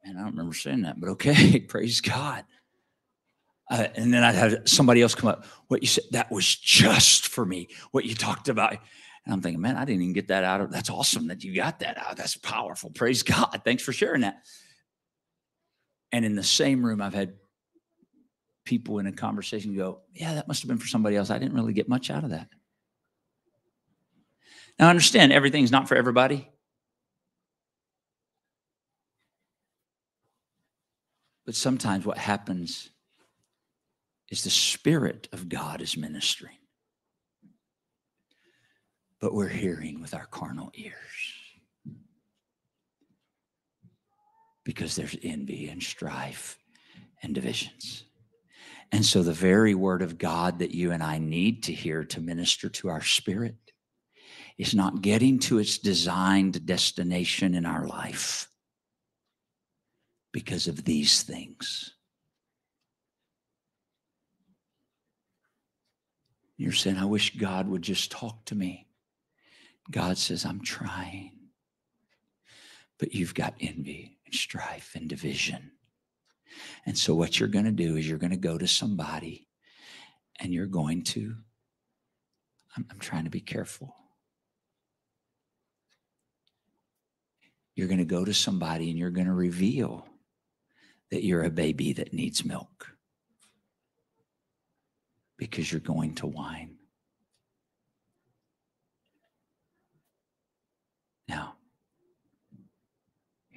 man, 0.04 0.16
I 0.16 0.20
don't 0.20 0.32
remember 0.32 0.54
saying 0.54 0.82
that, 0.82 1.00
but 1.00 1.10
okay, 1.10 1.60
praise 1.68 2.00
God. 2.00 2.44
Uh, 3.70 3.86
and 3.94 4.12
then 4.12 4.24
I'd 4.24 4.34
have 4.34 4.62
somebody 4.64 5.00
else 5.00 5.14
come 5.14 5.28
up. 5.28 5.44
What 5.68 5.82
you 5.82 5.86
said, 5.86 6.04
that 6.10 6.32
was 6.32 6.56
just 6.56 7.28
for 7.28 7.46
me. 7.46 7.68
What 7.92 8.04
you 8.04 8.16
talked 8.16 8.48
about. 8.48 8.78
And 9.24 9.34
I'm 9.34 9.42
thinking, 9.42 9.60
man, 9.60 9.76
I 9.76 9.84
didn't 9.84 10.02
even 10.02 10.14
get 10.14 10.28
that 10.28 10.44
out 10.44 10.60
of 10.60 10.70
that's 10.72 10.90
awesome 10.90 11.28
that 11.28 11.44
you 11.44 11.54
got 11.54 11.80
that 11.80 11.98
out. 11.98 12.16
That's 12.16 12.36
powerful. 12.36 12.90
Praise 12.90 13.22
God. 13.24 13.60
Thanks 13.64 13.82
for 13.82 13.92
sharing 13.92 14.22
that. 14.22 14.42
And 16.12 16.24
in 16.24 16.34
the 16.34 16.42
same 16.42 16.84
room, 16.84 17.00
I've 17.00 17.14
had 17.14 17.34
people 18.64 18.98
in 18.98 19.06
a 19.06 19.12
conversation 19.12 19.74
go, 19.76 20.00
Yeah, 20.12 20.34
that 20.34 20.48
must 20.48 20.62
have 20.62 20.68
been 20.68 20.78
for 20.78 20.86
somebody 20.86 21.16
else. 21.16 21.30
I 21.30 21.38
didn't 21.38 21.54
really 21.54 21.72
get 21.72 21.88
much 21.88 22.10
out 22.10 22.24
of 22.24 22.30
that. 22.30 22.48
Now, 24.78 24.86
I 24.86 24.90
understand 24.90 25.32
everything's 25.32 25.70
not 25.70 25.88
for 25.88 25.94
everybody. 25.94 26.48
But 31.44 31.54
sometimes 31.54 32.06
what 32.06 32.16
happens 32.16 32.90
is 34.30 34.44
the 34.44 34.50
Spirit 34.50 35.28
of 35.32 35.48
God 35.48 35.82
is 35.82 35.96
ministering 35.96 36.56
but 39.20 39.34
we're 39.34 39.48
hearing 39.48 40.00
with 40.00 40.14
our 40.14 40.26
carnal 40.26 40.70
ears. 40.74 40.94
Because 44.64 44.96
there's 44.96 45.16
envy 45.22 45.68
and 45.68 45.82
strife 45.82 46.58
and 47.22 47.34
divisions. 47.34 48.04
And 48.92 49.04
so, 49.04 49.22
the 49.22 49.32
very 49.32 49.74
word 49.74 50.02
of 50.02 50.18
God 50.18 50.58
that 50.58 50.74
you 50.74 50.90
and 50.90 51.02
I 51.02 51.18
need 51.18 51.64
to 51.64 51.72
hear 51.72 52.04
to 52.04 52.20
minister 52.20 52.68
to 52.68 52.88
our 52.88 53.02
spirit 53.02 53.56
is 54.58 54.74
not 54.74 55.00
getting 55.00 55.38
to 55.38 55.58
its 55.58 55.78
designed 55.78 56.66
destination 56.66 57.54
in 57.54 57.64
our 57.64 57.86
life 57.86 58.48
because 60.32 60.66
of 60.66 60.84
these 60.84 61.22
things. 61.22 61.94
You're 66.56 66.72
saying, 66.72 66.98
I 66.98 67.06
wish 67.06 67.38
God 67.38 67.68
would 67.68 67.82
just 67.82 68.10
talk 68.10 68.44
to 68.46 68.54
me. 68.54 68.89
God 69.88 70.18
says, 70.18 70.44
I'm 70.44 70.62
trying. 70.62 71.32
But 72.98 73.14
you've 73.14 73.34
got 73.34 73.54
envy 73.60 74.18
and 74.26 74.34
strife 74.34 74.92
and 74.94 75.08
division. 75.08 75.72
And 76.84 76.98
so, 76.98 77.14
what 77.14 77.38
you're 77.38 77.48
going 77.48 77.64
to 77.64 77.70
do 77.70 77.96
is 77.96 78.08
you're 78.08 78.18
going 78.18 78.30
to 78.30 78.36
go 78.36 78.58
to 78.58 78.66
somebody 78.66 79.48
and 80.40 80.52
you're 80.52 80.66
going 80.66 81.04
to, 81.04 81.34
I'm, 82.76 82.86
I'm 82.90 82.98
trying 82.98 83.24
to 83.24 83.30
be 83.30 83.40
careful. 83.40 83.94
You're 87.74 87.88
going 87.88 87.98
to 87.98 88.04
go 88.04 88.24
to 88.24 88.34
somebody 88.34 88.90
and 88.90 88.98
you're 88.98 89.10
going 89.10 89.26
to 89.26 89.32
reveal 89.32 90.06
that 91.10 91.24
you're 91.24 91.44
a 91.44 91.50
baby 91.50 91.92
that 91.94 92.12
needs 92.12 92.44
milk 92.44 92.94
because 95.38 95.70
you're 95.70 95.80
going 95.80 96.14
to 96.16 96.26
whine. 96.26 96.76
Now, 101.28 101.54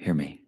hear 0.04 0.14
me. 0.14 0.42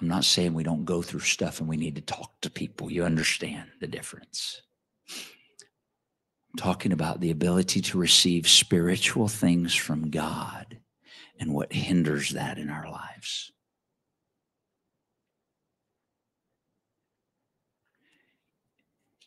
I'm 0.00 0.08
not 0.08 0.24
saying 0.24 0.54
we 0.54 0.62
don't 0.62 0.84
go 0.84 1.02
through 1.02 1.20
stuff 1.20 1.60
and 1.60 1.68
we 1.68 1.76
need 1.76 1.96
to 1.96 2.00
talk 2.02 2.40
to 2.40 2.50
people. 2.50 2.90
You 2.90 3.04
understand 3.04 3.68
the 3.80 3.86
difference. 3.86 4.62
I'm 5.10 6.58
talking 6.58 6.92
about 6.92 7.20
the 7.20 7.30
ability 7.30 7.82
to 7.82 7.98
receive 7.98 8.48
spiritual 8.48 9.28
things 9.28 9.74
from 9.74 10.10
God 10.10 10.78
and 11.38 11.52
what 11.52 11.72
hinders 11.72 12.30
that 12.30 12.58
in 12.58 12.70
our 12.70 12.90
lives. 12.90 13.52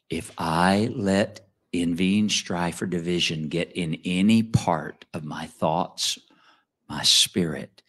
If 0.10 0.32
I 0.38 0.90
let 0.94 1.48
envying, 1.74 2.28
strife, 2.30 2.82
or 2.82 2.86
division 2.86 3.50
get 3.50 3.72
in 3.74 4.02
any 4.04 4.44
part 4.44 5.06
of 5.14 5.24
my 5.24 5.46
thoughts, 5.46 6.18
my 6.90 7.04
spirit, 7.04 7.82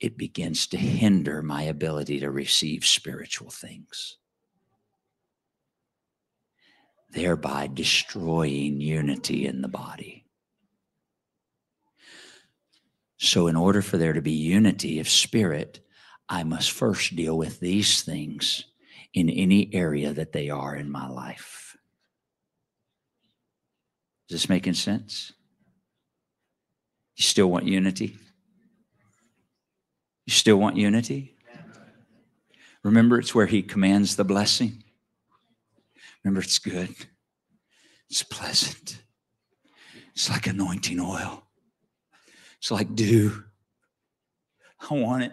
it 0.00 0.16
begins 0.16 0.66
to 0.68 0.76
hinder 0.76 1.42
my 1.42 1.62
ability 1.62 2.20
to 2.20 2.30
receive 2.30 2.86
spiritual 2.86 3.50
things. 3.50 4.16
thereby 7.12 7.68
destroying 7.72 8.80
unity 8.80 9.46
in 9.46 9.62
the 9.62 9.68
body. 9.68 10.24
So, 13.18 13.48
in 13.48 13.56
order 13.56 13.82
for 13.82 13.98
there 13.98 14.14
to 14.14 14.22
be 14.22 14.32
unity 14.32 14.98
of 14.98 15.08
spirit, 15.08 15.80
I 16.28 16.42
must 16.42 16.70
first 16.70 17.14
deal 17.16 17.36
with 17.36 17.60
these 17.60 18.02
things 18.02 18.64
in 19.12 19.28
any 19.28 19.74
area 19.74 20.12
that 20.14 20.32
they 20.32 20.48
are 20.48 20.74
in 20.74 20.90
my 20.90 21.08
life. 21.08 21.76
Is 24.28 24.34
this 24.34 24.48
making 24.48 24.74
sense? 24.74 25.32
You 27.16 27.24
still 27.24 27.50
want 27.50 27.66
unity? 27.66 28.16
You 30.30 30.34
still 30.34 30.58
want 30.58 30.76
unity? 30.76 31.34
Remember, 32.84 33.18
it's 33.18 33.34
where 33.34 33.46
He 33.46 33.62
commands 33.62 34.14
the 34.14 34.22
blessing. 34.22 34.84
Remember, 36.22 36.40
it's 36.40 36.60
good, 36.60 36.94
it's 38.08 38.22
pleasant, 38.22 39.02
it's 40.12 40.30
like 40.30 40.46
anointing 40.46 41.00
oil, 41.00 41.42
it's 42.58 42.70
like 42.70 42.94
dew. 42.94 43.42
I 44.88 44.94
want 44.94 45.24
it. 45.24 45.32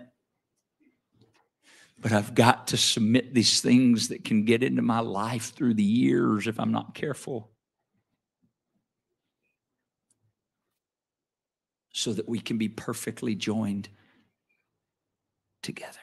But 1.99 2.11
I've 2.11 2.33
got 2.33 2.65
to 2.69 2.77
submit 2.77 3.35
these 3.35 3.61
things 3.61 4.07
that 4.07 4.25
can 4.25 4.45
get 4.45 4.63
into 4.63 4.81
my 4.81 5.01
life 5.01 5.53
through 5.53 5.75
the 5.75 5.83
years 5.83 6.47
if 6.47 6.59
I'm 6.59 6.71
not 6.71 6.95
careful. 6.95 7.51
So 11.91 12.13
that 12.13 12.27
we 12.27 12.39
can 12.39 12.57
be 12.57 12.67
perfectly 12.67 13.35
joined 13.35 13.89
together. 15.61 15.99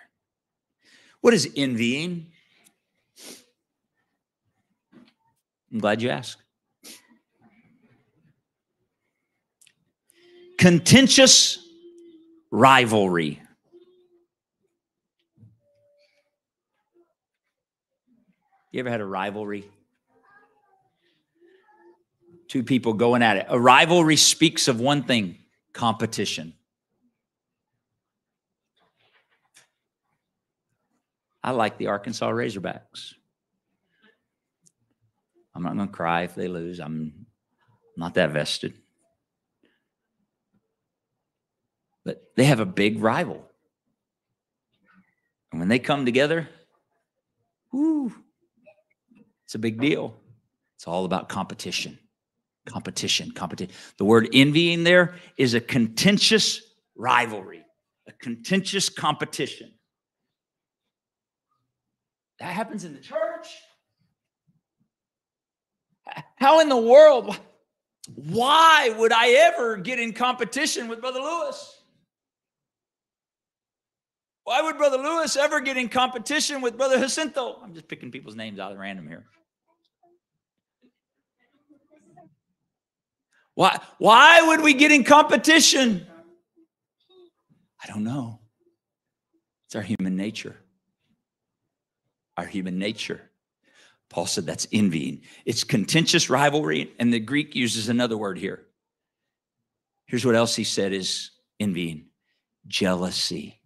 What 1.21 1.35
is 1.35 1.51
envying? 1.57 2.27
I'm 5.73 5.79
glad 5.81 6.03
you 6.03 6.11
asked. 6.11 6.39
Contentious 10.59 11.59
rivalry. 12.51 13.41
You 18.71 18.81
ever 18.81 18.91
had 18.91 19.01
a 19.01 19.07
rivalry? 19.07 19.65
Two 22.49 22.63
people 22.63 22.93
going 22.93 23.23
at 23.23 23.37
it. 23.37 23.47
A 23.49 23.59
rivalry 23.59 24.17
speaks 24.17 24.69
of 24.69 24.81
one 24.81 25.05
thing 25.05 25.39
competition. 25.73 26.55
I 31.45 31.51
like 31.51 31.77
the 31.77 31.89
Arkansas 31.89 32.31
Razorbacks. 32.31 33.13
I'm 35.55 35.63
not 35.63 35.77
going 35.77 35.89
to 35.89 35.93
cry 35.93 36.23
if 36.23 36.35
they 36.35 36.49
lose. 36.49 36.81
I'm 36.81 37.27
not 37.99 38.15
that 38.15 38.31
vested. 38.31 38.73
But 42.03 42.33
they 42.35 42.45
have 42.45 42.61
a 42.61 42.67
big 42.67 43.03
rival. 43.03 43.45
And 45.53 45.61
when 45.61 45.69
they 45.69 45.79
come 45.79 46.07
together, 46.07 46.49
whoo, 47.71 48.11
it's 49.45 49.55
a 49.55 49.59
big 49.59 49.79
deal. 49.79 50.17
It's 50.77 50.89
all 50.89 51.05
about 51.05 51.29
competition. 51.29 51.99
Competition, 52.65 53.33
competition. 53.33 53.75
The 53.99 54.07
word 54.07 54.31
envying 54.33 54.83
there 54.83 55.17
is 55.37 55.53
a 55.53 55.61
contentious 55.61 56.63
rivalry, 56.97 57.63
a 58.09 58.13
contentious 58.13 58.89
competition. 58.89 59.74
That 62.41 62.53
happens 62.53 62.85
in 62.85 62.93
the 62.93 63.01
church. 63.01 63.49
How 66.37 66.61
in 66.61 66.69
the 66.69 66.77
world? 66.77 67.39
Why 68.15 68.95
would 68.99 69.13
I 69.13 69.31
ever 69.31 69.77
get 69.77 69.99
in 69.99 70.13
competition 70.13 70.89
with 70.89 71.01
Brother 71.01 71.21
Lewis? 71.21 71.83
Why 74.43 74.61
would 74.61 74.77
Brother 74.77 74.99
Lewis 74.99 75.37
ever 75.37 75.61
get 75.61 75.79
in 75.79 75.89
competition 75.89 76.61
with 76.61 76.77
Brother 76.77 76.99
Jacinto? 76.99 77.61
I'm 77.63 77.73
just 77.73 77.89
picking 77.89 78.11
people's 78.11 78.37
names 78.37 78.59
out 78.59 78.73
of 78.73 78.79
random 78.79 79.09
here. 79.09 79.25
Why, 83.55 83.81
why 83.99 84.43
would 84.43 84.61
we 84.61 84.75
get 84.75 84.93
in 84.93 85.05
competition? 85.05 86.07
I 87.83 87.87
don't 87.87 88.05
know. 88.05 88.41
It's 89.67 89.77
our 89.77 89.83
human 89.83 90.17
nature 90.17 90.64
our 92.37 92.47
human 92.47 92.79
nature. 92.79 93.31
Paul 94.11 94.27
said 94.27 94.47
that's 94.47 94.67
envying. 94.73 95.23
It's 95.45 95.65
contentious 95.65 96.31
rivalry, 96.31 96.93
and 96.99 97.13
the 97.13 97.21
Greek 97.21 97.55
uses 97.55 97.89
another 97.89 98.17
word 98.17 98.39
here. 98.39 98.65
Here's 100.07 100.25
what 100.25 100.35
else 100.35 100.55
he 100.55 100.65
said 100.65 100.93
is 100.93 101.31
envying 101.59 102.07
jealousy. 102.67 103.61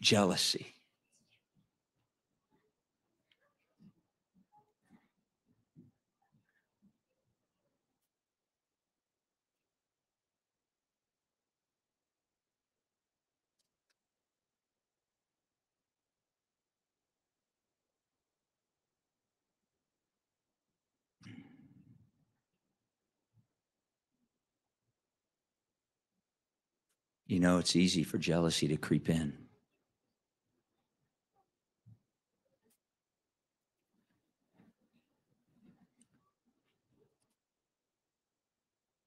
Jealousy. 0.00 0.75
You 27.26 27.40
know, 27.40 27.58
it's 27.58 27.74
easy 27.74 28.04
for 28.04 28.18
jealousy 28.18 28.68
to 28.68 28.76
creep 28.76 29.10
in. 29.10 29.36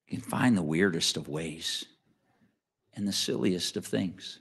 You 0.08 0.18
can 0.18 0.28
find 0.28 0.58
the 0.58 0.64
weirdest 0.64 1.18
of 1.18 1.30
ways 1.30 1.86
and 2.94 3.08
the 3.08 3.14
silliest 3.14 3.78
of 3.78 3.86
things. 3.86 4.40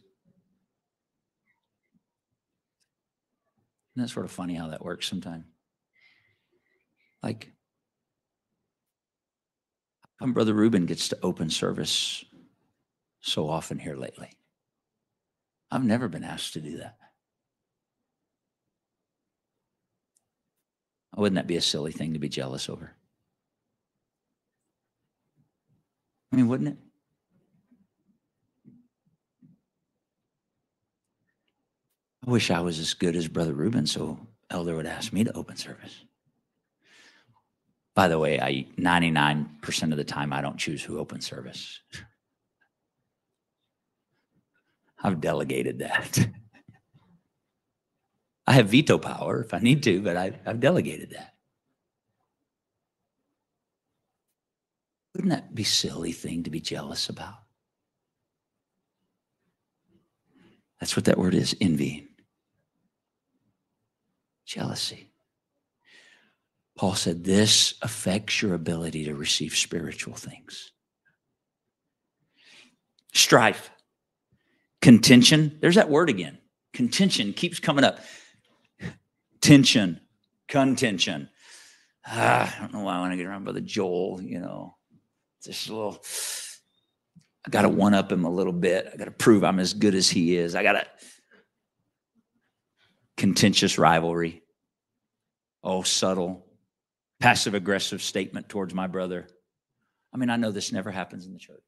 Isn't 3.95 4.07
that 4.07 4.12
sort 4.12 4.26
of 4.26 4.33
funny 4.33 4.55
how 4.55 4.68
that 4.68 4.85
works 4.85 5.07
sometimes? 5.07 5.45
Like, 7.22 7.53
how 10.18 10.26
Brother 10.26 10.55
Reuben 10.55 10.87
gets 10.87 11.09
to 11.09 11.18
open 11.22 11.51
service 11.51 12.24
so 13.29 13.49
often 13.49 13.79
here 13.79 13.97
lately. 13.97 14.31
I've 15.70 15.85
never 15.85 16.09
been 16.09 16.24
asked 16.24 16.55
to 16.55 16.61
do 16.61 16.79
that. 16.79 16.97
Wouldn't 21.16 21.37
that 21.37 21.47
be 21.49 21.57
a 21.57 21.61
silly 21.61 21.91
thing 21.91 22.12
to 22.12 22.18
be 22.18 22.29
jealous 22.29 22.68
over? 22.68 22.93
I 26.33 26.37
mean, 26.37 26.47
wouldn't 26.47 26.68
it? 26.68 26.76
I 32.26 32.31
wish 32.31 32.51
I 32.51 32.61
was 32.61 32.79
as 32.79 32.95
good 32.95 33.16
as 33.16 33.26
Brother 33.26 33.55
Reuben, 33.55 33.87
so 33.87 34.18
Elder 34.51 34.76
would 34.76 34.87
ask 34.87 35.12
me 35.12 35.24
to 35.24 35.37
open 35.37 35.57
service. 35.57 36.05
By 37.95 38.07
the 38.07 38.18
way, 38.18 38.39
I 38.39 38.66
99% 38.79 39.91
of 39.91 39.97
the 39.97 40.05
time 40.05 40.33
I 40.33 40.41
don't 40.41 40.59
choose 40.59 40.85
who 40.85 40.99
opens 40.99 41.26
service. 41.26 41.81
I've 45.03 45.20
delegated 45.20 45.78
that. 45.80 46.28
I 48.46 48.53
have 48.53 48.70
veto 48.70 48.99
power 48.99 49.42
if 49.42 49.53
I 49.53 49.59
need 49.59 49.82
to, 49.82 50.01
but 50.01 50.16
I, 50.16 50.32
have 50.44 50.61
delegated 50.61 51.11
that. 51.11 51.34
Wouldn't 55.14 55.30
that 55.30 55.55
be 55.55 55.64
a 55.64 55.66
silly 55.66 56.12
thing 56.12 56.44
to 56.44 56.51
be 56.51 56.61
jealous 56.61 57.09
about? 57.09 57.34
That's 60.80 60.96
what 60.96 61.07
that 61.07 61.18
word 61.18 61.34
is 61.34 61.57
envying. 61.61 62.09
Jealousy. 64.46 65.11
Paul 66.76 66.94
said 66.94 67.24
this 67.24 67.74
affects 67.82 68.40
your 68.40 68.55
ability 68.55 69.05
to 69.07 69.14
receive 69.14 69.57
spiritual 69.57 70.14
things. 70.14 70.70
Strife. 73.12 73.70
Contention, 74.81 75.59
there's 75.61 75.74
that 75.74 75.91
word 75.91 76.09
again. 76.09 76.39
Contention 76.72 77.33
keeps 77.33 77.59
coming 77.59 77.85
up. 77.85 77.99
Tension, 79.41 80.01
contention. 80.49 81.29
Ah, 82.07 82.55
I 82.57 82.61
don't 82.61 82.72
know 82.72 82.81
why 82.81 82.97
I 82.97 83.01
want 83.01 83.12
to 83.12 83.16
get 83.16 83.26
around 83.26 83.45
Brother 83.45 83.61
Joel, 83.61 84.20
you 84.22 84.41
know. 84.41 84.76
Just 85.45 85.68
a 85.68 85.74
little, 85.74 86.03
I 87.47 87.51
got 87.51 87.62
to 87.62 87.68
one 87.68 87.95
up 87.95 88.11
him 88.11 88.24
a 88.24 88.31
little 88.31 88.53
bit. 88.53 88.89
I 88.93 88.97
got 88.97 89.05
to 89.07 89.11
prove 89.11 89.45
I'm 89.45 89.61
as 89.61 89.74
good 89.74 89.95
as 89.95 90.09
he 90.09 90.37
is. 90.37 90.55
I 90.55 90.62
got 90.62 90.72
to, 90.72 90.87
contentious 93.16 93.79
rivalry. 93.79 94.43
oh, 95.62 95.83
subtle, 95.83 96.47
passive 97.20 97.55
aggressive 97.55 98.03
statement 98.03 98.49
towards 98.49 98.74
my 98.74 98.87
brother. 98.87 99.29
I 100.14 100.16
mean, 100.16 100.31
I 100.31 100.37
know 100.37 100.51
this 100.51 100.72
never 100.72 100.91
happens 100.91 101.26
in 101.26 101.33
the 101.33 101.39
church. 101.39 101.62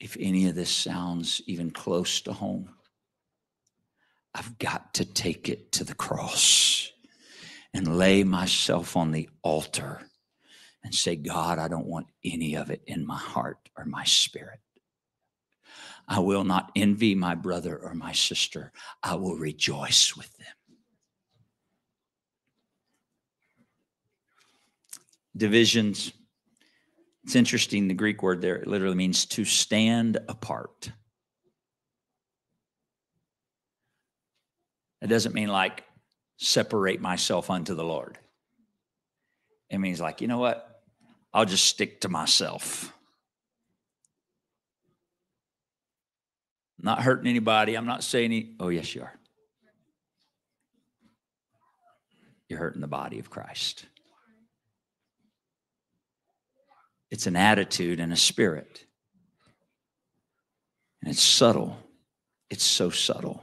If 0.00 0.16
any 0.20 0.46
of 0.46 0.54
this 0.54 0.70
sounds 0.70 1.42
even 1.46 1.70
close 1.70 2.20
to 2.22 2.32
home, 2.32 2.70
I've 4.34 4.58
got 4.58 4.94
to 4.94 5.04
take 5.04 5.48
it 5.48 5.72
to 5.72 5.84
the 5.84 5.94
cross 5.94 6.92
and 7.74 7.98
lay 7.98 8.22
myself 8.22 8.96
on 8.96 9.10
the 9.10 9.28
altar 9.42 10.02
and 10.84 10.94
say, 10.94 11.16
God, 11.16 11.58
I 11.58 11.68
don't 11.68 11.86
want 11.86 12.06
any 12.24 12.54
of 12.54 12.70
it 12.70 12.82
in 12.86 13.06
my 13.06 13.16
heart 13.16 13.58
or 13.76 13.84
my 13.84 14.04
spirit. 14.04 14.60
I 16.06 16.20
will 16.20 16.44
not 16.44 16.70
envy 16.76 17.14
my 17.14 17.34
brother 17.34 17.76
or 17.76 17.94
my 17.94 18.12
sister. 18.12 18.72
I 19.02 19.16
will 19.16 19.36
rejoice 19.36 20.16
with 20.16 20.34
them. 20.38 20.46
Divisions. 25.36 26.12
It's 27.28 27.36
interesting, 27.36 27.88
the 27.88 27.94
Greek 27.94 28.22
word 28.22 28.40
there 28.40 28.56
it 28.56 28.66
literally 28.66 28.94
means 28.94 29.26
to 29.26 29.44
stand 29.44 30.16
apart. 30.30 30.90
It 35.02 35.08
doesn't 35.08 35.34
mean 35.34 35.48
like 35.48 35.84
separate 36.38 37.02
myself 37.02 37.50
unto 37.50 37.74
the 37.74 37.84
Lord. 37.84 38.16
It 39.68 39.76
means 39.76 40.00
like, 40.00 40.22
you 40.22 40.26
know 40.26 40.38
what? 40.38 40.80
I'll 41.34 41.44
just 41.44 41.66
stick 41.66 42.00
to 42.00 42.08
myself. 42.08 42.94
not 46.80 47.02
hurting 47.02 47.28
anybody. 47.28 47.74
I'm 47.74 47.84
not 47.84 48.02
saying 48.02 48.32
any. 48.32 48.54
Oh, 48.58 48.70
yes, 48.70 48.94
you 48.94 49.02
are. 49.02 49.12
You're 52.48 52.58
hurting 52.58 52.80
the 52.80 52.86
body 52.86 53.18
of 53.18 53.28
Christ. 53.28 53.84
It's 57.10 57.26
an 57.26 57.36
attitude 57.36 58.00
and 58.00 58.12
a 58.12 58.16
spirit. 58.16 58.84
And 61.02 61.10
it's 61.10 61.22
subtle. 61.22 61.76
It's 62.50 62.64
so 62.64 62.90
subtle. 62.90 63.42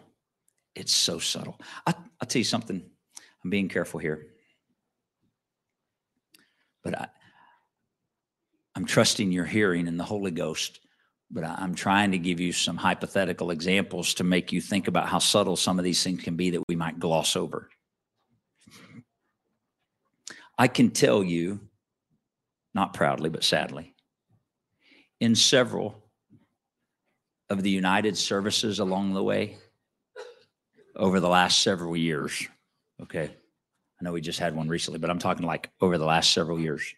It's 0.75 0.93
so 0.93 1.19
subtle. 1.19 1.59
I, 1.87 1.93
will 1.93 2.27
tell 2.27 2.39
you 2.39 2.43
something. 2.43 2.83
I'm 3.43 3.49
being 3.49 3.69
careful 3.69 3.99
here. 3.99 4.27
But 6.83 6.99
I, 6.99 7.07
I'm 8.75 8.85
trusting 8.85 9.31
your 9.31 9.45
hearing 9.45 9.87
in 9.87 9.97
the 9.97 10.03
Holy 10.03 10.31
Ghost. 10.31 10.79
But 11.31 11.43
I'm 11.43 11.73
trying 11.73 12.11
to 12.11 12.19
give 12.19 12.39
you 12.39 12.51
some 12.51 12.77
hypothetical 12.77 13.49
examples 13.49 14.13
to 14.15 14.23
make 14.23 14.51
you 14.51 14.61
think 14.61 14.87
about 14.87 15.09
how 15.09 15.19
subtle 15.19 15.55
some 15.55 15.79
of 15.79 15.85
these 15.85 16.03
things 16.03 16.21
can 16.21 16.35
be 16.35 16.51
that 16.51 16.63
we 16.67 16.75
might 16.75 16.99
gloss 16.99 17.35
over. 17.35 17.69
I 20.57 20.67
can 20.67 20.91
tell 20.91 21.23
you, 21.23 21.61
not 22.75 22.93
proudly, 22.93 23.29
but 23.29 23.43
sadly, 23.43 23.95
in 25.19 25.33
several 25.33 26.03
of 27.49 27.63
the 27.63 27.69
United 27.69 28.17
services 28.17 28.79
along 28.79 29.13
the 29.13 29.23
way, 29.23 29.57
over 30.95 31.19
the 31.19 31.29
last 31.29 31.61
several 31.61 31.95
years. 31.95 32.47
Okay. 33.01 33.29
I 33.99 34.03
know 34.03 34.11
we 34.11 34.21
just 34.21 34.39
had 34.39 34.55
one 34.55 34.67
recently, 34.67 34.99
but 34.99 35.09
I'm 35.09 35.19
talking 35.19 35.45
like 35.45 35.69
over 35.81 35.97
the 35.97 36.05
last 36.05 36.31
several 36.31 36.59
years. 36.59 36.93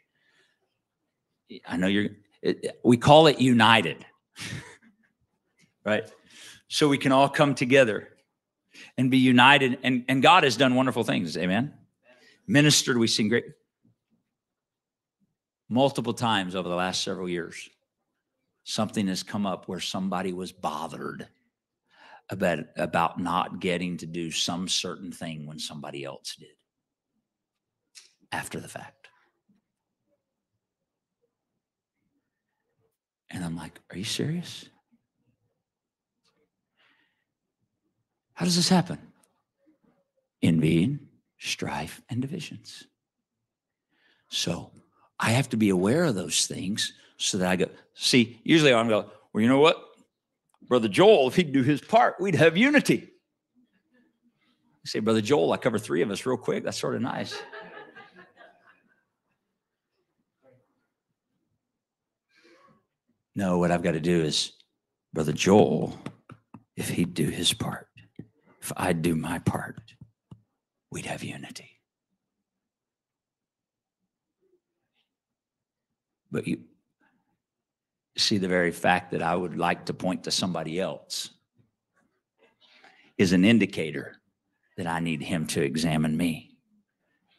I 1.68 1.78
know 1.78 1.88
you're, 1.88 2.10
it, 2.42 2.80
we 2.84 2.98
call 2.98 3.28
it 3.28 3.40
united, 3.40 4.06
right? 5.86 6.10
So 6.68 6.88
we 6.88 6.98
can 6.98 7.12
all 7.12 7.30
come 7.30 7.56
together 7.56 8.10
and 8.98 9.10
be 9.10 9.18
united. 9.18 9.80
And, 9.84 10.06
and 10.08 10.22
God 10.22 10.44
has 10.44 10.58
done 10.58 10.76
wonderful 10.76 11.04
things. 11.04 11.38
Amen. 11.38 11.74
Ministered, 12.48 12.98
we 12.98 13.08
sing 13.08 13.30
great 13.30 13.46
multiple 15.70 16.14
times 16.14 16.56
over 16.56 16.68
the 16.70 16.76
last 16.76 17.04
several 17.04 17.30
years. 17.30 17.70
Something 18.64 19.08
has 19.08 19.24
come 19.24 19.46
up 19.46 19.68
where 19.68 19.80
somebody 19.80 20.34
was 20.34 20.52
bothered 20.52 21.28
about 22.30 22.60
about 22.76 23.20
not 23.20 23.62
getting 23.62 23.98
to 23.98 24.06
do 24.06 24.32
some 24.32 24.68
certain 24.68 25.12
thing 25.12 25.46
when 25.46 25.60
somebody 25.60 26.04
else 26.04 26.36
did 26.38 26.50
after 28.32 28.60
the 28.60 28.68
fact. 28.68 29.08
And 33.30 33.44
I'm 33.44 33.56
like, 33.56 33.80
are 33.92 33.98
you 33.98 34.04
serious? 34.04 34.66
How 38.34 38.46
does 38.46 38.56
this 38.56 38.70
happen? 38.70 39.00
Envying, 40.42 41.00
strife, 41.40 42.02
and 42.10 42.22
divisions. 42.22 42.84
So 44.30 44.72
I 45.20 45.32
have 45.32 45.50
to 45.50 45.58
be 45.58 45.70
aware 45.70 46.04
of 46.04 46.16
those 46.16 46.46
things 46.46 46.94
so 47.18 47.38
that 47.40 47.48
I 47.48 47.56
go, 47.56 47.70
see, 47.96 48.40
usually 48.44 48.74
I'm 48.74 48.88
going, 48.88 49.06
well, 49.34 49.42
you 49.42 49.50
know 49.50 49.60
what? 49.60 49.84
Brother 50.68 50.88
Joel, 50.88 51.28
if 51.28 51.36
he'd 51.36 51.54
do 51.54 51.64
his 51.64 51.82
part, 51.82 52.20
we'd 52.20 52.36
have 52.36 52.58
unity. 52.58 53.10
Say, 54.86 55.00
Brother 55.00 55.22
Joel, 55.22 55.52
I 55.52 55.58
cover 55.58 55.80
three 55.80 56.02
of 56.02 56.12
us 56.12 56.26
real 56.26 56.38
quick. 56.38 56.64
That's 56.64 56.80
sort 56.80 56.96
of 56.96 57.02
nice. 57.02 57.38
No, 63.36 63.58
what 63.60 63.70
I've 63.70 63.84
got 63.84 63.92
to 63.92 64.00
do 64.00 64.24
is, 64.24 64.54
Brother 65.14 65.34
Joel, 65.34 65.98
if 66.76 66.90
he'd 66.90 67.14
do 67.14 67.28
his 67.28 67.54
part, 67.54 67.88
if 68.62 68.74
I'd 68.76 69.02
do 69.02 69.16
my 69.16 69.40
part, 69.40 69.94
we'd 70.92 71.06
have 71.06 71.24
unity. 71.24 71.77
But 76.32 76.48
you, 76.48 76.60
see 78.18 78.38
the 78.38 78.48
very 78.48 78.72
fact 78.72 79.12
that 79.12 79.22
I 79.22 79.36
would 79.36 79.58
like 79.58 79.86
to 79.86 79.94
point 79.94 80.24
to 80.24 80.32
somebody 80.32 80.80
else 80.80 81.30
is 83.18 83.34
an 83.34 83.46
indicator 83.46 84.16
that 84.76 84.88
I 84.88 85.00
need 85.00 85.22
him 85.22 85.48
to 85.48 85.62
examine 85.62 86.16
me 86.16 86.58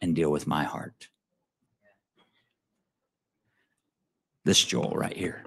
and 0.01 0.15
deal 0.15 0.31
with 0.31 0.47
my 0.47 0.63
heart. 0.63 1.07
This 4.45 4.63
Joel 4.63 4.91
right 4.91 5.15
here. 5.15 5.43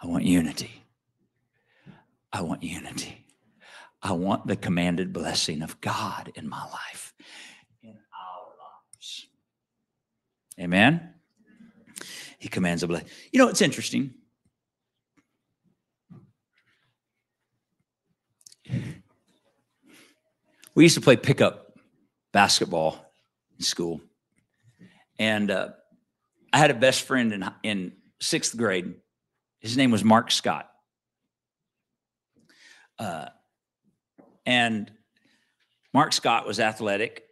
I 0.00 0.06
want 0.06 0.24
unity. 0.24 0.82
I 2.32 2.42
want 2.42 2.62
unity. 2.62 3.26
I 4.02 4.12
want 4.12 4.46
the 4.46 4.56
commanded 4.56 5.12
blessing 5.12 5.62
of 5.62 5.80
God 5.80 6.32
in 6.34 6.48
my 6.48 6.64
life, 6.64 7.14
in 7.82 7.90
our 7.90 8.46
lives. 8.94 9.28
Amen. 10.60 11.14
He 12.38 12.48
commands 12.48 12.82
a 12.82 12.88
blessing. 12.88 13.08
You 13.32 13.38
know, 13.38 13.48
it's 13.48 13.62
interesting. 13.62 14.14
We 20.74 20.84
used 20.84 20.94
to 20.94 21.00
play 21.00 21.16
pickup 21.16 21.78
basketball 22.32 23.04
in 23.58 23.64
school. 23.64 24.00
And 25.18 25.50
uh, 25.50 25.68
I 26.52 26.58
had 26.58 26.70
a 26.70 26.74
best 26.74 27.02
friend 27.02 27.32
in, 27.32 27.48
in 27.62 27.92
sixth 28.20 28.56
grade. 28.56 28.94
His 29.60 29.76
name 29.76 29.90
was 29.90 30.02
Mark 30.02 30.30
Scott. 30.30 30.70
Uh, 32.98 33.26
and 34.46 34.90
Mark 35.92 36.12
Scott 36.12 36.46
was 36.46 36.58
athletic 36.58 37.24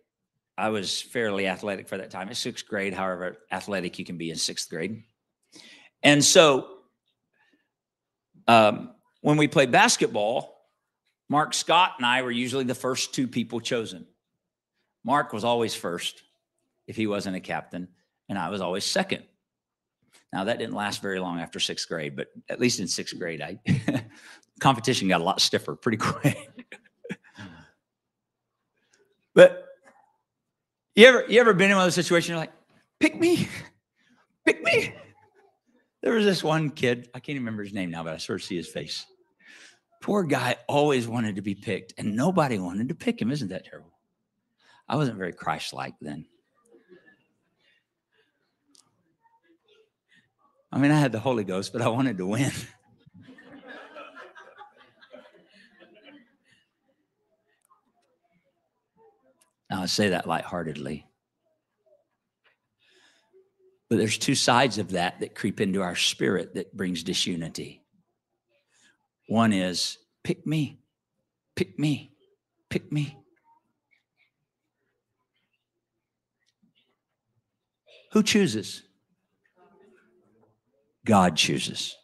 I 0.61 0.69
was 0.69 1.01
fairly 1.01 1.47
athletic 1.47 1.89
for 1.89 1.97
that 1.97 2.11
time. 2.11 2.29
In 2.29 2.35
sixth 2.35 2.69
grade, 2.69 2.93
however 2.93 3.39
athletic 3.51 3.99
you 3.99 4.05
can 4.05 4.19
be 4.19 4.31
in 4.31 4.37
sixth 4.37 4.69
grade. 4.69 5.03
And 6.03 6.23
so 6.23 6.69
um, 8.47 8.91
when 9.23 9.39
we 9.39 9.49
played 9.49 9.71
basketball, 9.71 10.61
Mark 11.31 11.55
Scott 11.55 11.95
and 11.97 12.05
I 12.05 12.21
were 12.23 12.31
usually 12.31 12.65
the 12.65 12.75
first 12.75 13.15
two 13.15 13.27
people 13.27 13.61
chosen. 13.61 14.07
Mark 15.03 15.33
was 15.33 15.45
always 15.45 15.75
first 15.75 16.23
if 16.87 16.95
he 16.95 17.07
wasn't 17.07 17.37
a 17.37 17.41
captain, 17.41 17.89
and 18.29 18.39
I 18.39 18.51
was 18.51 18.61
always 18.61 18.85
second. 18.85 19.23
Now 20.31 20.45
that 20.45 20.59
didn't 20.59 20.75
last 20.75 21.01
very 21.01 21.21
long 21.21 21.41
after 21.41 21.59
sixth 21.59 21.89
grade, 21.89 22.17
but 22.17 22.29
at 22.51 22.61
least 22.61 22.81
in 22.81 22.87
sixth 22.87 23.19
grade, 23.19 23.41
I 23.41 23.59
competition 24.61 25.09
got 25.09 25.23
a 25.23 25.25
lot 25.25 25.41
stiffer 25.41 25.75
pretty 25.75 25.99
quick. 25.99 26.37
but 29.35 29.70
you 31.01 31.07
ever 31.07 31.25
you 31.29 31.41
ever 31.41 31.55
been 31.55 31.71
in 31.71 31.77
one 31.77 31.85
of 31.85 31.87
those 31.87 31.95
situations? 31.95 32.29
You're 32.29 32.39
like, 32.39 32.53
pick 32.99 33.19
me, 33.19 33.49
pick 34.45 34.63
me. 34.63 34.95
There 36.03 36.15
was 36.15 36.25
this 36.25 36.45
one 36.45 36.71
kid. 36.71 37.09
I 37.15 37.21
can't 37.21 37.31
even 37.31 37.43
remember 37.43 37.65
his 37.65 37.73
name 37.73 37.91
now, 37.91 38.05
but 38.05 38.15
I 38.15 38.19
sort 38.19 38.41
of 38.41 38.45
see 38.45 38.57
his 38.57 38.69
face. 38.69 39.07
Poor 40.03 40.25
guy 40.25 40.57
always 40.67 41.07
wanted 41.07 41.37
to 41.37 41.43
be 41.43 41.55
picked, 41.55 41.95
and 41.99 42.17
nobody 42.17 42.59
wanted 42.59 42.89
to 42.89 42.95
pick 42.95 43.21
him. 43.21 43.31
Isn't 43.31 43.49
that 43.49 43.67
terrible? 43.67 43.93
I 44.89 44.97
wasn't 44.97 45.19
very 45.19 45.33
Christ-like 45.33 45.95
then. 46.01 46.27
I 50.73 50.79
mean, 50.79 50.91
I 50.91 50.99
had 50.99 51.13
the 51.13 51.21
Holy 51.21 51.45
Ghost, 51.45 51.73
but 51.73 51.83
I 51.83 51.89
wanted 51.89 52.19
to 52.19 52.27
win. 52.27 52.53
say 59.87 60.11
that 60.11 60.27
lightheartedly. 60.27 61.07
But 63.89 63.99
there's 63.99 64.19
two 64.19 64.37
sides 64.37 64.79
of 64.79 64.93
that 64.93 65.21
that 65.21 65.35
creep 65.35 65.61
into 65.61 65.83
our 65.83 65.97
spirit 65.97 66.55
that 66.55 66.77
brings 66.77 67.03
disunity. 67.03 67.83
One 69.27 69.53
is 69.53 69.99
pick 70.23 70.47
me, 70.47 70.81
pick 71.57 71.79
me, 71.79 72.13
pick 72.69 72.91
me. 72.93 73.17
Who 78.13 78.23
chooses? 78.23 78.83
God 81.05 81.37
chooses. 81.37 81.97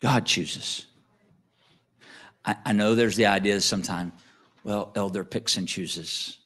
God 0.00 0.26
chooses. 0.26 0.86
I, 2.44 2.56
I 2.66 2.72
know 2.72 2.94
there's 2.94 3.16
the 3.16 3.26
idea 3.26 3.60
sometimes, 3.60 4.12
well, 4.62 4.92
elder 4.94 5.24
picks 5.24 5.56
and 5.56 5.68
chooses. 5.68 6.38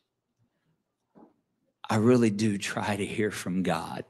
I 1.88 1.96
really 1.96 2.30
do 2.30 2.58
try 2.58 2.96
to 2.96 3.06
hear 3.06 3.30
from 3.30 3.62
God. 3.62 4.04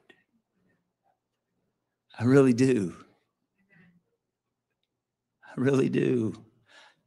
I 2.19 2.25
really 2.25 2.53
do. 2.53 2.95
I 5.45 5.61
really 5.61 5.89
do. 5.89 6.35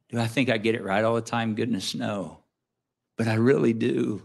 Do 0.08 0.18
I 0.18 0.26
think 0.26 0.48
I 0.48 0.58
get 0.58 0.74
it 0.74 0.82
right 0.82 1.04
all 1.04 1.14
the 1.14 1.20
time? 1.20 1.54
Goodness, 1.54 1.94
no. 1.94 2.38
But 3.18 3.28
I 3.28 3.34
really 3.34 3.74
do. 3.74 4.22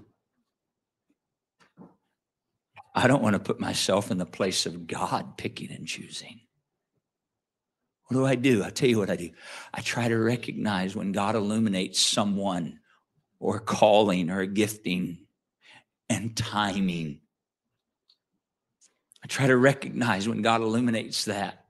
I 2.95 3.07
don't 3.07 3.21
want 3.21 3.33
to 3.33 3.39
put 3.39 3.59
myself 3.59 4.09
in 4.09 4.17
the 4.17 4.25
place 4.25 4.65
of 4.65 4.87
God 4.87 5.37
picking 5.37 5.71
and 5.71 5.87
choosing. 5.87 6.39
What 8.07 8.15
do 8.15 8.25
I 8.25 8.35
do? 8.35 8.63
I 8.63 8.69
tell 8.69 8.87
you 8.87 8.99
what 8.99 9.09
I 9.09 9.17
do. 9.17 9.31
I 9.73 9.81
try 9.81 10.07
to 10.07 10.17
recognize 10.17 10.95
when 10.95 11.11
God 11.11 11.35
illuminates 11.35 11.99
someone 12.01 12.79
or 13.39 13.59
calling 13.59 14.29
or 14.29 14.45
gifting 14.45 15.25
and 16.09 16.35
timing. 16.35 17.19
I 19.23 19.27
try 19.27 19.47
to 19.47 19.57
recognize 19.57 20.27
when 20.27 20.41
God 20.41 20.61
illuminates 20.61 21.25
that. 21.25 21.65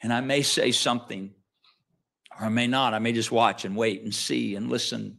And 0.00 0.12
I 0.12 0.22
may 0.22 0.42
say 0.42 0.72
something, 0.72 1.34
or 2.38 2.46
I 2.46 2.48
may 2.48 2.66
not. 2.66 2.94
I 2.94 2.98
may 2.98 3.12
just 3.12 3.30
watch 3.30 3.66
and 3.66 3.76
wait 3.76 4.02
and 4.02 4.14
see 4.14 4.54
and 4.56 4.70
listen. 4.70 5.18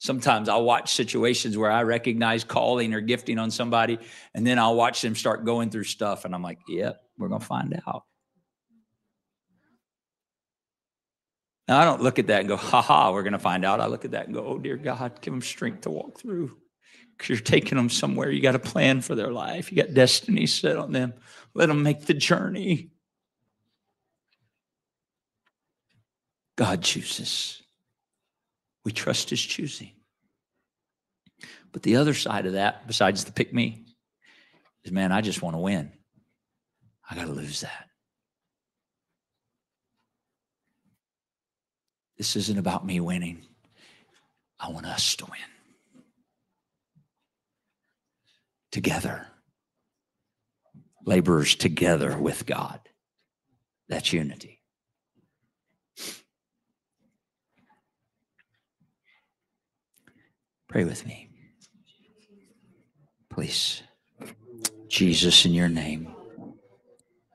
Sometimes 0.00 0.48
I'll 0.48 0.64
watch 0.64 0.92
situations 0.92 1.56
where 1.56 1.70
I 1.70 1.84
recognize 1.84 2.42
calling 2.42 2.94
or 2.94 3.00
gifting 3.00 3.38
on 3.38 3.52
somebody, 3.52 4.00
and 4.34 4.44
then 4.44 4.58
I'll 4.58 4.74
watch 4.74 5.02
them 5.02 5.14
start 5.14 5.44
going 5.44 5.70
through 5.70 5.84
stuff, 5.84 6.24
and 6.24 6.34
I'm 6.34 6.42
like, 6.42 6.58
yep, 6.68 7.02
we're 7.16 7.28
going 7.28 7.40
to 7.40 7.46
find 7.46 7.80
out. 7.86 8.02
Now, 11.68 11.78
I 11.78 11.84
don't 11.84 12.02
look 12.02 12.18
at 12.18 12.26
that 12.26 12.40
and 12.40 12.48
go, 12.48 12.56
ha 12.56 12.82
ha, 12.82 13.12
we're 13.12 13.22
going 13.22 13.34
to 13.34 13.38
find 13.38 13.64
out. 13.64 13.80
I 13.80 13.86
look 13.86 14.04
at 14.04 14.10
that 14.12 14.26
and 14.26 14.34
go, 14.34 14.44
oh, 14.44 14.58
dear 14.58 14.76
God, 14.76 15.20
give 15.20 15.32
them 15.32 15.42
strength 15.42 15.82
to 15.82 15.90
walk 15.90 16.18
through 16.18 16.56
because 17.16 17.28
you're 17.28 17.38
taking 17.38 17.76
them 17.76 17.88
somewhere. 17.88 18.30
You 18.30 18.42
got 18.42 18.56
a 18.56 18.60
plan 18.60 19.00
for 19.00 19.14
their 19.14 19.30
life, 19.30 19.70
you 19.70 19.82
got 19.82 19.94
destiny 19.94 20.46
set 20.46 20.76
on 20.76 20.92
them. 20.92 21.14
Let 21.54 21.66
them 21.66 21.82
make 21.82 22.06
the 22.06 22.14
journey. 22.14 22.90
God 26.56 26.82
chooses. 26.82 27.62
We 28.84 28.92
trust 28.92 29.30
his 29.30 29.40
choosing. 29.40 29.92
But 31.70 31.82
the 31.82 31.96
other 31.96 32.14
side 32.14 32.46
of 32.46 32.54
that, 32.54 32.86
besides 32.86 33.24
the 33.24 33.32
pick 33.32 33.54
me, 33.54 33.86
is 34.84 34.92
man, 34.92 35.12
I 35.12 35.20
just 35.20 35.42
want 35.42 35.54
to 35.54 35.60
win. 35.60 35.92
I 37.08 37.14
got 37.14 37.26
to 37.26 37.32
lose 37.32 37.60
that. 37.60 37.88
This 42.22 42.36
isn't 42.36 42.58
about 42.58 42.86
me 42.86 43.00
winning. 43.00 43.42
I 44.60 44.70
want 44.70 44.86
us 44.86 45.16
to 45.16 45.24
win. 45.24 45.52
together. 48.72 49.26
Laborers 51.04 51.54
together 51.54 52.18
with 52.18 52.46
God. 52.46 52.80
That's 53.88 54.12
unity. 54.12 54.60
Pray 60.68 60.84
with 60.84 61.04
me. 61.04 61.28
Please. 63.30 63.82
Jesus, 64.88 65.44
in 65.44 65.52
your 65.52 65.68
name, 65.68 66.14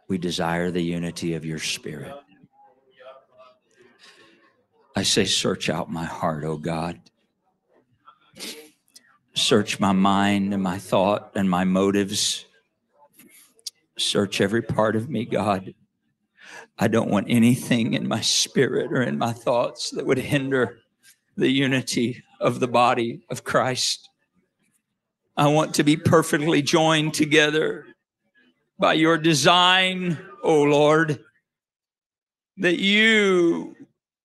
we 0.07 0.17
desire 0.17 0.71
the 0.71 0.81
unity 0.81 1.33
of 1.33 1.45
your 1.45 1.59
spirit. 1.59 2.13
I 4.97 5.03
say, 5.03 5.25
search 5.25 5.69
out 5.69 5.91
my 5.91 6.05
heart, 6.05 6.43
O 6.43 6.57
God. 6.57 6.99
Search 9.35 9.79
my 9.79 9.91
mind 9.91 10.55
and 10.55 10.63
my 10.63 10.79
thought 10.79 11.33
and 11.35 11.47
my 11.47 11.65
motives. 11.65 12.45
Search 13.95 14.41
every 14.41 14.63
part 14.63 14.95
of 14.95 15.07
me, 15.07 15.25
God. 15.25 15.75
I 16.79 16.87
don't 16.87 17.11
want 17.11 17.27
anything 17.29 17.93
in 17.93 18.07
my 18.07 18.21
spirit 18.21 18.91
or 18.91 19.03
in 19.03 19.19
my 19.19 19.33
thoughts 19.33 19.91
that 19.91 20.07
would 20.07 20.17
hinder 20.17 20.79
the 21.35 21.51
unity 21.51 22.23
of 22.39 22.59
the 22.59 22.67
body 22.67 23.21
of 23.29 23.43
Christ. 23.43 24.09
I 25.37 25.47
want 25.49 25.75
to 25.75 25.83
be 25.83 25.95
perfectly 25.95 26.63
joined 26.63 27.13
together 27.13 27.85
by 28.79 28.93
your 28.93 29.19
design, 29.19 30.17
O 30.41 30.55
oh 30.55 30.63
Lord, 30.63 31.23
that 32.57 32.79
you 32.79 33.76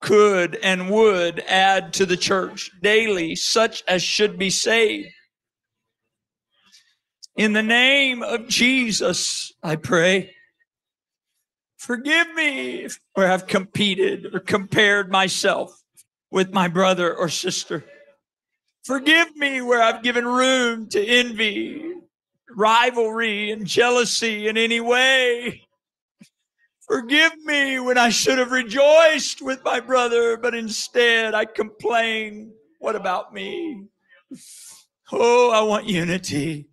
could 0.02 0.56
and 0.56 0.90
would 0.90 1.40
add 1.48 1.94
to 1.94 2.04
the 2.04 2.16
church 2.16 2.70
daily, 2.82 3.34
such 3.34 3.82
as 3.88 4.02
should 4.02 4.38
be 4.38 4.50
saved. 4.50 5.08
In 7.36 7.54
the 7.54 7.62
name 7.62 8.22
of 8.22 8.48
Jesus, 8.48 9.52
I 9.62 9.76
pray. 9.76 10.34
Forgive 11.78 12.34
me 12.34 12.88
where 13.14 13.32
I've 13.32 13.46
competed 13.46 14.34
or 14.34 14.40
compared 14.40 15.10
myself 15.10 15.72
with 16.30 16.52
my 16.52 16.68
brother 16.68 17.14
or 17.14 17.28
sister. 17.28 17.84
Forgive 18.84 19.34
me 19.36 19.62
where 19.62 19.80
I've 19.80 20.02
given 20.02 20.26
room 20.26 20.88
to 20.90 21.04
envy, 21.04 21.94
rivalry, 22.54 23.50
and 23.50 23.66
jealousy 23.66 24.48
in 24.48 24.56
any 24.56 24.80
way. 24.80 25.62
Forgive 26.92 27.42
me 27.46 27.80
when 27.80 27.96
I 27.96 28.10
should 28.10 28.36
have 28.36 28.52
rejoiced 28.52 29.40
with 29.40 29.64
my 29.64 29.80
brother, 29.80 30.36
but 30.36 30.54
instead 30.54 31.32
I 31.32 31.46
complain. 31.46 32.52
What 32.80 32.96
about 32.96 33.32
me? 33.32 33.84
Oh, 35.10 35.50
I 35.52 35.62
want 35.62 35.86
unity. 35.86 36.68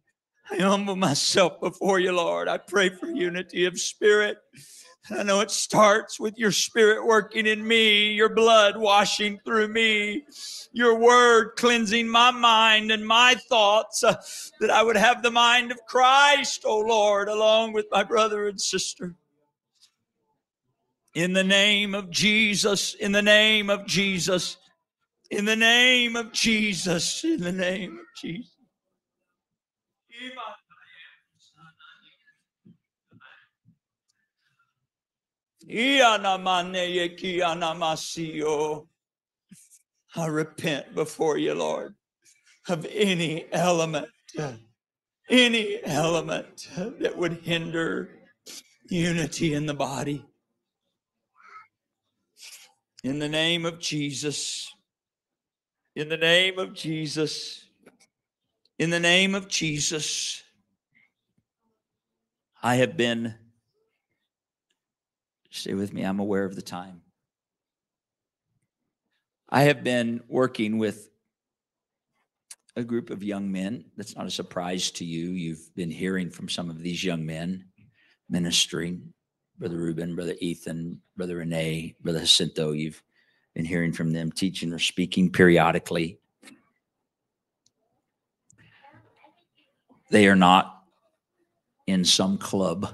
I 0.52 0.58
humble 0.58 0.98
myself 0.98 1.62
before 1.62 2.02
you, 2.02 2.12
Lord. 2.12 2.50
I 2.50 2.58
pray 2.58 2.90
for 2.90 3.08
unity 3.08 3.64
of 3.64 3.80
spirit. 3.80 4.40
I 5.10 5.24
know 5.24 5.40
it 5.40 5.52
starts 5.52 6.20
with 6.20 6.38
your 6.38 6.52
spirit 6.52 7.06
working 7.06 7.48
in 7.48 7.66
me, 7.66 8.12
your 8.12 8.28
blood 8.28 8.76
washing 8.76 9.40
through 9.46 9.70
me, 9.70 10.26
your 10.74 11.00
word 11.00 11.52
cleansing 11.56 12.10
my 12.10 12.32
mind 12.32 12.92
and 12.92 13.08
my 13.08 13.36
thoughts, 13.48 14.04
uh, 14.04 14.22
that 14.60 14.70
I 14.70 14.84
would 14.84 14.98
have 14.98 15.24
the 15.24 15.32
mind 15.32 15.72
of 15.72 15.80
Christ, 15.88 16.64
O 16.66 16.72
oh 16.72 16.80
Lord, 16.80 17.30
along 17.30 17.72
with 17.72 17.86
my 17.90 18.04
brother 18.04 18.50
and 18.50 18.60
sister. 18.60 19.16
In 21.16 21.34
the 21.34 21.44
name 21.44 21.96
of 21.96 22.10
Jesus, 22.10 22.94
in 22.94 23.12
the 23.12 23.22
name 23.22 23.70
of 23.70 23.86
Jesus, 23.86 24.58
in 25.32 25.46
the 25.46 25.56
name 25.56 26.16
of 26.16 26.32
Jesus, 26.32 27.24
in 27.24 27.42
the 27.42 27.52
name 27.52 28.00
of 28.00 28.06
Jesus. 28.22 28.56
I 40.16 40.26
repent 40.28 40.96
before 40.96 41.38
you, 41.38 41.54
Lord, 41.54 41.96
of 42.68 42.88
any 42.92 43.46
element, 43.52 44.10
any 45.30 45.80
element 45.84 46.70
that 46.76 47.18
would 47.18 47.34
hinder 47.44 48.10
unity 48.90 49.54
in 49.54 49.68
the 49.68 49.74
body. 49.76 50.26
In 53.04 53.20
the 53.20 53.30
name 53.30 53.66
of 53.66 53.80
Jesus. 53.80 54.74
In 55.96 56.10
the 56.10 56.18
name 56.18 56.60
of 56.60 56.74
Jesus. 56.74 57.66
In 58.78 58.90
the 58.90 59.00
name 59.00 59.36
of 59.36 59.48
Jesus. 59.48 60.44
I 62.62 62.76
have 62.76 62.98
been, 62.98 63.36
stay 65.50 65.74
with 65.74 65.94
me, 65.94 66.04
I'm 66.04 66.20
aware 66.20 66.44
of 66.44 66.56
the 66.56 66.62
time. 66.62 67.02
I 69.50 69.64
have 69.64 69.82
been 69.82 70.22
working 70.28 70.78
with 70.78 71.10
a 72.76 72.84
group 72.84 73.10
of 73.10 73.24
young 73.24 73.50
men. 73.50 73.86
That's 73.96 74.16
not 74.16 74.28
a 74.28 74.32
surprise 74.32 74.92
to 74.92 75.06
you. 75.06 75.30
You've 75.32 75.74
been 75.74 75.90
hearing 75.90 76.32
from 76.32 76.50
some 76.50 76.70
of 76.70 76.80
these 76.80 77.04
young 77.04 77.26
men 77.26 77.66
ministering. 78.30 79.14
Brother 79.60 79.76
Ruben, 79.76 80.16
Brother 80.16 80.36
Ethan, 80.40 81.02
Brother 81.18 81.36
Renee, 81.36 81.94
Brother 82.02 82.22
Jacinto. 82.22 82.72
You've 82.72 83.04
been 83.54 83.66
hearing 83.66 83.92
from 83.92 84.14
them, 84.14 84.32
teaching 84.32 84.72
or 84.72 84.80
speaking 84.80 85.30
periodically. 85.30 86.18
They 90.10 90.28
are 90.30 90.36
not 90.36 90.84
in 91.88 92.06
some 92.06 92.38
club. 92.38 92.90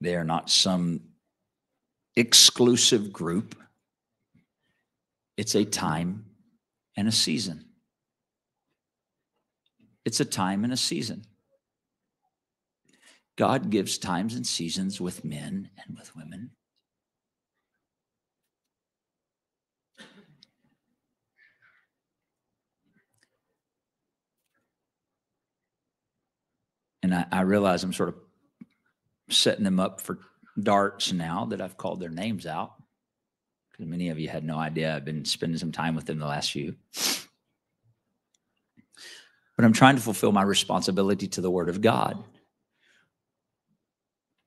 They 0.00 0.16
are 0.16 0.24
not 0.24 0.50
some 0.50 1.02
exclusive 2.16 3.12
group. 3.12 3.54
It's 5.36 5.54
a 5.54 5.64
time 5.64 6.24
and 6.96 7.06
a 7.06 7.12
season. 7.12 7.64
It's 10.04 10.18
a 10.18 10.24
time 10.24 10.64
and 10.64 10.72
a 10.72 10.76
season. 10.76 11.24
God 13.36 13.68
gives 13.70 13.98
times 13.98 14.34
and 14.34 14.46
seasons 14.46 15.00
with 15.00 15.24
men 15.24 15.70
and 15.76 15.96
with 15.96 16.16
women. 16.16 16.52
And 27.02 27.14
I, 27.14 27.26
I, 27.30 27.40
realize 27.42 27.84
I'm 27.84 27.92
sort 27.92 28.08
of 28.08 28.16
setting 29.28 29.64
them 29.64 29.78
up 29.78 30.00
for 30.00 30.18
darts 30.60 31.12
now 31.12 31.44
that 31.44 31.60
I've 31.60 31.76
called 31.76 32.00
their 32.00 32.10
names 32.10 32.46
out. 32.46 32.72
Because 33.70 33.86
many 33.86 34.08
of 34.08 34.18
you 34.18 34.28
had 34.28 34.44
no 34.44 34.56
idea. 34.58 34.96
I've 34.96 35.04
been 35.04 35.24
spending 35.24 35.58
some 35.58 35.70
time 35.70 35.94
with 35.94 36.06
them 36.06 36.18
the 36.18 36.26
last 36.26 36.50
few. 36.50 36.74
But 39.56 39.64
I'm 39.64 39.72
trying 39.72 39.96
to 39.96 40.02
fulfill 40.02 40.32
my 40.32 40.42
responsibility 40.42 41.28
to 41.28 41.40
the 41.40 41.50
Word 41.50 41.68
of 41.68 41.80
God. 41.80 42.24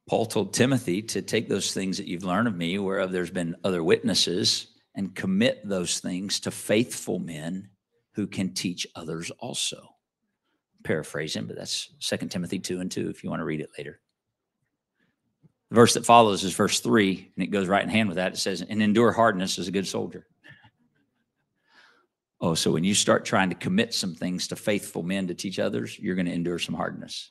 Paul 0.10 0.26
told 0.26 0.55
Timothy 0.55 1.03
to 1.03 1.22
take 1.22 1.47
those 1.47 1.72
things 1.72 1.97
that 1.97 2.07
you've 2.07 2.24
learned 2.24 2.47
of 2.47 2.57
me, 2.57 2.80
whereof 2.80 3.12
there's 3.12 3.30
been 3.30 3.55
other 3.64 3.84
witnesses, 3.84 4.66
and 4.95 5.14
commit 5.14 5.62
those 5.64 5.99
things 5.99 6.39
to 6.39 6.51
faithful 6.51 7.20
men 7.20 7.70
who 8.14 8.26
can 8.26 8.55
teach 8.55 8.88
others 8.95 9.30
also. 9.38 9.95
Paraphrasing, 10.84 11.45
but 11.45 11.57
that's 11.57 11.93
2 11.99 12.28
Timothy 12.28 12.57
2 12.57 12.80
and 12.80 12.89
2 12.89 13.12
if 13.12 13.24
you 13.24 13.30
want 13.30 13.41
to 13.41 13.45
read 13.45 13.60
it 13.60 13.70
later. 13.78 13.99
The 15.70 15.76
verse 15.76 15.93
that 15.93 16.07
follows 16.07 16.43
is 16.43 16.55
verse 16.55 16.80
3, 16.80 17.32
and 17.36 17.43
it 17.43 17.51
goes 17.51 17.68
right 17.68 17.84
in 17.84 17.89
hand 17.89 18.10
with 18.10 18.16
that. 18.16 18.34
It 18.34 18.38
says, 18.38 18.62
And 18.62 18.82
endure 18.82 19.12
hardness 19.12 19.60
as 19.60 19.68
a 19.68 19.72
good 19.72 19.88
soldier. 19.88 20.26
Oh, 22.41 22.55
so 22.55 22.72
when 22.72 22.84
you 22.84 22.95
start 22.95 23.26
trying 23.26 23.49
to 23.49 23.55
commit 23.55 23.93
some 23.93 24.16
things 24.16 24.47
to 24.47 24.55
faithful 24.55 25.03
men 25.03 25.28
to 25.28 25.36
teach 25.36 25.60
others, 25.60 25.99
you're 25.99 26.16
going 26.16 26.26
to 26.26 26.34
endure 26.34 26.57
some 26.57 26.74
hardness. 26.74 27.30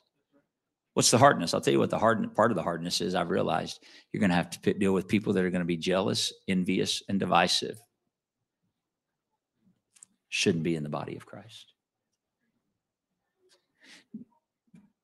What's 0.99 1.11
the 1.11 1.17
hardness? 1.17 1.53
I'll 1.53 1.61
tell 1.61 1.71
you 1.71 1.79
what 1.79 1.91
the 1.91 1.97
hard 1.97 2.35
part 2.35 2.51
of 2.51 2.57
the 2.57 2.61
hardness 2.61 2.99
is. 2.99 3.15
I've 3.15 3.29
realized 3.29 3.81
you're 4.11 4.19
going 4.19 4.31
to 4.31 4.35
have 4.35 4.49
to 4.49 4.73
deal 4.73 4.91
with 4.91 5.07
people 5.07 5.31
that 5.31 5.45
are 5.45 5.49
going 5.49 5.61
to 5.61 5.65
be 5.65 5.77
jealous, 5.77 6.33
envious, 6.49 7.01
and 7.07 7.17
divisive. 7.17 7.81
Shouldn't 10.27 10.65
be 10.65 10.75
in 10.75 10.83
the 10.83 10.89
body 10.89 11.15
of 11.15 11.25
Christ. 11.25 11.71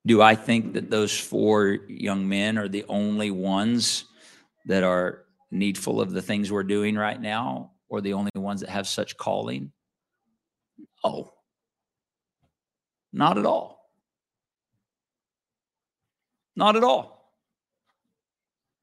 Do 0.06 0.22
I 0.22 0.36
think 0.36 0.74
that 0.74 0.92
those 0.92 1.18
four 1.18 1.78
young 1.88 2.28
men 2.28 2.58
are 2.58 2.68
the 2.68 2.84
only 2.90 3.32
ones 3.32 4.04
that 4.66 4.84
are 4.84 5.24
needful 5.50 6.02
of 6.02 6.12
the 6.12 6.22
things 6.22 6.52
we're 6.52 6.64
doing 6.64 6.96
right 6.98 7.22
now, 7.22 7.72
or 7.88 8.02
the 8.02 8.12
only 8.12 8.32
ones 8.36 8.60
that 8.60 8.70
have 8.70 8.90
such 8.90 9.16
calling? 9.16 9.72
Oh, 11.06 11.32
not 13.14 13.38
at 13.38 13.46
all. 13.46 13.85
Not 16.56 16.76
at 16.76 16.84
all. 16.84 17.34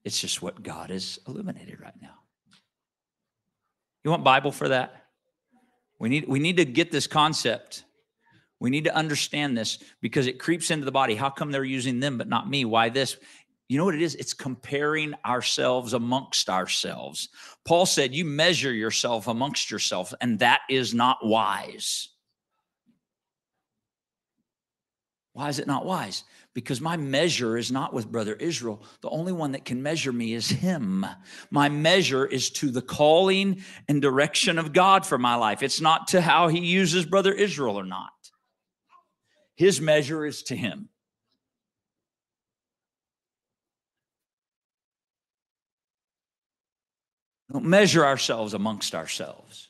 It's 0.04 0.20
just 0.20 0.42
what 0.42 0.62
God 0.62 0.90
has 0.90 1.18
illuminated 1.26 1.80
right 1.80 1.94
now. 2.00 2.14
You 4.04 4.10
want 4.10 4.24
Bible 4.24 4.52
for 4.52 4.68
that? 4.68 5.06
We 5.98 6.08
need 6.08 6.26
we 6.26 6.40
need 6.40 6.56
to 6.56 6.64
get 6.64 6.90
this 6.90 7.06
concept. 7.06 7.84
We 8.58 8.70
need 8.70 8.84
to 8.84 8.94
understand 8.94 9.56
this 9.56 9.78
because 10.00 10.26
it 10.26 10.38
creeps 10.38 10.70
into 10.70 10.84
the 10.84 10.92
body. 10.92 11.14
How 11.14 11.30
come 11.30 11.50
they're 11.50 11.64
using 11.64 12.00
them 12.00 12.18
but 12.18 12.28
not 12.28 12.48
me? 12.48 12.64
Why 12.64 12.88
this? 12.88 13.16
You 13.68 13.78
know 13.78 13.84
what 13.84 13.94
it 13.94 14.02
is? 14.02 14.14
It's 14.16 14.34
comparing 14.34 15.14
ourselves 15.24 15.94
amongst 15.94 16.50
ourselves. 16.50 17.28
Paul 17.64 17.86
said, 17.86 18.14
You 18.14 18.24
measure 18.24 18.72
yourself 18.72 19.28
amongst 19.28 19.70
yourself, 19.70 20.12
and 20.20 20.40
that 20.40 20.60
is 20.68 20.92
not 20.92 21.24
wise. 21.24 22.08
Why 25.32 25.48
is 25.48 25.58
it 25.58 25.66
not 25.66 25.86
wise? 25.86 26.24
Because 26.54 26.80
my 26.80 26.96
measure 26.96 27.56
is 27.56 27.72
not 27.72 27.94
with 27.94 28.10
brother 28.10 28.34
Israel. 28.34 28.82
The 29.00 29.08
only 29.08 29.32
one 29.32 29.52
that 29.52 29.64
can 29.64 29.82
measure 29.82 30.12
me 30.12 30.34
is 30.34 30.48
him. 30.48 31.06
My 31.50 31.68
measure 31.68 32.26
is 32.26 32.50
to 32.50 32.70
the 32.70 32.82
calling 32.82 33.62
and 33.88 34.02
direction 34.02 34.58
of 34.58 34.72
God 34.72 35.06
for 35.06 35.18
my 35.18 35.34
life. 35.34 35.62
It's 35.62 35.80
not 35.80 36.08
to 36.08 36.20
how 36.20 36.48
he 36.48 36.60
uses 36.60 37.06
brother 37.06 37.32
Israel 37.32 37.78
or 37.78 37.84
not. 37.84 38.10
His 39.56 39.80
measure 39.80 40.26
is 40.26 40.42
to 40.44 40.56
him. 40.56 40.88
Don't 47.52 47.64
measure 47.66 48.04
ourselves 48.04 48.54
amongst 48.54 48.94
ourselves. 48.94 49.68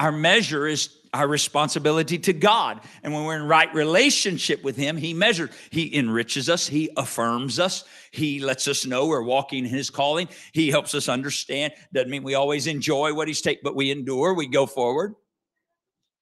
Our 0.00 0.10
measure 0.10 0.66
is 0.66 0.88
our 1.14 1.28
responsibility 1.28 2.18
to 2.18 2.32
God. 2.32 2.80
And 3.02 3.14
when 3.14 3.24
we're 3.24 3.36
in 3.36 3.44
right 3.44 3.72
relationship 3.72 4.64
with 4.64 4.76
Him, 4.76 4.96
He 4.96 5.14
measures, 5.14 5.50
He 5.70 5.96
enriches 5.96 6.50
us, 6.50 6.66
He 6.66 6.90
affirms 6.96 7.60
us, 7.60 7.84
He 8.10 8.40
lets 8.40 8.66
us 8.66 8.84
know 8.84 9.06
we're 9.06 9.22
walking 9.22 9.64
in 9.64 9.70
His 9.70 9.90
calling. 9.90 10.28
He 10.52 10.70
helps 10.70 10.94
us 10.94 11.08
understand. 11.08 11.72
Doesn't 11.92 12.10
mean 12.10 12.24
we 12.24 12.34
always 12.34 12.66
enjoy 12.66 13.14
what 13.14 13.28
He's 13.28 13.40
taking, 13.40 13.62
but 13.62 13.76
we 13.76 13.92
endure, 13.92 14.34
we 14.34 14.48
go 14.48 14.66
forward. 14.66 15.14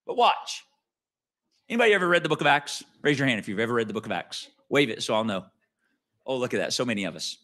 But 0.06 0.16
watch. 0.16 0.62
Anybody 1.68 1.94
ever 1.94 2.06
read 2.06 2.22
the 2.22 2.28
book 2.28 2.42
of 2.42 2.46
Acts? 2.46 2.84
Raise 3.00 3.18
your 3.18 3.26
hand 3.26 3.40
if 3.40 3.48
you've 3.48 3.60
ever 3.60 3.72
read 3.72 3.88
the 3.88 3.94
book 3.94 4.06
of 4.06 4.12
Acts. 4.12 4.48
Wave 4.68 4.90
it 4.90 5.02
so 5.02 5.14
I'll 5.14 5.24
know. 5.24 5.46
Oh, 6.26 6.36
look 6.36 6.52
at 6.52 6.58
that. 6.58 6.74
So 6.74 6.84
many 6.84 7.04
of 7.04 7.16
us. 7.16 7.38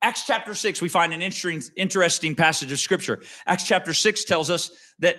Acts 0.00 0.24
chapter 0.26 0.54
6, 0.54 0.80
we 0.80 0.88
find 0.88 1.12
an 1.12 1.20
interesting, 1.20 1.62
interesting 1.76 2.34
passage 2.34 2.72
of 2.72 2.78
scripture. 2.78 3.20
Acts 3.46 3.64
chapter 3.64 3.92
6 3.92 4.24
tells 4.24 4.50
us 4.50 4.70
that 4.98 5.16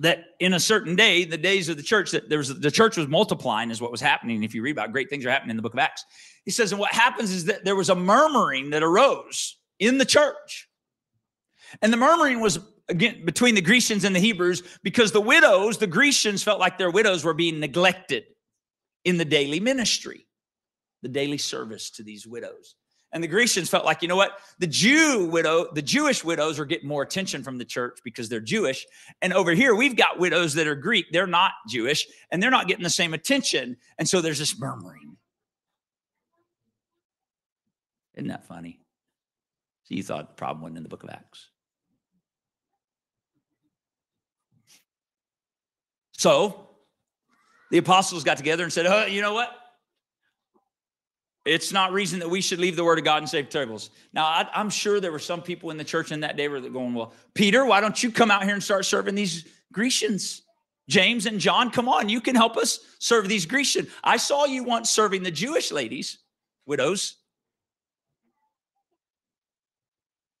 that 0.00 0.24
in 0.40 0.54
a 0.54 0.60
certain 0.60 0.96
day, 0.96 1.24
the 1.24 1.38
days 1.38 1.68
of 1.68 1.76
the 1.76 1.82
church, 1.82 2.10
that 2.10 2.28
there 2.28 2.38
was 2.38 2.58
the 2.58 2.70
church 2.70 2.96
was 2.96 3.06
multiplying, 3.06 3.70
is 3.70 3.80
what 3.80 3.92
was 3.92 4.00
happening. 4.00 4.42
If 4.42 4.54
you 4.54 4.62
read 4.62 4.72
about 4.72 4.92
great 4.92 5.08
things 5.08 5.24
are 5.24 5.30
happening 5.30 5.50
in 5.50 5.56
the 5.56 5.62
book 5.62 5.74
of 5.74 5.78
Acts, 5.78 6.04
he 6.44 6.50
says, 6.50 6.72
and 6.72 6.80
what 6.80 6.92
happens 6.92 7.30
is 7.30 7.44
that 7.46 7.64
there 7.64 7.76
was 7.76 7.90
a 7.90 7.94
murmuring 7.94 8.70
that 8.70 8.82
arose 8.82 9.56
in 9.78 9.98
the 9.98 10.04
church. 10.04 10.68
And 11.80 11.92
the 11.92 11.96
murmuring 11.96 12.40
was 12.40 12.58
again 12.88 13.24
between 13.24 13.54
the 13.54 13.60
Grecians 13.60 14.04
and 14.04 14.14
the 14.14 14.20
Hebrews 14.20 14.62
because 14.82 15.12
the 15.12 15.20
widows, 15.20 15.78
the 15.78 15.86
Grecians 15.86 16.42
felt 16.42 16.60
like 16.60 16.76
their 16.76 16.90
widows 16.90 17.24
were 17.24 17.34
being 17.34 17.60
neglected 17.60 18.24
in 19.04 19.16
the 19.16 19.24
daily 19.24 19.60
ministry, 19.60 20.26
the 21.02 21.08
daily 21.08 21.38
service 21.38 21.90
to 21.90 22.02
these 22.02 22.26
widows. 22.26 22.74
And 23.14 23.22
the 23.22 23.28
Grecians 23.28 23.70
felt 23.70 23.84
like, 23.84 24.02
you 24.02 24.08
know 24.08 24.16
what? 24.16 24.40
The 24.58 24.66
Jew 24.66 25.28
widow, 25.30 25.72
the 25.72 25.80
Jewish 25.80 26.24
widows 26.24 26.58
are 26.58 26.64
getting 26.64 26.88
more 26.88 27.02
attention 27.02 27.44
from 27.44 27.58
the 27.58 27.64
church 27.64 28.00
because 28.02 28.28
they're 28.28 28.40
Jewish. 28.40 28.84
And 29.22 29.32
over 29.32 29.52
here, 29.52 29.76
we've 29.76 29.94
got 29.94 30.18
widows 30.18 30.52
that 30.54 30.66
are 30.66 30.74
Greek. 30.74 31.06
They're 31.12 31.28
not 31.28 31.52
Jewish 31.68 32.08
and 32.32 32.42
they're 32.42 32.50
not 32.50 32.66
getting 32.66 32.82
the 32.82 32.90
same 32.90 33.14
attention. 33.14 33.76
And 33.98 34.08
so 34.08 34.20
there's 34.20 34.40
this 34.40 34.58
murmuring. 34.58 35.16
Isn't 38.16 38.28
that 38.28 38.48
funny? 38.48 38.80
So 39.84 39.94
you 39.94 40.02
thought 40.02 40.30
the 40.30 40.34
problem 40.34 40.64
went 40.64 40.76
in 40.76 40.82
the 40.82 40.88
book 40.88 41.04
of 41.04 41.10
Acts. 41.10 41.50
So 46.12 46.68
the 47.70 47.78
apostles 47.78 48.24
got 48.24 48.38
together 48.38 48.64
and 48.64 48.72
said, 48.72 48.86
oh, 48.86 49.06
you 49.06 49.20
know 49.22 49.34
what? 49.34 49.50
It's 51.44 51.72
not 51.72 51.92
reason 51.92 52.20
that 52.20 52.30
we 52.30 52.40
should 52.40 52.58
leave 52.58 52.74
the 52.74 52.84
word 52.84 52.98
of 52.98 53.04
God 53.04 53.18
and 53.18 53.28
save 53.28 53.50
tables. 53.50 53.90
Now, 54.14 54.24
I, 54.24 54.48
am 54.54 54.70
sure 54.70 54.98
there 54.98 55.12
were 55.12 55.18
some 55.18 55.42
people 55.42 55.70
in 55.70 55.76
the 55.76 55.84
church 55.84 56.10
in 56.10 56.20
that 56.20 56.36
day 56.36 56.48
were 56.48 56.60
going, 56.60 56.94
well, 56.94 57.12
Peter, 57.34 57.66
why 57.66 57.80
don't 57.80 58.02
you 58.02 58.10
come 58.10 58.30
out 58.30 58.44
here 58.44 58.54
and 58.54 58.62
start 58.62 58.86
serving 58.86 59.14
these 59.14 59.46
Grecians? 59.70 60.42
James 60.88 61.26
and 61.26 61.38
John, 61.40 61.70
come 61.70 61.88
on, 61.88 62.08
you 62.08 62.20
can 62.20 62.34
help 62.34 62.56
us 62.56 62.78
serve 62.98 63.28
these 63.28 63.46
Grecian. 63.46 63.88
I 64.02 64.16
saw 64.16 64.44
you 64.44 64.64
once 64.64 64.90
serving 64.90 65.22
the 65.22 65.30
Jewish 65.30 65.70
ladies, 65.70 66.18
widows. 66.66 67.16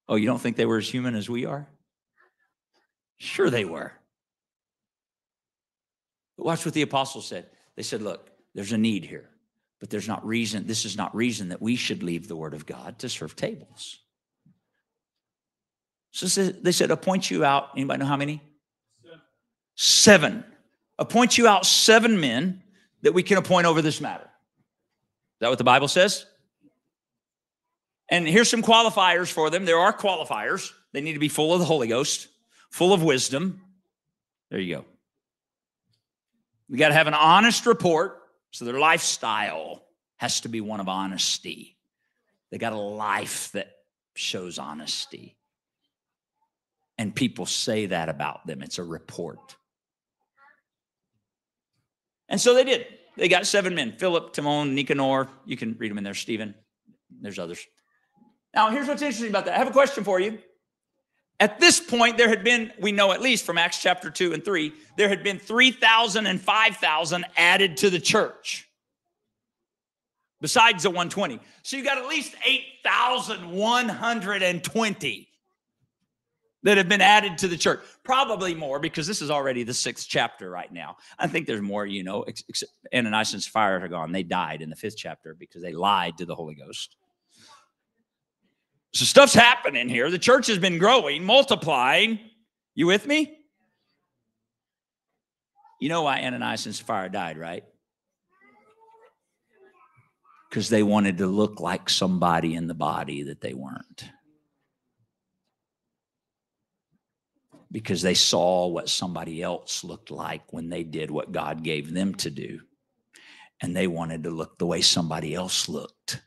Oh, 0.08 0.16
you 0.16 0.26
don't 0.26 0.40
think 0.40 0.56
they 0.56 0.66
were 0.66 0.78
as 0.78 0.88
human 0.88 1.14
as 1.14 1.28
we 1.28 1.46
are? 1.46 1.66
Sure, 3.18 3.48
they 3.48 3.64
were. 3.64 3.92
But 6.36 6.46
watch 6.46 6.64
what 6.64 6.74
the 6.74 6.82
apostles 6.82 7.26
said. 7.26 7.46
They 7.76 7.82
said, 7.82 8.02
look, 8.02 8.30
there's 8.54 8.72
a 8.72 8.78
need 8.78 9.04
here. 9.04 9.30
But 9.84 9.90
there's 9.90 10.08
not 10.08 10.24
reason, 10.24 10.66
this 10.66 10.86
is 10.86 10.96
not 10.96 11.14
reason 11.14 11.50
that 11.50 11.60
we 11.60 11.76
should 11.76 12.02
leave 12.02 12.26
the 12.26 12.34
word 12.34 12.54
of 12.54 12.64
God 12.64 13.00
to 13.00 13.08
serve 13.10 13.36
tables. 13.36 13.98
So 16.10 16.26
they 16.26 16.72
said, 16.72 16.90
appoint 16.90 17.30
you 17.30 17.44
out. 17.44 17.68
Anybody 17.76 18.00
know 18.00 18.06
how 18.06 18.16
many? 18.16 18.40
Seven. 19.02 19.20
seven. 19.74 20.44
Appoint 20.98 21.36
you 21.36 21.46
out 21.46 21.66
seven 21.66 22.18
men 22.18 22.62
that 23.02 23.12
we 23.12 23.22
can 23.22 23.36
appoint 23.36 23.66
over 23.66 23.82
this 23.82 24.00
matter. 24.00 24.24
Is 24.24 25.40
that 25.40 25.50
what 25.50 25.58
the 25.58 25.64
Bible 25.64 25.88
says? 25.88 26.24
And 28.08 28.26
here's 28.26 28.48
some 28.48 28.62
qualifiers 28.62 29.30
for 29.30 29.50
them. 29.50 29.66
There 29.66 29.76
are 29.76 29.92
qualifiers. 29.92 30.72
They 30.94 31.02
need 31.02 31.12
to 31.12 31.18
be 31.18 31.28
full 31.28 31.52
of 31.52 31.60
the 31.60 31.66
Holy 31.66 31.88
Ghost, 31.88 32.28
full 32.70 32.94
of 32.94 33.02
wisdom. 33.02 33.60
There 34.50 34.60
you 34.60 34.76
go. 34.76 34.84
We 36.70 36.78
got 36.78 36.88
to 36.88 36.94
have 36.94 37.06
an 37.06 37.12
honest 37.12 37.66
report. 37.66 38.22
So 38.54 38.64
their 38.64 38.78
lifestyle 38.78 39.82
has 40.18 40.42
to 40.42 40.48
be 40.48 40.60
one 40.60 40.78
of 40.78 40.88
honesty. 40.88 41.76
They 42.52 42.58
got 42.58 42.72
a 42.72 42.78
life 42.78 43.50
that 43.50 43.68
shows 44.14 44.60
honesty. 44.60 45.36
And 46.96 47.12
people 47.12 47.46
say 47.46 47.86
that 47.86 48.08
about 48.08 48.46
them. 48.46 48.62
It's 48.62 48.78
a 48.78 48.84
report. 48.84 49.56
And 52.28 52.40
so 52.40 52.54
they 52.54 52.62
did. 52.62 52.86
They 53.16 53.26
got 53.26 53.44
seven 53.48 53.74
men 53.74 53.96
Philip, 53.98 54.32
Timon, 54.32 54.76
Nicanor. 54.76 55.28
You 55.44 55.56
can 55.56 55.74
read 55.76 55.90
them 55.90 55.98
in 55.98 56.04
there, 56.04 56.14
Stephen. 56.14 56.54
There's 57.10 57.40
others. 57.40 57.58
Now, 58.54 58.70
here's 58.70 58.86
what's 58.86 59.02
interesting 59.02 59.30
about 59.30 59.46
that. 59.46 59.54
I 59.54 59.58
have 59.58 59.66
a 59.66 59.72
question 59.72 60.04
for 60.04 60.20
you. 60.20 60.38
At 61.40 61.58
this 61.60 61.80
point, 61.80 62.16
there 62.16 62.28
had 62.28 62.44
been, 62.44 62.72
we 62.80 62.92
know 62.92 63.10
at 63.12 63.20
least 63.20 63.44
from 63.44 63.58
Acts 63.58 63.82
chapter 63.82 64.08
2 64.08 64.34
and 64.34 64.44
3, 64.44 64.72
there 64.96 65.08
had 65.08 65.24
been 65.24 65.38
3,000 65.38 66.26
and 66.26 66.40
5,000 66.40 67.24
added 67.36 67.76
to 67.78 67.90
the 67.90 68.00
church 68.00 68.68
besides 70.40 70.84
the 70.84 70.90
120. 70.90 71.40
So 71.62 71.76
you 71.76 71.84
got 71.84 71.98
at 71.98 72.06
least 72.06 72.36
8,120 72.46 75.28
that 76.64 76.76
have 76.76 76.88
been 76.88 77.00
added 77.00 77.38
to 77.38 77.48
the 77.48 77.56
church. 77.56 77.80
Probably 78.04 78.54
more 78.54 78.78
because 78.78 79.06
this 79.06 79.22
is 79.22 79.30
already 79.30 79.64
the 79.64 79.74
sixth 79.74 80.06
chapter 80.08 80.50
right 80.50 80.72
now. 80.72 80.96
I 81.18 81.26
think 81.28 81.46
there's 81.46 81.62
more, 81.62 81.86
you 81.86 82.04
know, 82.04 82.24
except 82.24 82.72
Ananias 82.94 83.34
and 83.34 83.42
Sapphira 83.42 83.84
are 83.84 83.88
gone. 83.88 84.12
They 84.12 84.22
died 84.22 84.62
in 84.62 84.70
the 84.70 84.76
fifth 84.76 84.96
chapter 84.96 85.34
because 85.34 85.62
they 85.62 85.72
lied 85.72 86.18
to 86.18 86.26
the 86.26 86.34
Holy 86.34 86.54
Ghost. 86.54 86.96
So 88.94 89.04
stuff's 89.04 89.34
happening 89.34 89.88
here. 89.88 90.08
The 90.08 90.20
church 90.20 90.46
has 90.46 90.58
been 90.58 90.78
growing, 90.78 91.24
multiplying. 91.24 92.20
You 92.76 92.86
with 92.86 93.06
me? 93.06 93.38
You 95.80 95.88
know 95.88 96.02
why 96.02 96.22
Ananias 96.22 96.66
and 96.66 96.74
Sapphira 96.74 97.10
died, 97.10 97.36
right? 97.36 97.64
Because 100.48 100.68
they 100.68 100.84
wanted 100.84 101.18
to 101.18 101.26
look 101.26 101.58
like 101.58 101.90
somebody 101.90 102.54
in 102.54 102.68
the 102.68 102.74
body 102.74 103.24
that 103.24 103.40
they 103.40 103.52
weren't. 103.52 104.04
Because 107.72 108.00
they 108.00 108.14
saw 108.14 108.68
what 108.68 108.88
somebody 108.88 109.42
else 109.42 109.82
looked 109.82 110.12
like 110.12 110.52
when 110.52 110.68
they 110.68 110.84
did 110.84 111.10
what 111.10 111.32
God 111.32 111.64
gave 111.64 111.92
them 111.92 112.14
to 112.16 112.30
do. 112.30 112.60
And 113.60 113.76
they 113.76 113.88
wanted 113.88 114.22
to 114.22 114.30
look 114.30 114.56
the 114.58 114.66
way 114.66 114.80
somebody 114.80 115.34
else 115.34 115.68
looked. 115.68 116.22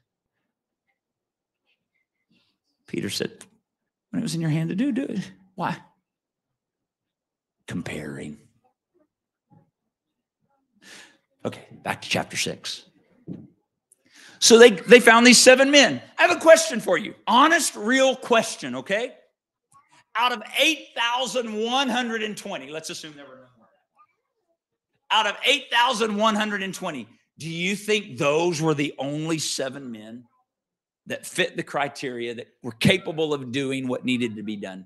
Peter 2.87 3.09
said, 3.09 3.31
When 4.09 4.21
it 4.21 4.23
was 4.23 4.35
in 4.35 4.41
your 4.41 4.49
hand 4.49 4.69
to 4.69 4.75
do, 4.75 4.91
do 4.91 5.03
it. 5.03 5.31
Why? 5.55 5.77
Comparing. 7.67 8.37
Okay, 11.45 11.65
back 11.83 12.01
to 12.01 12.09
chapter 12.09 12.37
six. 12.37 12.83
So 14.39 14.59
they, 14.59 14.71
they 14.71 14.99
found 14.99 15.25
these 15.25 15.39
seven 15.39 15.71
men. 15.71 16.01
I 16.17 16.23
have 16.23 16.35
a 16.35 16.39
question 16.39 16.79
for 16.79 16.97
you. 16.97 17.15
Honest, 17.25 17.75
real 17.75 18.15
question, 18.15 18.75
okay? 18.75 19.13
Out 20.15 20.31
of 20.31 20.41
8,120, 20.59 22.69
let's 22.69 22.89
assume 22.89 23.13
there 23.15 23.25
were 23.25 23.35
no 23.35 23.41
more. 23.57 23.67
Out 25.11 25.27
of 25.27 25.35
8,120, 25.45 27.07
do 27.37 27.49
you 27.49 27.75
think 27.75 28.17
those 28.17 28.61
were 28.61 28.73
the 28.73 28.95
only 28.97 29.37
seven 29.37 29.91
men 29.91 30.25
that 31.07 31.25
fit 31.25 31.55
the 31.57 31.63
criteria 31.63 32.35
that 32.35 32.47
were 32.61 32.71
capable 32.71 33.33
of 33.33 33.51
doing 33.51 33.87
what 33.87 34.05
needed 34.05 34.35
to 34.35 34.43
be 34.43 34.55
done. 34.55 34.85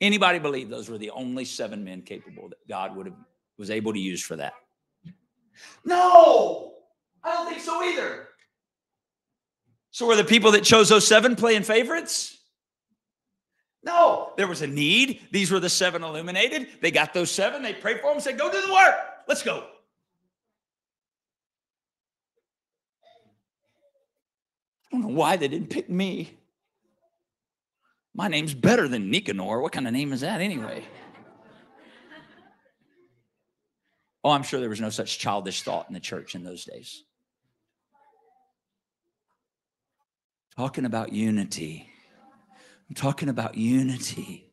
Anybody 0.00 0.38
believe 0.38 0.68
those 0.68 0.88
were 0.88 0.98
the 0.98 1.10
only 1.10 1.44
seven 1.44 1.84
men 1.84 2.02
capable 2.02 2.48
that 2.48 2.66
God 2.68 2.96
would 2.96 3.06
have 3.06 3.16
was 3.58 3.70
able 3.70 3.92
to 3.92 3.98
use 3.98 4.22
for 4.22 4.36
that? 4.36 4.54
No, 5.84 6.74
I 7.22 7.32
don't 7.32 7.48
think 7.48 7.60
so 7.60 7.82
either. 7.82 8.28
So 9.90 10.06
were 10.06 10.16
the 10.16 10.24
people 10.24 10.52
that 10.52 10.64
chose 10.64 10.88
those 10.88 11.06
seven 11.06 11.36
playing 11.36 11.64
favorites? 11.64 12.38
No, 13.82 14.32
there 14.36 14.46
was 14.46 14.62
a 14.62 14.66
need. 14.66 15.20
These 15.30 15.50
were 15.50 15.60
the 15.60 15.68
seven 15.68 16.02
illuminated. 16.02 16.68
They 16.80 16.90
got 16.90 17.14
those 17.14 17.30
seven. 17.30 17.62
They 17.62 17.74
prayed 17.74 18.00
for 18.00 18.12
them, 18.12 18.20
said, 18.20 18.38
Go 18.38 18.50
do 18.50 18.60
the 18.60 18.72
work. 18.72 18.94
Let's 19.26 19.42
go. 19.42 19.66
I 24.90 24.96
don't 24.96 25.02
know 25.02 25.14
why 25.14 25.36
they 25.36 25.48
didn't 25.48 25.70
pick 25.70 25.88
me. 25.88 26.36
My 28.14 28.28
name's 28.28 28.54
better 28.54 28.88
than 28.88 29.10
Nicanor. 29.10 29.60
What 29.60 29.72
kind 29.72 29.86
of 29.86 29.92
name 29.92 30.12
is 30.12 30.22
that 30.22 30.40
anyway? 30.40 30.84
Oh, 34.22 34.30
I'm 34.30 34.42
sure 34.42 34.60
there 34.60 34.68
was 34.68 34.80
no 34.80 34.90
such 34.90 35.18
childish 35.18 35.62
thought 35.62 35.86
in 35.88 35.94
the 35.94 36.00
church 36.00 36.34
in 36.34 36.44
those 36.44 36.64
days. 36.64 37.04
Talking 40.56 40.84
about 40.84 41.12
unity. 41.12 41.88
I'm 42.88 42.94
talking 42.94 43.28
about 43.28 43.54
unity. 43.54 44.52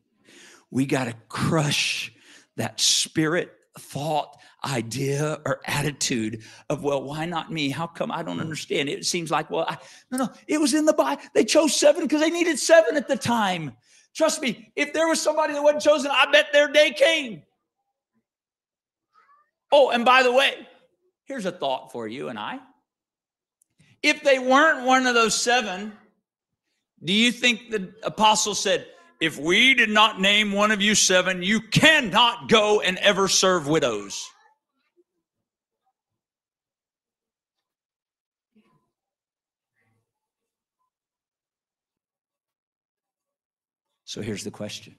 We 0.70 0.86
got 0.86 1.04
to 1.04 1.14
crush 1.28 2.12
that 2.56 2.80
spirit 2.80 3.57
thought 3.78 4.38
idea 4.64 5.40
or 5.46 5.60
attitude 5.66 6.42
of, 6.68 6.82
well, 6.82 7.02
why 7.02 7.24
not 7.24 7.52
me? 7.52 7.70
How 7.70 7.86
come 7.86 8.10
I 8.10 8.22
don't 8.22 8.36
hmm. 8.36 8.42
understand? 8.42 8.88
It 8.88 9.04
seems 9.06 9.30
like, 9.30 9.50
well, 9.50 9.66
I, 9.68 9.78
no, 10.10 10.18
no, 10.18 10.30
it 10.46 10.60
was 10.60 10.74
in 10.74 10.84
the 10.84 10.92
Bible. 10.92 11.22
They 11.34 11.44
chose 11.44 11.74
seven 11.74 12.02
because 12.02 12.20
they 12.20 12.30
needed 12.30 12.58
seven 12.58 12.96
at 12.96 13.08
the 13.08 13.16
time. 13.16 13.72
Trust 14.14 14.42
me, 14.42 14.72
if 14.74 14.92
there 14.92 15.06
was 15.06 15.20
somebody 15.20 15.52
that 15.52 15.62
wasn't 15.62 15.82
chosen, 15.82 16.10
I 16.10 16.30
bet 16.32 16.48
their 16.52 16.68
day 16.68 16.90
came. 16.90 17.42
Oh, 19.70 19.90
and 19.90 20.04
by 20.04 20.22
the 20.22 20.32
way, 20.32 20.54
here's 21.24 21.46
a 21.46 21.52
thought 21.52 21.92
for 21.92 22.08
you 22.08 22.28
and 22.28 22.38
I. 22.38 22.58
If 24.02 24.22
they 24.22 24.38
weren't 24.38 24.86
one 24.86 25.06
of 25.06 25.14
those 25.14 25.34
seven, 25.34 25.92
do 27.02 27.12
you 27.12 27.30
think 27.30 27.70
the 27.70 27.92
apostle 28.02 28.54
said, 28.54 28.86
if 29.20 29.36
we 29.38 29.74
did 29.74 29.90
not 29.90 30.20
name 30.20 30.52
one 30.52 30.70
of 30.70 30.80
you 30.80 30.94
seven, 30.94 31.42
you 31.42 31.60
cannot 31.60 32.48
go 32.48 32.80
and 32.80 32.98
ever 32.98 33.26
serve 33.26 33.66
widows. 33.66 34.24
So 44.04 44.22
here's 44.22 44.44
the 44.44 44.50
question 44.50 44.96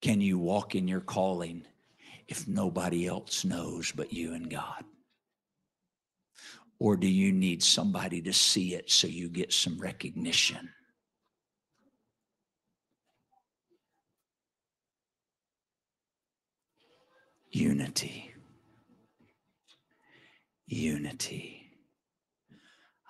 Can 0.00 0.20
you 0.20 0.38
walk 0.38 0.74
in 0.74 0.88
your 0.88 1.00
calling 1.02 1.66
if 2.28 2.48
nobody 2.48 3.06
else 3.06 3.44
knows 3.44 3.92
but 3.92 4.12
you 4.12 4.34
and 4.34 4.48
God? 4.48 4.84
Or 6.78 6.96
do 6.96 7.08
you 7.08 7.32
need 7.32 7.62
somebody 7.62 8.22
to 8.22 8.32
see 8.32 8.74
it 8.74 8.90
so 8.90 9.06
you 9.06 9.28
get 9.28 9.52
some 9.52 9.78
recognition? 9.78 10.70
Unity. 17.54 18.34
Unity. 20.66 21.70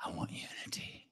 I 0.05 0.11
want 0.11 0.33
unity. 0.33 1.09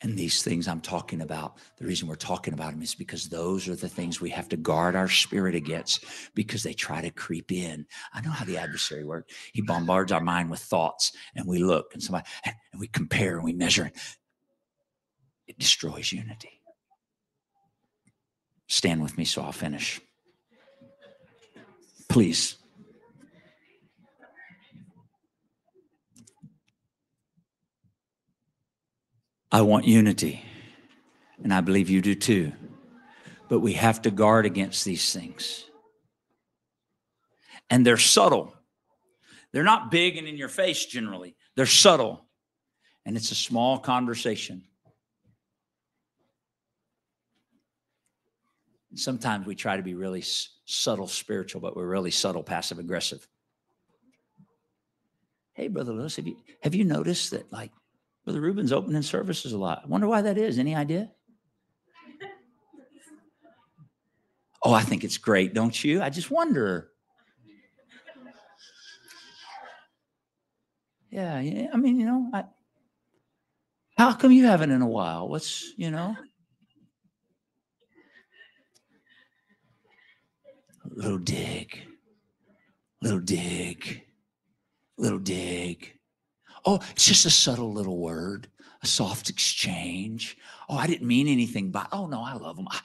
And 0.00 0.16
these 0.16 0.44
things 0.44 0.68
I'm 0.68 0.80
talking 0.80 1.22
about, 1.22 1.56
the 1.76 1.86
reason 1.86 2.06
we're 2.06 2.14
talking 2.14 2.54
about 2.54 2.70
them 2.70 2.82
is 2.82 2.94
because 2.94 3.28
those 3.28 3.68
are 3.68 3.74
the 3.74 3.88
things 3.88 4.20
we 4.20 4.30
have 4.30 4.48
to 4.50 4.56
guard 4.56 4.94
our 4.94 5.08
spirit 5.08 5.56
against 5.56 6.04
because 6.36 6.62
they 6.62 6.72
try 6.72 7.00
to 7.00 7.10
creep 7.10 7.50
in. 7.50 7.84
I 8.14 8.20
know 8.20 8.30
how 8.30 8.44
the 8.44 8.58
adversary 8.58 9.02
works. 9.02 9.34
He 9.52 9.62
bombards 9.62 10.12
our 10.12 10.20
mind 10.20 10.48
with 10.48 10.60
thoughts 10.60 11.10
and 11.34 11.48
we 11.48 11.58
look 11.58 11.94
and 11.94 12.02
somebody 12.02 12.28
and 12.44 12.54
we 12.78 12.86
compare 12.86 13.34
and 13.34 13.44
we 13.44 13.54
measure. 13.54 13.90
It 15.48 15.58
destroys 15.58 16.12
unity. 16.12 16.60
Stand 18.68 19.02
with 19.02 19.18
me 19.18 19.24
so 19.24 19.42
I'll 19.42 19.50
finish. 19.50 20.00
Please. 22.16 22.56
I 29.52 29.60
want 29.60 29.84
unity, 29.84 30.42
and 31.44 31.52
I 31.52 31.60
believe 31.60 31.90
you 31.90 32.00
do 32.00 32.14
too. 32.14 32.52
But 33.50 33.60
we 33.60 33.74
have 33.74 34.00
to 34.00 34.10
guard 34.10 34.46
against 34.46 34.86
these 34.86 35.12
things. 35.12 35.66
And 37.68 37.84
they're 37.84 37.98
subtle. 37.98 38.54
They're 39.52 39.62
not 39.62 39.90
big 39.90 40.16
and 40.16 40.26
in 40.26 40.38
your 40.38 40.48
face 40.48 40.86
generally, 40.86 41.36
they're 41.54 41.66
subtle. 41.66 42.26
And 43.04 43.18
it's 43.18 43.30
a 43.30 43.34
small 43.34 43.78
conversation. 43.78 44.64
Sometimes 48.94 49.46
we 49.46 49.54
try 49.54 49.76
to 49.76 49.82
be 49.82 49.94
really 49.94 50.22
subtle 50.66 51.08
spiritual, 51.08 51.62
but 51.62 51.74
we're 51.74 51.86
really 51.86 52.10
subtle 52.10 52.42
passive 52.42 52.78
aggressive. 52.78 53.26
Hey, 55.54 55.68
Brother 55.68 55.92
Lewis, 55.92 56.16
have 56.16 56.26
you, 56.26 56.36
have 56.62 56.74
you 56.74 56.84
noticed 56.84 57.30
that, 57.30 57.50
like, 57.50 57.72
Brother 58.26 58.40
Ruben's 58.40 58.72
opening 58.72 59.02
services 59.02 59.52
a 59.52 59.58
lot. 59.58 59.82
I 59.84 59.86
wonder 59.86 60.08
why 60.08 60.20
that 60.22 60.36
is. 60.36 60.58
Any 60.58 60.74
idea? 60.74 61.12
Oh, 64.64 64.72
I 64.72 64.82
think 64.82 65.04
it's 65.04 65.16
great, 65.16 65.54
don't 65.54 65.84
you? 65.84 66.02
I 66.02 66.10
just 66.10 66.28
wonder. 66.28 66.90
Yeah, 71.08 71.38
yeah. 71.38 71.68
I 71.72 71.76
mean, 71.76 72.00
you 72.00 72.06
know, 72.06 72.28
I, 72.34 72.44
how 73.96 74.12
come 74.12 74.32
you 74.32 74.44
haven't 74.44 74.72
in 74.72 74.82
a 74.82 74.88
while? 74.88 75.28
What's, 75.28 75.72
you 75.76 75.92
know? 75.92 76.16
Little 80.96 81.18
dig, 81.18 81.78
little 83.02 83.20
dig, 83.20 84.02
little 84.96 85.18
dig. 85.18 85.92
Oh, 86.64 86.80
it's 86.90 87.06
just 87.06 87.26
a 87.26 87.30
subtle 87.30 87.72
little 87.72 87.98
word, 87.98 88.48
a 88.82 88.86
soft 88.86 89.30
exchange. 89.30 90.36
Oh, 90.68 90.76
I 90.76 90.86
didn't 90.86 91.06
mean 91.06 91.28
anything 91.28 91.70
by, 91.70 91.86
oh 91.92 92.06
no, 92.06 92.22
I 92.22 92.32
love 92.32 92.56
them. 92.56 92.66
I, 92.70 92.80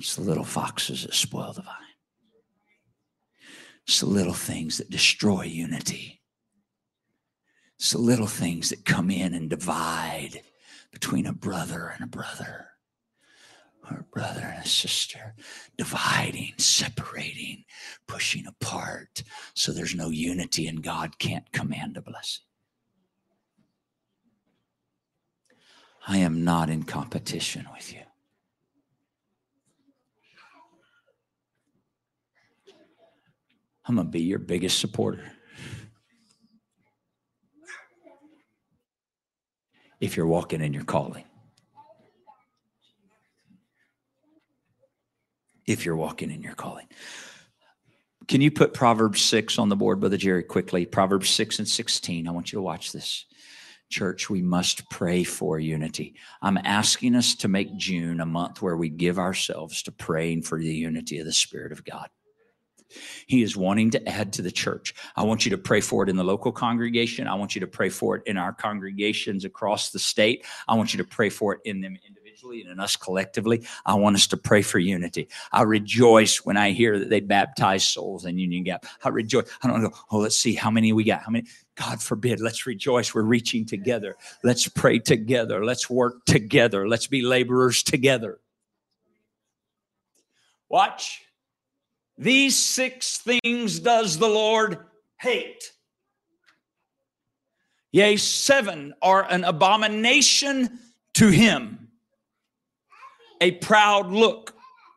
It's 0.00 0.16
the 0.16 0.22
little 0.22 0.44
foxes 0.44 1.02
that 1.02 1.12
spoil 1.12 1.52
the 1.52 1.60
vine. 1.60 1.74
It's 3.86 4.00
the 4.00 4.06
little 4.06 4.32
things 4.32 4.78
that 4.78 4.88
destroy 4.88 5.42
unity. 5.42 6.22
It's 7.78 7.92
the 7.92 7.98
little 7.98 8.26
things 8.26 8.70
that 8.70 8.86
come 8.86 9.10
in 9.10 9.34
and 9.34 9.50
divide 9.50 10.40
between 10.90 11.26
a 11.26 11.34
brother 11.34 11.88
and 11.94 12.02
a 12.02 12.06
brother, 12.06 12.69
a 13.98 14.04
brother 14.04 14.42
and 14.42 14.64
a 14.64 14.68
sister, 14.68 15.34
dividing, 15.76 16.54
separating, 16.58 17.64
pushing 18.06 18.46
apart, 18.46 19.22
so 19.54 19.72
there's 19.72 19.94
no 19.94 20.10
unity 20.10 20.66
and 20.66 20.82
God 20.82 21.18
can't 21.18 21.50
command 21.52 21.96
a 21.96 22.02
blessing. 22.02 22.44
I 26.06 26.18
am 26.18 26.44
not 26.44 26.70
in 26.70 26.84
competition 26.84 27.66
with 27.74 27.92
you. 27.92 28.00
I'm 33.86 33.96
going 33.96 34.06
to 34.06 34.10
be 34.10 34.22
your 34.22 34.38
biggest 34.38 34.78
supporter. 34.78 35.32
If 40.00 40.16
you're 40.16 40.26
walking 40.26 40.62
in 40.62 40.72
your 40.72 40.84
calling. 40.84 41.24
If 45.66 45.84
you're 45.84 45.96
walking 45.96 46.30
in 46.30 46.42
your 46.42 46.54
calling. 46.54 46.86
Can 48.28 48.40
you 48.40 48.50
put 48.50 48.74
Proverbs 48.74 49.20
6 49.22 49.58
on 49.58 49.68
the 49.68 49.76
board, 49.76 49.98
Brother 49.98 50.16
Jerry, 50.16 50.44
quickly? 50.44 50.86
Proverbs 50.86 51.30
6 51.30 51.58
and 51.58 51.68
16. 51.68 52.28
I 52.28 52.30
want 52.30 52.52
you 52.52 52.58
to 52.58 52.62
watch 52.62 52.92
this. 52.92 53.26
Church, 53.88 54.30
we 54.30 54.40
must 54.40 54.88
pray 54.88 55.24
for 55.24 55.58
unity. 55.58 56.14
I'm 56.40 56.56
asking 56.58 57.16
us 57.16 57.34
to 57.34 57.48
make 57.48 57.76
June 57.76 58.20
a 58.20 58.26
month 58.26 58.62
where 58.62 58.76
we 58.76 58.88
give 58.88 59.18
ourselves 59.18 59.82
to 59.82 59.90
praying 59.90 60.42
for 60.42 60.60
the 60.60 60.72
unity 60.72 61.18
of 61.18 61.26
the 61.26 61.32
Spirit 61.32 61.72
of 61.72 61.84
God. 61.84 62.08
He 63.26 63.42
is 63.42 63.56
wanting 63.56 63.90
to 63.90 64.08
add 64.08 64.32
to 64.34 64.42
the 64.42 64.52
church. 64.52 64.94
I 65.16 65.24
want 65.24 65.44
you 65.44 65.50
to 65.50 65.58
pray 65.58 65.80
for 65.80 66.04
it 66.04 66.08
in 66.08 66.16
the 66.16 66.22
local 66.22 66.52
congregation. 66.52 67.26
I 67.26 67.34
want 67.34 67.56
you 67.56 67.60
to 67.62 67.66
pray 67.66 67.88
for 67.88 68.16
it 68.16 68.22
in 68.26 68.36
our 68.36 68.52
congregations 68.52 69.44
across 69.44 69.90
the 69.90 69.98
state. 69.98 70.44
I 70.68 70.74
want 70.74 70.94
you 70.94 70.98
to 70.98 71.04
pray 71.04 71.30
for 71.30 71.54
it 71.54 71.60
in 71.64 71.80
them 71.80 71.96
individually 72.06 72.29
and 72.42 72.70
in 72.70 72.80
us 72.80 72.96
collectively. 72.96 73.62
I 73.84 73.94
want 73.94 74.16
us 74.16 74.26
to 74.28 74.36
pray 74.36 74.62
for 74.62 74.78
unity. 74.78 75.28
I 75.52 75.62
rejoice 75.62 76.44
when 76.44 76.56
I 76.56 76.70
hear 76.70 76.98
that 76.98 77.10
they 77.10 77.20
baptize 77.20 77.84
souls 77.84 78.24
in 78.24 78.38
Union 78.38 78.64
Gap. 78.64 78.86
I 79.04 79.10
rejoice. 79.10 79.46
I 79.62 79.68
don't 79.68 79.82
go, 79.82 79.92
oh, 80.10 80.18
let's 80.18 80.36
see 80.36 80.54
how 80.54 80.70
many 80.70 80.92
we 80.92 81.04
got. 81.04 81.22
How 81.22 81.30
many? 81.30 81.46
God 81.76 82.02
forbid. 82.02 82.40
Let's 82.40 82.66
rejoice. 82.66 83.14
We're 83.14 83.22
reaching 83.22 83.66
together. 83.66 84.16
Let's 84.42 84.68
pray 84.68 84.98
together. 84.98 85.64
Let's 85.64 85.88
work 85.88 86.24
together. 86.24 86.88
Let's 86.88 87.06
be 87.06 87.22
laborers 87.22 87.82
together. 87.82 88.38
Watch. 90.68 91.22
These 92.16 92.56
six 92.56 93.18
things 93.18 93.80
does 93.80 94.18
the 94.18 94.28
Lord 94.28 94.78
hate. 95.18 95.72
Yea, 97.92 98.16
seven 98.16 98.94
are 99.02 99.26
an 99.28 99.44
abomination 99.44 100.78
to 101.14 101.28
him 101.28 101.79
a 103.40 103.52
proud 103.52 104.10
look, 104.10 104.54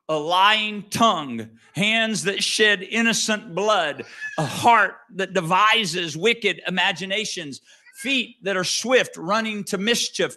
a 0.10 0.16
lying 0.18 0.84
tongue, 0.90 1.50
hands 1.74 2.24
that 2.24 2.44
shed 2.44 2.82
innocent 2.84 3.56
blood, 3.56 4.06
a 4.38 4.46
heart 4.46 4.96
that 5.16 5.34
devises 5.34 6.18
wicked 6.18 6.62
imaginations, 6.68 7.62
feet 7.96 8.36
that 8.44 8.58
are 8.58 8.64
swift 8.64 9.16
running 9.18 9.64
to 9.64 9.78
mischief, 9.78 10.36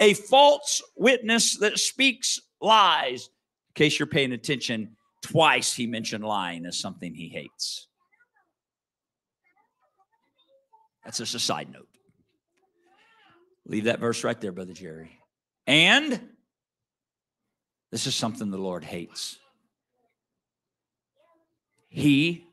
a 0.00 0.14
false 0.14 0.82
witness 0.96 1.58
that 1.58 1.78
speaks 1.78 2.40
lies. 2.60 3.28
In 3.70 3.74
case 3.74 3.98
you're 3.98 4.06
paying 4.06 4.32
attention, 4.32 4.96
Twice 5.24 5.72
he 5.72 5.86
mentioned 5.86 6.22
lying 6.22 6.66
as 6.66 6.78
something 6.78 7.14
he 7.14 7.30
hates. 7.30 7.88
That's 11.02 11.16
just 11.16 11.34
a 11.34 11.38
side 11.38 11.72
note. 11.72 11.88
Leave 13.64 13.84
that 13.84 14.00
verse 14.00 14.22
right 14.22 14.38
there, 14.38 14.52
Brother 14.52 14.74
Jerry. 14.74 15.18
And 15.66 16.20
this 17.94 18.08
is 18.08 18.16
something 18.16 18.50
the 18.50 18.58
Lord 18.58 18.82
hates. 18.82 19.38
He, 21.88 22.44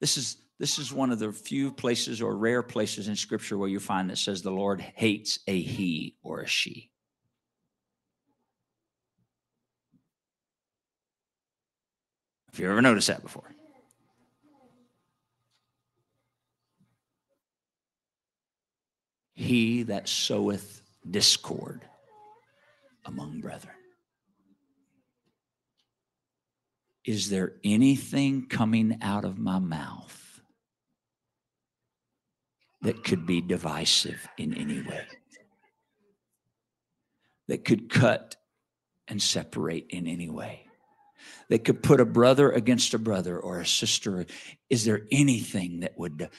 this 0.00 0.16
is 0.16 0.38
this 0.58 0.76
is 0.76 0.92
one 0.92 1.12
of 1.12 1.20
the 1.20 1.30
few 1.30 1.70
places 1.70 2.20
or 2.20 2.36
rare 2.36 2.60
places 2.60 3.06
in 3.06 3.14
scripture 3.14 3.56
where 3.56 3.68
you 3.68 3.78
find 3.78 4.10
that 4.10 4.18
says 4.18 4.42
the 4.42 4.50
Lord 4.50 4.80
hates 4.80 5.38
a 5.46 5.60
he 5.60 6.16
or 6.24 6.40
a 6.40 6.48
she. 6.48 6.90
Have 12.50 12.58
you 12.58 12.68
ever 12.68 12.82
noticed 12.82 13.06
that 13.06 13.22
before? 13.22 13.54
He 19.32 19.84
that 19.84 20.08
soweth 20.08 20.82
discord 21.08 21.82
among 23.04 23.40
brethren. 23.40 23.76
Is 27.04 27.30
there 27.30 27.54
anything 27.64 28.46
coming 28.46 28.98
out 29.02 29.24
of 29.24 29.38
my 29.38 29.58
mouth 29.58 30.40
that 32.82 33.04
could 33.04 33.26
be 33.26 33.40
divisive 33.40 34.28
in 34.36 34.54
any 34.54 34.80
way? 34.80 35.06
That 37.48 37.64
could 37.64 37.88
cut 37.90 38.36
and 39.08 39.20
separate 39.20 39.86
in 39.90 40.06
any 40.06 40.28
way? 40.28 40.66
that 41.48 41.64
could 41.64 41.82
put 41.82 42.00
a 42.00 42.04
brother 42.04 42.50
against 42.50 42.94
a 42.94 42.98
brother 42.98 43.38
or 43.38 43.60
a 43.60 43.66
sister? 43.66 44.24
Is 44.70 44.84
there 44.84 45.02
anything 45.10 45.80
that 45.80 45.98
would, 45.98 46.30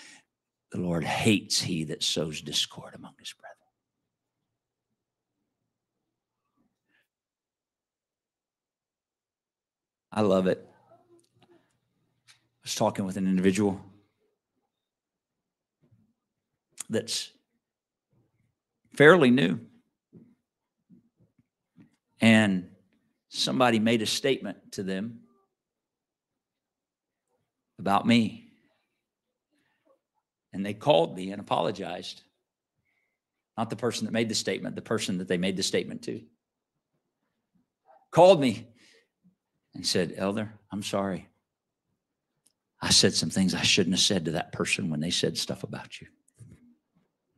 the 0.71 0.79
Lord 0.79 1.03
hates 1.03 1.61
he 1.61 1.83
that 1.85 2.01
sows 2.01 2.41
discord 2.41 2.95
among 2.95 3.13
his 3.19 3.33
brethren? 3.33 3.50
I 10.11 10.21
love 10.21 10.47
it. 10.47 10.67
I 11.41 11.45
was 12.63 12.75
talking 12.75 13.05
with 13.05 13.17
an 13.17 13.27
individual 13.27 13.81
that's 16.89 17.31
fairly 18.93 19.31
new. 19.31 19.59
And 22.19 22.69
somebody 23.29 23.79
made 23.79 24.01
a 24.01 24.05
statement 24.05 24.73
to 24.73 24.83
them 24.83 25.21
about 27.79 28.05
me. 28.05 28.49
And 30.53 30.65
they 30.65 30.73
called 30.73 31.15
me 31.15 31.31
and 31.31 31.39
apologized. 31.39 32.21
Not 33.57 33.69
the 33.69 33.75
person 33.75 34.05
that 34.05 34.11
made 34.11 34.29
the 34.29 34.35
statement, 34.35 34.75
the 34.75 34.81
person 34.81 35.17
that 35.19 35.27
they 35.27 35.37
made 35.37 35.55
the 35.55 35.63
statement 35.63 36.03
to. 36.03 36.21
Called 38.11 38.41
me 38.41 38.67
and 39.73 39.85
said, 39.85 40.13
Elder, 40.17 40.53
I'm 40.71 40.83
sorry. 40.83 41.27
I 42.81 42.89
said 42.89 43.13
some 43.13 43.29
things 43.29 43.53
I 43.53 43.61
shouldn't 43.61 43.95
have 43.95 44.01
said 44.01 44.25
to 44.25 44.31
that 44.31 44.51
person 44.51 44.89
when 44.89 44.99
they 44.99 45.11
said 45.11 45.37
stuff 45.37 45.63
about 45.63 46.01
you. 46.01 46.07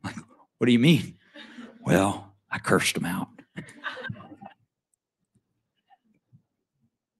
Like, 0.02 0.16
what 0.58 0.66
do 0.66 0.72
you 0.72 0.78
mean? 0.78 1.16
Well, 1.82 2.34
I 2.50 2.58
cursed 2.58 2.94
them 2.94 3.04
out. 3.04 3.28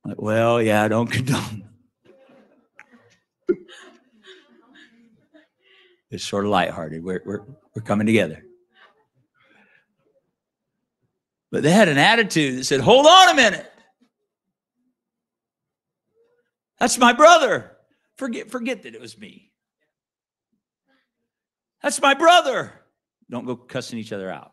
Like, 0.07 0.21
well, 0.21 0.61
yeah, 0.61 0.83
I 0.83 0.89
don't 0.89 1.11
condone. 1.11 1.69
it's 6.11 6.25
sort 6.25 6.45
of 6.45 6.51
lighthearted. 6.51 7.03
We're, 7.03 7.23
we're, 7.25 7.41
we're 7.75 7.83
coming 7.83 8.07
together. 8.07 8.45
But 11.51 11.63
they 11.63 11.71
had 11.71 11.89
an 11.89 11.99
attitude 11.99 12.59
that 12.59 12.65
said, 12.65 12.81
hold 12.81 13.07
on 13.07 13.31
a 13.31 13.35
minute. 13.35 13.73
That's 16.85 16.99
my 16.99 17.15
brother. 17.15 17.79
Forget, 18.19 18.51
forget 18.51 18.83
that 18.83 18.95
it 18.95 19.01
was 19.01 19.17
me. 19.17 19.51
That's 21.83 21.99
my 21.99 22.13
brother. 22.13 22.75
Don't 23.31 23.47
go 23.47 23.57
cussing 23.57 23.99
each 23.99 24.13
other 24.13 24.31
out. 24.31 24.53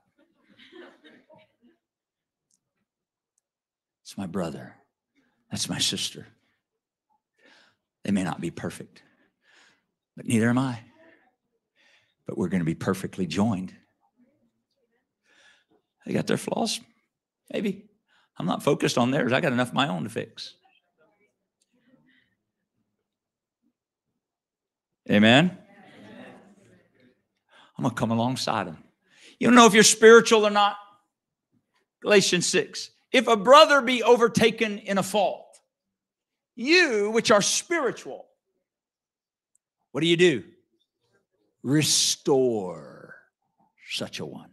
It's 4.02 4.18
my 4.18 4.28
brother. 4.28 4.78
That's 5.52 5.68
my 5.68 5.78
sister. 5.78 6.26
They 8.06 8.12
may 8.12 8.24
not 8.24 8.40
be 8.40 8.50
perfect, 8.50 9.04
but 10.16 10.26
neither 10.26 10.50
am 10.50 10.58
I. 10.58 10.80
But 12.26 12.38
we're 12.38 12.48
going 12.48 12.62
to 12.62 12.66
be 12.66 12.76
perfectly 12.76 13.28
joined. 13.28 13.76
They 16.06 16.14
got 16.14 16.28
their 16.28 16.38
flaws, 16.38 16.80
maybe. 17.52 17.90
I'm 18.38 18.46
not 18.46 18.64
focused 18.64 18.98
on 18.98 19.12
theirs. 19.12 19.34
I 19.34 19.42
got 19.42 19.52
enough 19.52 19.68
of 19.68 19.74
my 19.74 19.90
own 19.90 20.06
to 20.06 20.10
fix. 20.10 20.56
Amen. 25.10 25.58
I'm 27.78 27.84
going 27.84 27.96
to 27.96 28.00
come 28.00 28.12
alongside 28.12 28.68
them. 28.68 28.78
You 29.40 29.48
don't 29.48 29.56
know 29.56 29.66
if 29.66 29.74
you're 29.74 29.84
spiritual 29.84 30.46
or 30.46 30.52
not. 30.52 30.78
Galatians 32.02 32.46
6. 32.48 32.92
If 33.12 33.28
a 33.28 33.36
brother 33.36 33.82
be 33.82 34.04
overtaken 34.04 34.78
in 34.80 34.98
a 34.98 35.04
fault, 35.04 35.60
you 36.56 37.12
which 37.12 37.32
are 37.32 37.42
spiritual, 37.42 38.26
what 39.92 40.02
do 40.02 40.08
you 40.08 40.18
do? 40.18 40.44
Restore 41.64 43.16
such 43.90 44.20
a 44.20 44.26
one. 44.26 44.52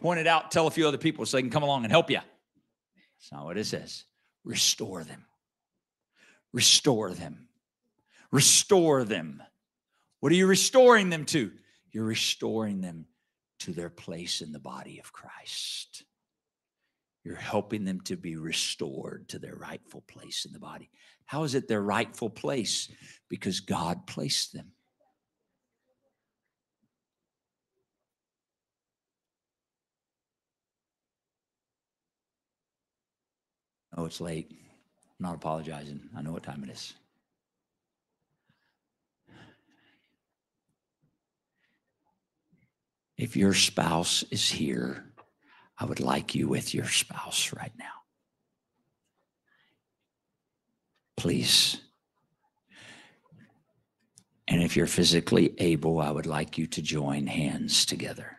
Point 0.00 0.20
it 0.20 0.26
out, 0.26 0.50
tell 0.50 0.66
a 0.66 0.70
few 0.70 0.88
other 0.88 0.98
people 0.98 1.26
so 1.26 1.36
they 1.36 1.42
can 1.42 1.50
come 1.50 1.62
along 1.62 1.84
and 1.84 1.92
help 1.92 2.10
you. 2.10 2.16
That's 2.16 3.32
not 3.32 3.44
what 3.44 3.58
it 3.58 3.66
says. 3.66 4.04
Restore 4.44 5.04
them. 5.04 5.24
Restore 6.52 7.12
them. 7.12 7.48
Restore 8.32 9.04
them. 9.04 9.42
What 10.20 10.32
are 10.32 10.36
you 10.36 10.46
restoring 10.46 11.10
them 11.10 11.26
to? 11.26 11.52
You're 11.92 12.04
restoring 12.04 12.80
them 12.80 13.06
to 13.60 13.72
their 13.72 13.90
place 13.90 14.40
in 14.40 14.52
the 14.52 14.58
body 14.58 14.98
of 14.98 15.12
Christ. 15.12 16.04
You're 17.24 17.36
helping 17.36 17.84
them 17.84 18.00
to 18.02 18.16
be 18.16 18.36
restored 18.36 19.28
to 19.28 19.38
their 19.38 19.54
rightful 19.54 20.02
place 20.08 20.44
in 20.44 20.52
the 20.52 20.58
body. 20.58 20.90
How 21.26 21.44
is 21.44 21.54
it 21.54 21.68
their 21.68 21.82
rightful 21.82 22.30
place? 22.30 22.90
Because 23.28 23.60
God 23.60 24.06
placed 24.06 24.52
them. 24.52 24.72
Oh, 33.94 34.06
it's 34.06 34.20
late. 34.20 34.48
I'm 34.50 35.26
not 35.26 35.34
apologizing. 35.34 36.08
I 36.16 36.22
know 36.22 36.32
what 36.32 36.42
time 36.42 36.64
it 36.64 36.70
is. 36.70 36.94
If 43.22 43.36
your 43.36 43.54
spouse 43.54 44.24
is 44.32 44.50
here, 44.50 45.04
I 45.78 45.84
would 45.84 46.00
like 46.00 46.34
you 46.34 46.48
with 46.48 46.74
your 46.74 46.88
spouse 46.88 47.52
right 47.52 47.70
now. 47.78 48.02
Please. 51.16 51.80
And 54.48 54.60
if 54.60 54.76
you're 54.76 54.88
physically 54.88 55.54
able, 55.58 56.00
I 56.00 56.10
would 56.10 56.26
like 56.26 56.58
you 56.58 56.66
to 56.66 56.82
join 56.82 57.28
hands 57.28 57.86
together. 57.86 58.38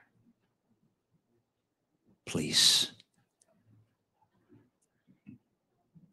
Please. 2.25 2.91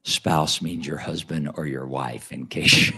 Spouse 0.05 0.63
means 0.63 0.87
your 0.87 0.99
husband 0.99 1.51
or 1.57 1.67
your 1.67 1.89
wife, 1.89 2.31
in 2.31 2.47
case 2.47 2.93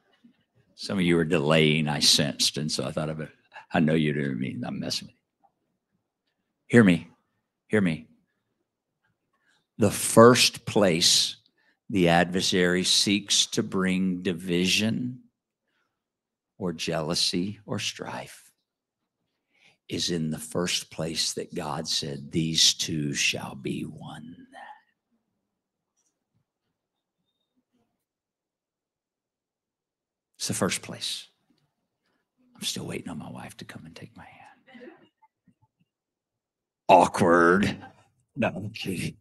some 0.74 0.98
of 0.98 1.04
you 1.04 1.16
are 1.16 1.24
delaying, 1.24 1.86
I 1.86 2.00
sensed. 2.00 2.56
And 2.56 2.72
so 2.72 2.84
I 2.84 2.90
thought 2.90 3.08
of 3.08 3.20
it. 3.20 3.30
I 3.72 3.80
know 3.80 3.94
you 3.94 4.12
didn't 4.12 4.38
mean 4.38 4.64
I'm 4.64 4.80
messing 4.80 5.08
with 5.08 5.14
you. 5.14 5.18
Hear 6.68 6.84
me. 6.84 7.08
Hear 7.68 7.80
me. 7.80 8.06
The 9.78 9.90
first 9.90 10.64
place 10.64 11.36
the 11.88 12.08
adversary 12.08 12.82
seeks 12.82 13.46
to 13.46 13.62
bring 13.62 14.22
division 14.22 15.20
or 16.58 16.72
jealousy 16.72 17.60
or 17.64 17.78
strife 17.78 18.50
is 19.88 20.10
in 20.10 20.30
the 20.30 20.38
first 20.38 20.90
place 20.90 21.34
that 21.34 21.54
God 21.54 21.86
said, 21.86 22.32
These 22.32 22.74
two 22.74 23.14
shall 23.14 23.54
be 23.54 23.82
one. 23.82 24.46
It's 30.36 30.48
the 30.48 30.54
first 30.54 30.82
place. 30.82 31.28
I'm 32.56 32.62
still 32.62 32.86
waiting 32.86 33.10
on 33.10 33.18
my 33.18 33.30
wife 33.30 33.56
to 33.58 33.66
come 33.66 33.84
and 33.84 33.94
take 33.94 34.16
my 34.16 34.24
hand. 34.24 34.90
Awkward. 36.88 37.76
No, 38.34 38.48
I'm 38.48 38.70
kidding. 38.70 39.16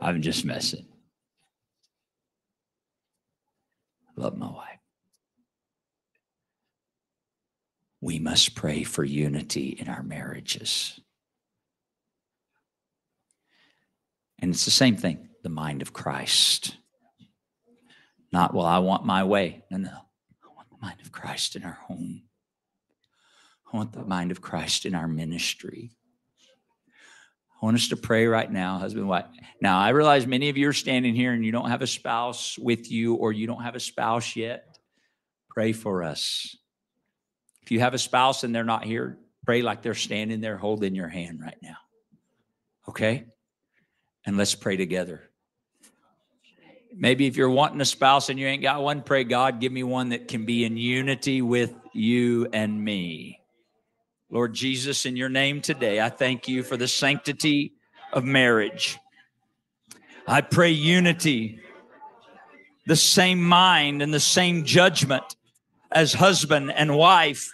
I'm 0.00 0.22
just 0.22 0.44
messing. 0.44 0.86
love 4.16 4.36
my 4.36 4.50
wife. 4.50 4.78
We 8.00 8.18
must 8.18 8.54
pray 8.54 8.84
for 8.84 9.02
unity 9.02 9.68
in 9.70 9.88
our 9.88 10.02
marriages. 10.02 11.00
And 14.38 14.52
it's 14.52 14.64
the 14.64 14.70
same 14.70 14.96
thing 14.96 15.30
the 15.42 15.48
mind 15.48 15.82
of 15.82 15.92
Christ. 15.92 16.76
Not, 18.32 18.54
well, 18.54 18.66
I 18.66 18.78
want 18.78 19.04
my 19.04 19.24
way. 19.24 19.64
No, 19.70 19.78
no. 19.78 19.98
Mind 20.84 21.00
of 21.00 21.12
Christ 21.12 21.56
in 21.56 21.64
our 21.64 21.78
home. 21.88 22.24
I 23.72 23.74
want 23.74 23.94
the 23.94 24.04
mind 24.04 24.30
of 24.30 24.42
Christ 24.42 24.84
in 24.84 24.94
our 24.94 25.08
ministry. 25.08 25.92
I 27.54 27.64
want 27.64 27.76
us 27.78 27.88
to 27.88 27.96
pray 27.96 28.26
right 28.26 28.52
now, 28.52 28.76
husband, 28.76 29.08
wife. 29.08 29.24
Now, 29.62 29.78
I 29.78 29.88
realize 29.88 30.26
many 30.26 30.50
of 30.50 30.58
you 30.58 30.68
are 30.68 30.74
standing 30.74 31.14
here 31.14 31.32
and 31.32 31.42
you 31.42 31.52
don't 31.52 31.70
have 31.70 31.80
a 31.80 31.86
spouse 31.86 32.58
with 32.58 32.90
you 32.90 33.14
or 33.14 33.32
you 33.32 33.46
don't 33.46 33.62
have 33.62 33.76
a 33.76 33.80
spouse 33.80 34.36
yet. 34.36 34.76
Pray 35.48 35.72
for 35.72 36.02
us. 36.02 36.54
If 37.62 37.70
you 37.70 37.80
have 37.80 37.94
a 37.94 37.98
spouse 37.98 38.44
and 38.44 38.54
they're 38.54 38.62
not 38.62 38.84
here, 38.84 39.16
pray 39.46 39.62
like 39.62 39.80
they're 39.80 39.94
standing 39.94 40.42
there 40.42 40.58
holding 40.58 40.94
your 40.94 41.08
hand 41.08 41.40
right 41.40 41.56
now. 41.62 41.76
Okay? 42.90 43.24
And 44.26 44.36
let's 44.36 44.54
pray 44.54 44.76
together. 44.76 45.30
Maybe 46.96 47.26
if 47.26 47.36
you're 47.36 47.50
wanting 47.50 47.80
a 47.80 47.84
spouse 47.84 48.28
and 48.28 48.38
you 48.38 48.46
ain't 48.46 48.62
got 48.62 48.82
one, 48.82 49.02
pray 49.02 49.24
God, 49.24 49.60
give 49.60 49.72
me 49.72 49.82
one 49.82 50.10
that 50.10 50.28
can 50.28 50.44
be 50.44 50.64
in 50.64 50.76
unity 50.76 51.42
with 51.42 51.74
you 51.92 52.46
and 52.52 52.84
me. 52.84 53.40
Lord 54.30 54.54
Jesus, 54.54 55.04
in 55.04 55.16
your 55.16 55.28
name 55.28 55.60
today, 55.60 56.00
I 56.00 56.08
thank 56.08 56.46
you 56.46 56.62
for 56.62 56.76
the 56.76 56.86
sanctity 56.86 57.72
of 58.12 58.24
marriage. 58.24 58.98
I 60.26 60.40
pray 60.40 60.70
unity, 60.70 61.60
the 62.86 62.96
same 62.96 63.42
mind 63.42 64.00
and 64.00 64.14
the 64.14 64.20
same 64.20 64.64
judgment 64.64 65.36
as 65.90 66.12
husband 66.12 66.72
and 66.72 66.96
wife 66.96 67.50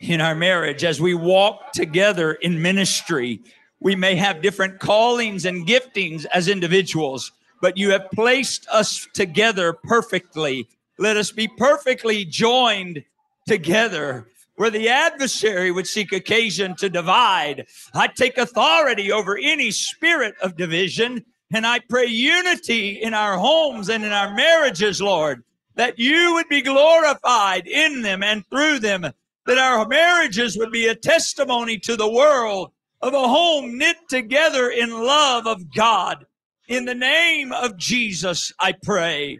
in 0.00 0.20
our 0.20 0.34
marriage 0.34 0.84
as 0.84 1.00
we 1.00 1.14
walk 1.14 1.72
together 1.72 2.34
in 2.34 2.60
ministry. 2.60 3.40
We 3.80 3.96
may 3.96 4.16
have 4.16 4.42
different 4.42 4.80
callings 4.80 5.46
and 5.46 5.66
giftings 5.66 6.26
as 6.26 6.48
individuals, 6.48 7.32
but 7.60 7.76
you 7.76 7.90
have 7.90 8.10
placed 8.12 8.66
us 8.68 9.06
together 9.14 9.72
perfectly. 9.72 10.68
Let 10.98 11.16
us 11.16 11.30
be 11.30 11.48
perfectly 11.48 12.24
joined 12.24 13.04
together. 13.46 14.28
Where 14.56 14.70
the 14.70 14.88
adversary 14.88 15.70
would 15.70 15.86
seek 15.86 16.12
occasion 16.12 16.76
to 16.76 16.88
divide, 16.88 17.66
I 17.92 18.06
take 18.06 18.38
authority 18.38 19.12
over 19.12 19.36
any 19.36 19.70
spirit 19.70 20.34
of 20.40 20.56
division 20.56 21.26
and 21.52 21.66
I 21.66 21.80
pray 21.80 22.06
unity 22.06 23.00
in 23.02 23.14
our 23.14 23.38
homes 23.38 23.88
and 23.88 24.04
in 24.04 24.12
our 24.12 24.34
marriages, 24.34 25.00
Lord, 25.00 25.44
that 25.74 25.98
you 25.98 26.34
would 26.34 26.48
be 26.48 26.62
glorified 26.62 27.66
in 27.66 28.02
them 28.02 28.22
and 28.22 28.44
through 28.46 28.80
them, 28.80 29.02
that 29.46 29.58
our 29.58 29.86
marriages 29.86 30.56
would 30.56 30.72
be 30.72 30.88
a 30.88 30.94
testimony 30.94 31.78
to 31.80 31.96
the 31.96 32.10
world 32.10 32.72
of 33.02 33.14
a 33.14 33.28
home 33.28 33.78
knit 33.78 33.96
together 34.08 34.70
in 34.70 34.90
love 34.90 35.46
of 35.46 35.72
God. 35.72 36.26
In 36.68 36.84
the 36.84 36.94
name 36.94 37.52
of 37.52 37.76
Jesus, 37.76 38.52
I 38.58 38.72
pray. 38.82 39.38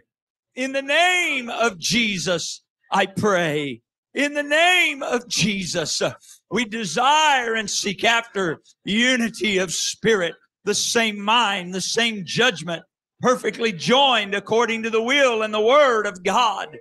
In 0.55 0.71
the 0.71 0.81
name 0.81 1.49
of 1.49 1.77
Jesus, 1.77 2.63
I 2.91 3.05
pray. 3.05 3.81
In 4.13 4.33
the 4.33 4.43
name 4.43 5.03
of 5.03 5.27
Jesus, 5.27 6.01
we 6.49 6.63
desire 6.63 7.53
and 7.53 7.69
seek 7.69 8.05
after 8.05 8.61
unity 8.85 9.57
of 9.57 9.73
spirit, 9.73 10.35
the 10.63 10.73
same 10.73 11.19
mind, 11.19 11.73
the 11.73 11.81
same 11.81 12.23
judgment, 12.25 12.83
perfectly 13.21 13.73
joined 13.73 14.33
according 14.33 14.83
to 14.83 14.89
the 14.89 15.03
will 15.03 15.43
and 15.43 15.53
the 15.53 15.61
word 15.61 16.07
of 16.07 16.23
God. 16.23 16.77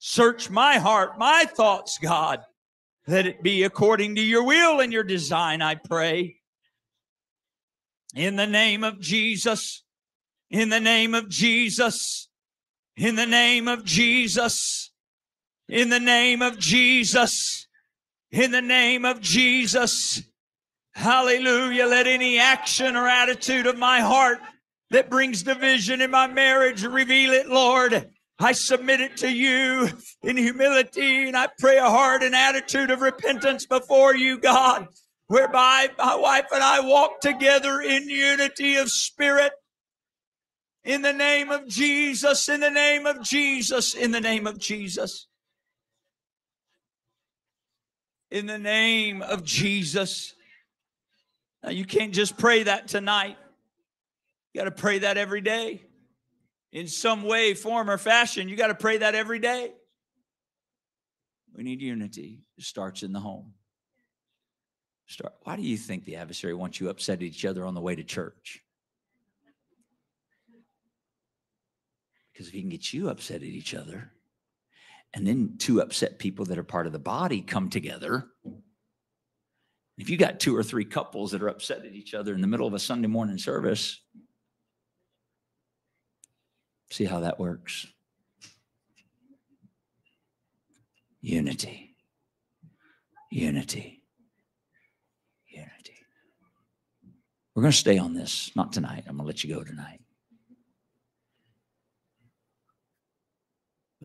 Search 0.00 0.50
my 0.50 0.76
heart, 0.78 1.18
my 1.18 1.46
thoughts, 1.56 1.98
God. 2.00 2.40
Let 3.06 3.26
it 3.26 3.42
be 3.42 3.62
according 3.62 4.16
to 4.16 4.20
your 4.20 4.44
will 4.44 4.80
and 4.80 4.92
your 4.92 5.02
design, 5.02 5.62
I 5.62 5.76
pray. 5.76 6.37
In 8.18 8.34
the 8.34 8.48
name 8.48 8.82
of 8.82 8.98
Jesus, 8.98 9.84
in 10.50 10.70
the 10.70 10.80
name 10.80 11.14
of 11.14 11.28
Jesus, 11.28 12.28
in 12.96 13.14
the 13.14 13.26
name 13.26 13.68
of 13.68 13.84
Jesus, 13.84 14.90
In 15.68 15.88
the 15.90 16.00
name 16.00 16.42
of 16.42 16.58
Jesus. 16.58 17.68
In 18.32 18.50
the 18.50 18.60
name 18.60 19.04
of 19.04 19.20
Jesus. 19.20 20.22
Hallelujah. 20.94 21.86
Let 21.86 22.08
any 22.08 22.40
action 22.40 22.96
or 22.96 23.06
attitude 23.06 23.68
of 23.68 23.78
my 23.78 24.00
heart 24.00 24.38
that 24.90 25.10
brings 25.10 25.44
division 25.44 26.00
in 26.00 26.10
my 26.10 26.26
marriage 26.26 26.82
reveal 26.82 27.32
it, 27.32 27.48
Lord. 27.48 28.10
I 28.40 28.50
submit 28.50 29.00
it 29.00 29.16
to 29.18 29.30
you 29.30 29.90
in 30.24 30.36
humility 30.36 31.28
and 31.28 31.36
I 31.36 31.48
pray 31.56 31.76
a 31.76 31.88
heart 31.88 32.24
and 32.24 32.34
attitude 32.34 32.90
of 32.90 33.00
repentance 33.00 33.64
before 33.64 34.16
you, 34.16 34.40
God, 34.40 34.88
whereby 35.28 35.88
my 35.96 36.16
wife 36.16 36.46
and 36.52 36.62
I 36.62 36.80
walk 36.80 37.20
together 37.20 37.80
in 37.80 38.08
unity 38.08 38.76
of 38.76 38.90
spirit. 38.90 39.52
In 40.84 41.02
the 41.02 41.12
name 41.12 41.50
of 41.50 41.68
Jesus, 41.68 42.48
in 42.48 42.60
the 42.60 42.70
name 42.70 43.06
of 43.06 43.22
Jesus, 43.22 43.94
in 43.94 44.10
the 44.10 44.20
name 44.20 44.46
of 44.46 44.58
Jesus. 44.58 45.26
In 48.30 48.46
the 48.46 48.58
name 48.58 49.22
of 49.22 49.44
Jesus. 49.44 50.34
Now, 51.62 51.70
you 51.70 51.84
can't 51.84 52.14
just 52.14 52.38
pray 52.38 52.62
that 52.62 52.88
tonight. 52.88 53.36
You 54.52 54.60
got 54.60 54.64
to 54.64 54.70
pray 54.70 55.00
that 55.00 55.16
every 55.16 55.40
day 55.40 55.82
in 56.72 56.86
some 56.86 57.22
way, 57.22 57.54
form, 57.54 57.90
or 57.90 57.98
fashion. 57.98 58.48
You 58.48 58.56
got 58.56 58.68
to 58.68 58.74
pray 58.74 58.98
that 58.98 59.14
every 59.14 59.38
day. 59.38 59.72
We 61.54 61.64
need 61.64 61.82
unity. 61.82 62.44
It 62.56 62.64
starts 62.64 63.02
in 63.02 63.12
the 63.12 63.20
home. 63.20 63.54
Start. 65.08 65.34
Why 65.42 65.56
do 65.56 65.62
you 65.62 65.76
think 65.76 66.04
the 66.04 66.16
adversary 66.16 66.54
wants 66.54 66.80
you 66.80 66.88
upset 66.88 67.18
at 67.18 67.22
each 67.22 67.44
other 67.44 67.64
on 67.64 67.74
the 67.74 67.80
way 67.80 67.96
to 67.96 68.04
church? 68.04 68.60
Because 72.32 72.46
if 72.46 72.52
he 72.52 72.60
can 72.60 72.70
get 72.70 72.92
you 72.92 73.08
upset 73.08 73.36
at 73.36 73.42
each 73.42 73.74
other, 73.74 74.12
and 75.14 75.26
then 75.26 75.56
two 75.58 75.80
upset 75.80 76.18
people 76.18 76.44
that 76.44 76.58
are 76.58 76.64
part 76.64 76.86
of 76.86 76.92
the 76.92 76.98
body 76.98 77.40
come 77.40 77.70
together. 77.70 78.26
If 79.96 80.08
you 80.08 80.16
got 80.16 80.38
two 80.38 80.56
or 80.56 80.62
three 80.62 80.84
couples 80.84 81.32
that 81.32 81.42
are 81.42 81.48
upset 81.48 81.84
at 81.84 81.94
each 81.94 82.14
other 82.14 82.34
in 82.34 82.40
the 82.40 82.46
middle 82.46 82.66
of 82.66 82.74
a 82.74 82.78
Sunday 82.78 83.08
morning 83.08 83.38
service, 83.38 84.00
See 86.90 87.04
how 87.04 87.20
that 87.20 87.38
works? 87.38 87.86
Unity. 91.20 91.96
Unity. 93.30 93.34
Unity. 93.46 93.97
We're 97.58 97.62
going 97.62 97.72
to 97.72 97.78
stay 97.78 97.98
on 97.98 98.14
this, 98.14 98.52
not 98.54 98.72
tonight. 98.72 99.02
I'm 99.08 99.16
going 99.16 99.24
to 99.24 99.26
let 99.26 99.42
you 99.42 99.52
go 99.52 99.64
tonight. 99.64 99.98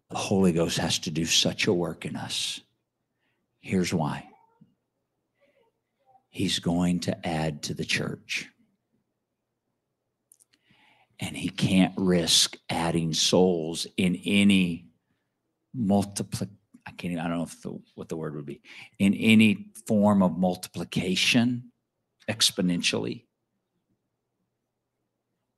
The 0.09 0.17
Holy 0.17 0.53
Ghost 0.53 0.79
has 0.79 0.97
to 0.97 1.11
do 1.11 1.25
such 1.25 1.67
a 1.67 1.71
work 1.73 2.03
in 2.03 2.15
us. 2.15 2.61
Here's 3.59 3.93
why 3.93 4.27
He's 6.31 6.57
going 6.57 7.01
to 7.01 7.27
add 7.27 7.61
to 7.63 7.75
the 7.75 7.85
church 7.85 8.49
and 11.19 11.37
he 11.37 11.49
can't 11.49 11.93
risk 11.95 12.57
adding 12.71 13.13
souls 13.13 13.85
in 13.97 14.19
any 14.25 14.87
multiply 15.75 16.47
I 16.87 16.89
can't 16.89 17.11
even, 17.11 17.19
I 17.19 17.27
don't 17.27 17.37
know 17.37 17.43
if 17.43 17.61
the, 17.61 17.79
what 17.93 18.09
the 18.09 18.17
word 18.17 18.35
would 18.35 18.47
be 18.47 18.63
in 18.97 19.13
any 19.13 19.67
form 19.85 20.23
of 20.23 20.39
multiplication 20.39 21.71
exponentially 22.27 23.25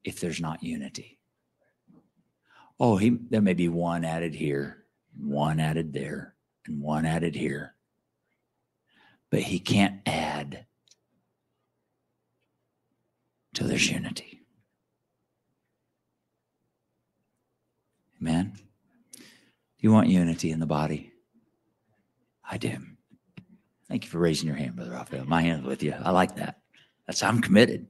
if 0.05 0.19
there's 0.19 0.39
not 0.39 0.63
unity. 0.63 1.19
Oh, 2.79 2.95
he 2.97 3.17
there 3.29 3.41
may 3.41 3.53
be 3.53 3.67
one 3.67 4.05
added 4.05 4.35
here, 4.35 4.85
one 5.17 5.59
added 5.59 5.91
there, 5.93 6.35
and 6.67 6.81
one 6.81 7.05
added 7.05 7.35
here. 7.35 7.73
But 9.31 9.41
he 9.41 9.59
can't 9.59 10.01
add 10.05 10.65
till 13.53 13.67
there's 13.67 13.89
unity. 13.89 14.41
Amen. 18.21 18.53
You 19.79 19.91
want 19.91 20.07
unity 20.07 20.51
in 20.51 20.59
the 20.59 20.65
body? 20.65 21.11
I 22.49 22.57
do. 22.57 22.77
Thank 23.89 24.03
you 24.03 24.09
for 24.09 24.19
raising 24.19 24.47
your 24.47 24.57
hand, 24.57 24.75
Brother 24.75 24.91
Raphael. 24.91 25.25
My 25.25 25.41
hand's 25.41 25.65
with 25.65 25.83
you. 25.83 25.93
I 25.93 26.11
like 26.11 26.35
that. 26.37 26.59
That's 27.07 27.23
I'm 27.23 27.41
committed. 27.41 27.87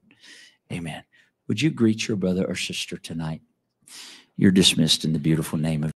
Amen. 0.72 1.04
Would 1.48 1.62
you 1.62 1.70
greet 1.70 2.08
your 2.08 2.18
brother 2.18 2.46
or 2.46 2.56
sister 2.56 2.98
tonight? 2.98 3.42
You're 4.38 4.52
dismissed 4.52 5.06
in 5.06 5.14
the 5.14 5.20
beautiful 5.20 5.58
name 5.58 5.80
of 5.80 5.84